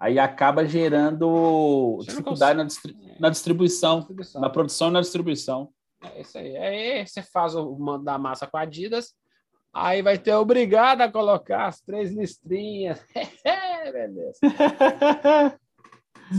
aí 0.00 0.18
acaba 0.18 0.64
gerando 0.64 1.98
dificuldade 2.02 2.56
na, 2.56 2.64
distri 2.64 2.96
na 3.20 3.28
distribuição, 3.28 3.98
distribuição, 3.98 4.40
na 4.40 4.48
produção 4.48 4.88
e 4.88 4.92
na 4.92 5.00
distribuição. 5.02 5.68
É 6.02 6.22
isso 6.22 6.38
aí. 6.38 6.56
Aí 6.56 7.06
você 7.06 7.22
faz 7.22 7.54
o 7.54 7.78
mando 7.78 8.04
da 8.04 8.16
massa 8.16 8.46
com 8.46 8.56
a 8.56 8.62
Adidas, 8.62 9.12
aí 9.70 10.00
vai 10.00 10.16
ter 10.16 10.34
obrigado 10.34 11.02
a 11.02 11.12
colocar 11.12 11.66
as 11.66 11.82
três 11.82 12.10
listrinhas. 12.10 13.04
Beleza. 13.92 14.38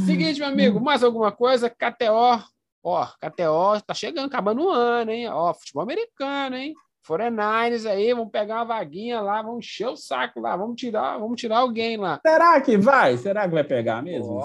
Seguinte, 0.05 0.39
meu 0.39 0.49
amigo, 0.49 0.81
mais 0.81 1.03
alguma 1.03 1.31
coisa? 1.31 1.69
KTO. 1.69 2.43
Ó, 2.83 3.05
KTO 3.05 3.79
tá 3.85 3.93
chegando, 3.93 4.25
acabando 4.25 4.63
o 4.63 4.69
ano, 4.69 5.11
hein? 5.11 5.27
Ó, 5.29 5.53
futebol 5.53 5.83
americano, 5.83 6.55
hein? 6.55 6.73
49ers 7.11 7.89
aí, 7.89 8.13
vamos 8.13 8.31
pegar 8.31 8.55
uma 8.55 8.65
vaguinha 8.65 9.19
lá, 9.19 9.41
vamos 9.41 9.65
encher 9.65 9.87
o 9.87 9.97
saco 9.97 10.39
lá, 10.39 10.55
vamos 10.55 10.79
tirar, 10.79 11.17
vamos 11.17 11.39
tirar 11.39 11.59
alguém 11.59 11.97
lá. 11.97 12.19
Será 12.25 12.61
que 12.61 12.77
vai? 12.77 13.17
Será 13.17 13.47
que 13.47 13.53
vai 13.53 13.63
pegar 13.63 14.01
mesmo? 14.01 14.39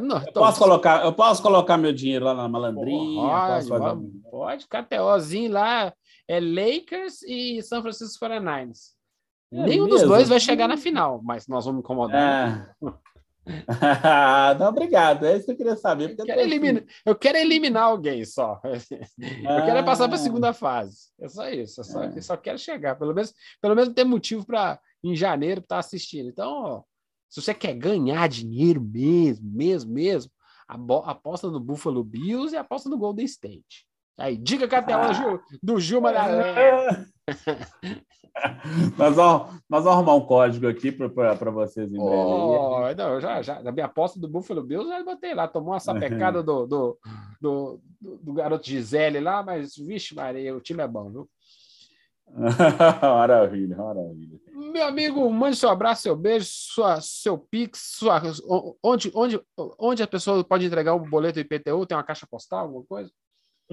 Não, 0.00 0.22
eu, 0.22 0.32
posso 0.32 0.58
colocar, 0.58 1.04
eu 1.04 1.12
posso 1.12 1.42
colocar 1.42 1.76
meu 1.76 1.92
dinheiro 1.92 2.24
lá 2.24 2.34
na 2.34 2.48
malandrinha? 2.48 3.20
Pode, 3.20 3.68
pode, 3.68 4.06
pode 4.30 4.66
KTOzinho 4.68 5.52
lá, 5.52 5.92
é 6.28 6.38
Lakers 6.38 7.22
e 7.22 7.60
São 7.62 7.82
Francisco 7.82 8.24
49ers. 8.24 9.00
É 9.52 9.64
Nenhum 9.64 9.86
mesmo? 9.86 9.98
dos 9.98 10.02
dois 10.08 10.28
vai 10.28 10.38
chegar 10.38 10.68
na 10.68 10.76
final, 10.76 11.20
mas 11.24 11.48
nós 11.48 11.64
vamos 11.64 11.80
incomodar. 11.80 12.76
É. 12.82 12.86
não, 14.58 14.68
obrigado. 14.68 15.26
É 15.26 15.36
isso 15.36 15.46
que 15.46 15.52
eu 15.52 15.56
queria 15.56 15.76
saber. 15.76 16.14
Eu 16.18 16.24
quero, 16.24 16.40
eliminar, 16.40 16.84
eu 17.04 17.14
quero 17.14 17.38
eliminar 17.38 17.82
alguém 17.84 18.24
só. 18.24 18.60
Eu 18.64 19.64
quero 19.64 19.78
é 19.78 19.82
passar 19.82 20.08
para 20.08 20.16
a 20.16 20.20
segunda 20.20 20.52
fase. 20.52 21.10
É 21.20 21.28
só 21.28 21.48
isso. 21.48 21.80
Eu 21.80 21.84
só, 21.84 22.02
é. 22.02 22.12
eu 22.16 22.22
só 22.22 22.36
quero 22.36 22.58
chegar. 22.58 22.96
Pelo 22.96 23.14
menos, 23.14 23.34
pelo 23.60 23.74
menos 23.74 23.94
ter 23.94 24.04
motivo 24.04 24.44
para, 24.46 24.80
em 25.02 25.14
janeiro, 25.14 25.60
estar 25.60 25.76
tá 25.76 25.80
assistindo. 25.80 26.28
Então, 26.28 26.50
ó, 26.50 26.82
se 27.28 27.40
você 27.40 27.54
quer 27.54 27.74
ganhar 27.74 28.28
dinheiro 28.28 28.80
mesmo, 28.80 29.48
mesmo, 29.50 29.92
mesmo, 29.92 30.32
aposta 31.04 31.50
no 31.50 31.60
Buffalo 31.60 32.02
Bills 32.02 32.54
e 32.54 32.58
aposta 32.58 32.88
no 32.88 32.98
Golden 32.98 33.24
State. 33.24 33.86
Aí, 34.18 34.36
diga 34.36 34.68
que 34.68 34.74
até 34.74 34.92
ah. 34.92 35.40
do 35.62 35.80
Gil 35.80 36.00
Magalhães. 36.00 37.08
nós, 38.96 39.16
vamos, 39.16 39.60
nós 39.68 39.84
vamos 39.84 39.86
arrumar 39.86 40.14
um 40.14 40.26
código 40.26 40.66
aqui 40.68 40.92
para 40.92 41.50
vocês 41.50 41.88
em 41.88 41.96
breve. 41.96 42.06
Oh, 42.06 42.94
não, 42.96 43.20
já, 43.20 43.42
já, 43.42 43.58
a 43.58 43.72
minha 43.72 43.86
aposta 43.86 44.18
do 44.18 44.28
Buffalo 44.28 44.62
Bills 44.62 44.88
já 44.88 45.02
botei 45.02 45.34
lá, 45.34 45.48
tomou 45.48 45.72
uma 45.72 45.80
sapecada 45.80 46.42
do, 46.42 46.66
do, 46.66 46.98
do, 47.40 47.80
do, 48.00 48.18
do 48.18 48.32
garoto 48.32 48.66
Gisele 48.66 49.20
lá, 49.20 49.42
mas, 49.42 49.76
vixe, 49.76 50.14
Maria, 50.14 50.56
o 50.56 50.60
time 50.60 50.82
é 50.82 50.88
bom, 50.88 51.10
viu? 51.10 51.28
maravilha, 53.02 53.76
maravilha. 53.76 54.38
Meu 54.52 54.84
amigo, 54.84 55.28
mande 55.30 55.56
seu 55.56 55.68
abraço, 55.68 56.02
seu 56.02 56.16
beijo, 56.16 56.46
sua, 56.48 57.00
seu 57.00 57.36
Pix, 57.36 57.96
sua, 57.96 58.22
onde, 58.82 59.10
onde, 59.14 59.40
onde 59.78 60.02
a 60.02 60.06
pessoa 60.06 60.44
pode 60.44 60.64
entregar 60.64 60.94
o 60.94 61.00
boleto 61.00 61.40
IPTU? 61.40 61.86
Tem 61.86 61.96
uma 61.96 62.04
caixa 62.04 62.26
postal, 62.30 62.66
alguma 62.66 62.84
coisa? 62.84 63.10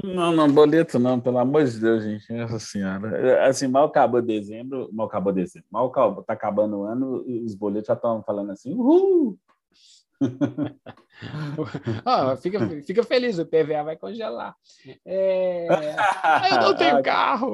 Não, 0.04 0.32
não, 0.32 0.52
boleto 0.52 1.00
não, 1.00 1.20
pelo 1.20 1.40
amor 1.40 1.66
de 1.66 1.80
Deus, 1.80 2.04
gente. 2.04 2.32
Nossa 2.32 2.60
senhora. 2.60 3.48
Assim, 3.48 3.68
mal 3.68 3.86
acabou 3.86 4.22
dezembro, 4.22 4.90
mal 4.94 5.08
acabou 5.08 5.34
dezembro, 5.34 5.68
mal 5.72 5.92
tá 6.24 6.34
acabando 6.34 6.78
o 6.78 6.84
ano, 6.84 7.24
os 7.44 7.56
boletos 7.56 7.88
já 7.88 7.94
estão 7.94 8.22
falando 8.22 8.52
assim, 8.52 8.76
uhul! 8.76 9.38
oh, 12.06 12.36
fica, 12.38 12.60
fica 12.84 13.04
feliz, 13.04 13.40
o 13.40 13.46
PVA 13.46 13.84
vai 13.84 13.98
congelar. 13.98 14.56
É... 15.06 15.68
eu 16.52 16.62
não 16.62 16.76
tenho 16.78 17.02
carro, 17.02 17.54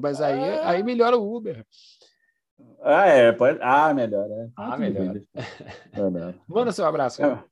mas 0.00 0.20
aí, 0.20 0.58
aí 0.60 0.82
melhora 0.82 1.16
o 1.16 1.36
Uber. 1.36 1.66
Ah, 2.82 3.06
é, 3.06 3.32
pode... 3.32 3.58
ah 3.62 3.92
melhor. 3.92 4.30
É. 4.30 4.48
Ah, 4.56 4.76
melhor. 4.76 5.14
melhor. 5.94 6.34
Manda 6.46 6.70
seu 6.70 6.86
abraço. 6.86 7.20
Cara. 7.20 7.44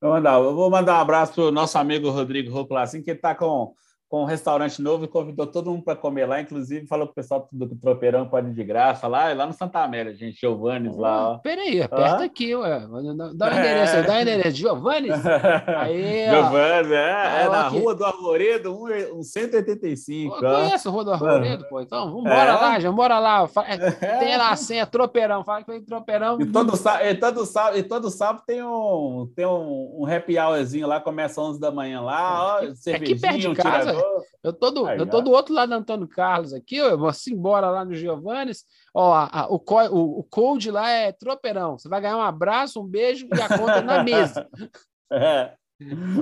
Vou 0.00 0.12
mandar, 0.12 0.38
vou 0.40 0.70
mandar 0.70 0.98
um 0.98 1.00
abraço 1.00 1.34
para 1.34 1.44
o 1.44 1.50
nosso 1.50 1.76
amigo 1.76 2.10
Rodrigo 2.10 2.50
Roclassin, 2.50 3.02
que 3.02 3.10
está 3.10 3.34
com 3.34 3.74
com 4.10 4.22
um 4.22 4.26
restaurante 4.26 4.82
novo 4.82 5.04
e 5.04 5.08
convidou 5.08 5.46
todo 5.46 5.70
mundo 5.70 5.84
para 5.84 5.94
comer 5.94 6.26
lá, 6.26 6.40
inclusive 6.40 6.84
falou 6.88 7.06
que 7.06 7.12
o 7.12 7.14
pessoal 7.14 7.48
do 7.52 7.76
Tropeirão 7.76 8.26
pode 8.26 8.48
ir 8.48 8.54
de 8.54 8.64
graça 8.64 9.06
lá, 9.06 9.32
lá 9.32 9.46
no 9.46 9.52
Santa 9.52 9.84
Amélia, 9.84 10.12
gente, 10.12 10.40
Giovannis 10.40 10.96
lá. 10.96 11.34
Ó. 11.34 11.38
Peraí, 11.38 11.80
aperta 11.80 12.16
ah? 12.16 12.24
aqui, 12.24 12.52
ué. 12.56 12.88
Dá 13.36 13.46
o 13.46 13.52
endereço 13.52 13.96
aí, 13.96 14.02
dá 14.04 14.12
o 14.14 14.18
endereço. 14.20 14.56
Giovannis? 14.56 15.12
Aí, 15.78 16.28
Giovannis, 16.28 16.90
é, 16.90 17.42
é 17.42 17.48
na 17.48 17.68
aqui. 17.68 17.78
Rua 17.78 17.94
do 17.94 18.04
Arvoredo, 18.04 18.74
um, 18.74 19.18
um 19.18 19.22
185. 19.22 20.34
Eu 20.34 20.40
conheço 20.40 20.88
a 20.88 20.90
Rua 20.90 21.04
do 21.04 21.12
Arvoredo, 21.12 21.68
pô. 21.68 21.80
Então, 21.80 22.06
vamos 22.06 22.22
embora 22.22 22.50
é? 22.50 22.54
lá, 22.54 22.80
já 22.80 22.90
bora 22.90 23.18
lá. 23.20 23.48
É, 23.70 24.16
tem 24.18 24.36
lá 24.36 24.50
a 24.50 24.56
senha, 24.56 24.86
Tropeirão, 24.86 25.44
fala 25.44 25.62
que 25.62 25.70
vem 25.70 25.84
Tropeirão. 25.84 26.40
E 26.40 26.46
todo, 26.46 26.72
e 26.74 27.14
todo, 27.14 27.46
sábado, 27.46 27.78
e 27.78 27.82
todo 27.82 28.10
sábado 28.10 28.42
tem 28.44 28.62
um, 28.62 29.30
tem 29.36 29.46
um, 29.46 30.00
um 30.00 30.06
happy 30.06 30.36
hourzinho 30.38 30.86
lá, 30.88 31.00
começa 31.00 31.40
às 31.40 31.48
11 31.50 31.60
da 31.60 31.70
manhã 31.70 32.00
lá, 32.00 32.56
ó, 32.56 32.74
cervejinha, 32.74 33.16
aqui 33.16 33.20
perto 33.20 33.38
de 33.38 33.54
casa. 33.54 33.99
Eu 34.42 34.52
tô 34.52 34.70
do, 34.70 34.88
eu 34.88 35.06
tô 35.06 35.20
do 35.20 35.30
outro 35.30 35.54
lado 35.54 35.68
do 35.68 35.74
Antônio 35.74 36.08
Carlos 36.08 36.52
aqui, 36.52 36.76
eu 36.76 36.98
vou 36.98 37.08
assim 37.08 37.32
embora 37.32 37.70
lá 37.70 37.84
no 37.84 37.94
Giovannis. 37.94 38.64
Ó, 38.94 39.12
a, 39.12 39.42
a, 39.42 39.48
o, 39.48 39.56
o, 39.56 40.20
o 40.20 40.24
code 40.24 40.70
lá 40.70 40.88
é 40.88 41.12
tropeirão. 41.12 41.78
Você 41.78 41.88
vai 41.88 42.00
ganhar 42.00 42.16
um 42.16 42.22
abraço, 42.22 42.80
um 42.80 42.86
beijo 42.86 43.28
e 43.32 43.40
a 43.40 43.48
conta 43.48 43.82
na 43.82 44.02
mesa. 44.02 44.48
É. 45.12 45.56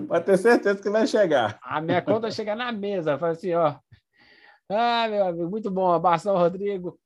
Pode 0.09 0.25
ter 0.25 0.39
certeza 0.39 0.81
que 0.81 0.89
vai 0.89 1.07
chegar. 1.07 1.59
A 1.63 1.79
minha 1.79 2.01
conta 2.01 2.21
vai 2.21 2.33
chegar 2.33 2.57
na 2.57 2.73
mesa. 2.73 3.19
Fala 3.19 3.33
assim, 3.33 3.53
ó. 3.53 3.77
Ah, 4.67 5.07
meu 5.09 5.27
amigo, 5.27 5.51
muito 5.51 5.71
bom. 5.71 5.93
Abração, 5.93 6.35
Rodrigo. 6.35 6.99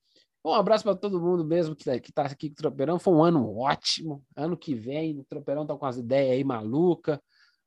Um 0.45 0.53
abraço 0.53 0.83
para 0.83 0.97
todo 0.97 1.21
mundo 1.21 1.45
mesmo 1.45 1.75
que 1.77 1.89
está 1.89 2.23
aqui 2.23 2.49
com 2.49 2.55
o 2.55 2.57
Tropeirão. 2.57 2.99
Foi 2.99 3.15
um 3.15 3.23
ano 3.23 3.57
ótimo. 3.57 4.25
Ano 4.37 4.57
que 4.57 4.75
vem, 4.75 5.19
o 5.19 5.25
Tropeirão 5.25 5.65
tá 5.65 5.77
com 5.77 5.87
as 5.87 5.97
ideias 5.97 6.33
aí 6.33 6.45
maluca. 6.45 7.23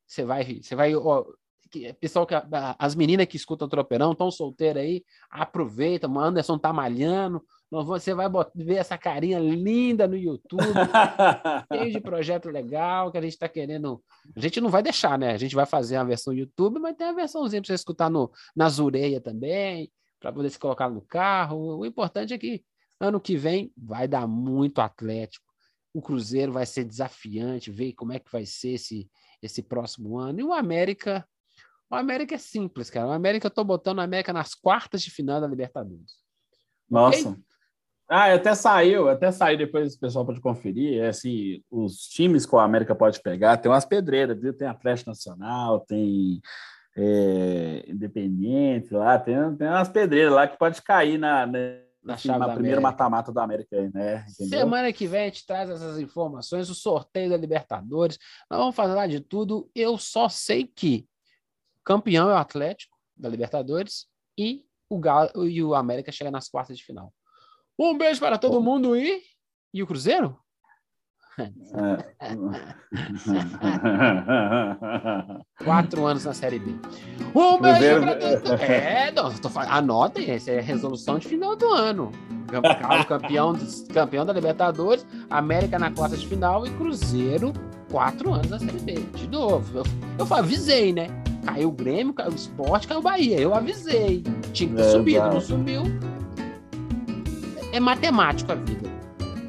Você 0.06 0.24
vai, 0.24 0.62
você 0.62 0.76
vai, 0.76 0.93
ó, 0.95 1.26
que, 1.76 1.93
pessoal 1.93 2.26
que 2.26 2.34
as 2.80 2.95
meninas 2.95 3.26
que 3.28 3.36
escutam 3.36 3.67
o 3.67 3.69
Tropeirão 3.69 4.13
estão 4.13 4.32
solteiras 4.32 4.84
aí, 4.84 5.03
aproveita, 5.30 6.07
o 6.07 6.19
Anderson 6.19 6.57
tá 6.57 6.71
malhando, 6.71 7.43
você 7.69 8.13
vai 8.13 8.28
ver 8.55 8.76
essa 8.76 8.97
carinha 8.97 9.39
linda 9.39 10.07
no 10.07 10.15
YouTube, 10.15 10.61
cheio 11.73 11.91
de 11.91 11.99
projeto 11.99 12.49
legal 12.49 13.11
que 13.11 13.17
a 13.17 13.21
gente 13.21 13.34
está 13.34 13.49
querendo. 13.49 14.01
A 14.36 14.39
gente 14.39 14.61
não 14.61 14.69
vai 14.69 14.82
deixar, 14.82 15.19
né? 15.19 15.32
A 15.32 15.38
gente 15.38 15.55
vai 15.55 15.65
fazer 15.65 15.97
a 15.97 16.03
versão 16.03 16.34
YouTube, 16.34 16.80
mas 16.80 16.95
tem 16.95 17.07
a 17.07 17.13
versãozinha 17.13 17.61
para 17.61 17.67
você 17.67 17.73
escutar 17.73 18.09
no, 18.09 18.32
na 18.55 18.69
Zureia 18.69 19.19
também, 19.19 19.91
para 20.19 20.32
poder 20.32 20.49
se 20.49 20.59
colocar 20.59 20.89
no 20.89 21.01
carro. 21.01 21.80
O 21.80 21.86
importante 21.86 22.34
é 22.34 22.38
que 22.38 22.63
ano 22.99 23.19
que 23.19 23.36
vem 23.36 23.73
vai 23.76 24.07
dar 24.07 24.26
muito 24.28 24.80
Atlético. 24.80 25.45
O 25.93 26.01
Cruzeiro 26.01 26.53
vai 26.53 26.65
ser 26.65 26.86
desafiante, 26.86 27.71
ver 27.71 27.93
como 27.93 28.13
é 28.13 28.19
que 28.19 28.32
vai 28.32 28.45
ser 28.45 28.73
esse, 28.73 29.09
esse 29.41 29.61
próximo 29.61 30.17
ano. 30.17 30.39
E 30.39 30.43
o 30.43 30.53
América, 30.53 31.28
o 31.90 31.96
América 31.96 32.36
é 32.36 32.38
simples, 32.38 32.90
cara. 32.90 33.08
O 33.08 33.12
América 33.12 33.48
eu 33.48 33.52
tô 33.52 33.64
botando 33.64 34.00
o 34.00 34.02
América 34.02 34.34
nas 34.34 34.54
quartas 34.54 35.02
de 35.02 35.12
final 35.12 35.40
da 35.40 35.48
Libertadores. 35.48 36.14
Nossa. 36.90 37.30
Okay? 37.30 37.42
Ah, 38.08 38.34
até 38.34 38.54
saiu, 38.54 39.10
até 39.10 39.32
saiu 39.32 39.58
depois 39.58 39.96
o 39.96 40.00
pessoal 40.00 40.26
pode 40.26 40.40
conferir. 40.40 41.02
É 41.02 41.08
assim, 41.08 41.64
os 41.72 42.08
times 42.08 42.46
que 42.46 42.56
o 42.56 42.60
América 42.60 42.94
pode 42.94 43.20
pegar, 43.22 43.58
tem 43.58 43.72
umas 43.72 43.86
pedreiras, 43.86 44.40
viu? 44.40 44.54
Tem 44.54 44.68
Atlético 44.68 45.10
Nacional, 45.10 45.80
tem 45.80 46.40
é, 46.96 47.84
Independente 47.88 48.94
lá, 48.94 49.18
tem, 49.18 49.36
tem 49.56 49.68
umas 49.68 49.90
pedreiras 49.90 50.34
lá 50.34 50.48
que 50.48 50.58
pode 50.58 50.82
cair 50.84 51.18
na, 51.18 51.48
na, 51.48 51.60
na, 52.04 52.14
assim, 52.14 52.28
na 52.28 52.54
primeira 52.54 52.80
mata-mata 52.80 53.32
do 53.32 53.40
América 53.40 53.76
aí, 53.76 53.92
né? 53.92 54.24
Entendeu? 54.30 54.60
Semana 54.60 54.94
que 54.94 55.08
vem 55.08 55.22
a 55.22 55.26
gente 55.26 55.46
traz 55.46 55.70
essas 55.70 56.00
informações, 56.00 56.70
o 56.70 56.76
sorteio 56.76 57.32
da 57.32 57.38
Libertadores. 57.38 58.20
Nós 58.50 58.60
vamos 58.60 58.76
falar 58.76 59.08
de 59.08 59.20
tudo. 59.20 59.70
Eu 59.74 59.98
só 59.98 60.30
sei 60.30 60.64
que 60.64 61.08
campeão 61.86 62.30
é 62.30 62.34
o 62.34 62.38
Atlético 62.38 62.98
da 63.16 63.30
Libertadores 63.30 64.08
e 64.38 64.66
o 64.90 65.00
Galo 65.00 65.48
e 65.48 65.64
o 65.64 65.74
América 65.76 66.12
chega 66.12 66.32
nas 66.32 66.50
quartas 66.50 66.78
de 66.78 66.84
final. 66.84 67.14
Um 67.80 67.98
beijo 67.98 68.20
para 68.20 68.38
todo 68.38 68.62
mundo 68.62 68.96
e. 68.96 69.22
E 69.74 69.82
o 69.84 69.88
Cruzeiro? 69.88 70.38
Quatro 75.66 76.06
anos 76.06 76.24
na 76.24 76.34
Série 76.34 76.60
B. 76.60 76.72
Um 77.36 77.60
beijo 77.60 78.02
para 78.02 78.16
todo 78.16 78.50
mundo. 78.50 78.62
É, 78.62 79.12
não, 79.12 79.36
tô 79.36 79.50
falando, 79.50 79.72
anotem, 79.72 80.32
essa 80.32 80.52
é 80.52 80.60
a 80.60 80.62
resolução 80.62 81.20
de 81.20 81.28
final 81.28 81.58
do 81.58 81.74
ano. 81.74 82.10
Campeão, 83.06 83.54
campeão 83.94 84.26
da 84.26 84.32
Libertadores, 84.32 85.06
América 85.30 85.78
na 85.78 85.92
quarta 85.92 86.16
de 86.16 86.26
final 86.26 86.66
e 86.66 86.70
Cruzeiro, 86.76 87.52
quatro 87.92 88.34
anos 88.34 88.50
na 88.50 88.60
Série 88.60 88.80
B. 88.80 88.94
De 89.16 89.28
novo, 89.28 89.80
eu, 89.80 89.84
eu 90.18 90.34
avisei, 90.34 90.94
né? 90.94 91.08
Caiu 91.46 91.70
o 91.70 91.72
Grêmio, 91.72 92.14
caiu 92.14 92.32
o 92.32 92.36
Sport, 92.36 92.88
caiu 92.88 93.00
o 93.00 93.04
Bahia. 93.04 93.39
Eu 93.39 93.54
avisei. 93.54 94.24
Tinha 94.52 94.70
que 94.70 94.76
ter 94.76 94.82
é, 94.82 94.91
subido, 94.91 95.26
não 95.28 95.41
subiu 95.41 95.84
é 97.76 97.80
matemático 97.80 98.52
a 98.52 98.56
vida. 98.56 98.89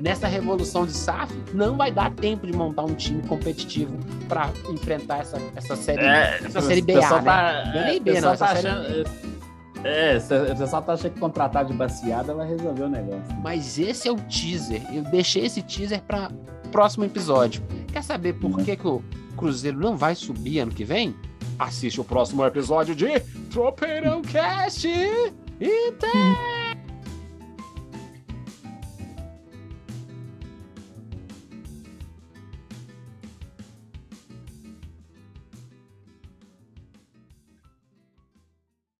Nessa 0.01 0.27
revolução 0.27 0.85
de 0.85 0.93
SAF, 0.93 1.33
não 1.55 1.77
vai 1.77 1.91
dar 1.91 2.13
tempo 2.13 2.47
de 2.47 2.53
montar 2.53 2.83
um 2.83 2.95
time 2.95 3.23
competitivo 3.23 3.97
para 4.29 4.51
enfrentar 4.69 5.21
essa, 5.21 5.39
essa 5.55 5.77
série, 5.77 6.03
é, 6.03 6.41
essa 6.45 6.61
série 6.61 6.83
BA, 6.83 6.95
né? 6.95 7.01
Tá, 7.01 7.73
não 7.73 7.81
é, 7.81 8.01
B, 8.01 8.21
não, 8.21 8.37
tá 8.37 8.47
achando, 8.51 9.09
É, 9.85 10.19
você 10.19 10.67
só 10.67 10.81
tá 10.81 10.93
achando 10.95 11.13
que 11.13 11.21
contratar 11.21 11.65
de 11.65 11.73
baseada 11.73 12.35
vai 12.35 12.49
resolver 12.49 12.83
o 12.83 12.89
negócio. 12.89 13.37
Mas 13.43 13.79
esse 13.79 14.09
é 14.09 14.13
o 14.13 14.17
teaser. 14.17 14.83
Eu 14.93 15.03
deixei 15.05 15.47
esse 15.47 15.63
teaser 15.63 16.03
para 16.03 16.31
próximo 16.71 17.05
episódio. 17.05 17.63
Quer 17.91 18.03
saber 18.03 18.35
por 18.35 18.51
uhum. 18.51 18.65
que, 18.65 18.77
que 18.77 18.87
o 18.87 19.03
Cruzeiro 19.37 19.79
não 19.79 19.97
vai 19.97 20.15
subir 20.15 20.59
ano 20.59 20.73
que 20.73 20.85
vem? 20.85 21.15
Assiste 21.59 22.01
o 22.01 22.05
próximo 22.05 22.45
episódio 22.45 22.95
de 22.95 23.19
Tropeirão 23.51 24.21
Cast. 24.23 24.87
E 24.89 25.89
até! 25.89 26.76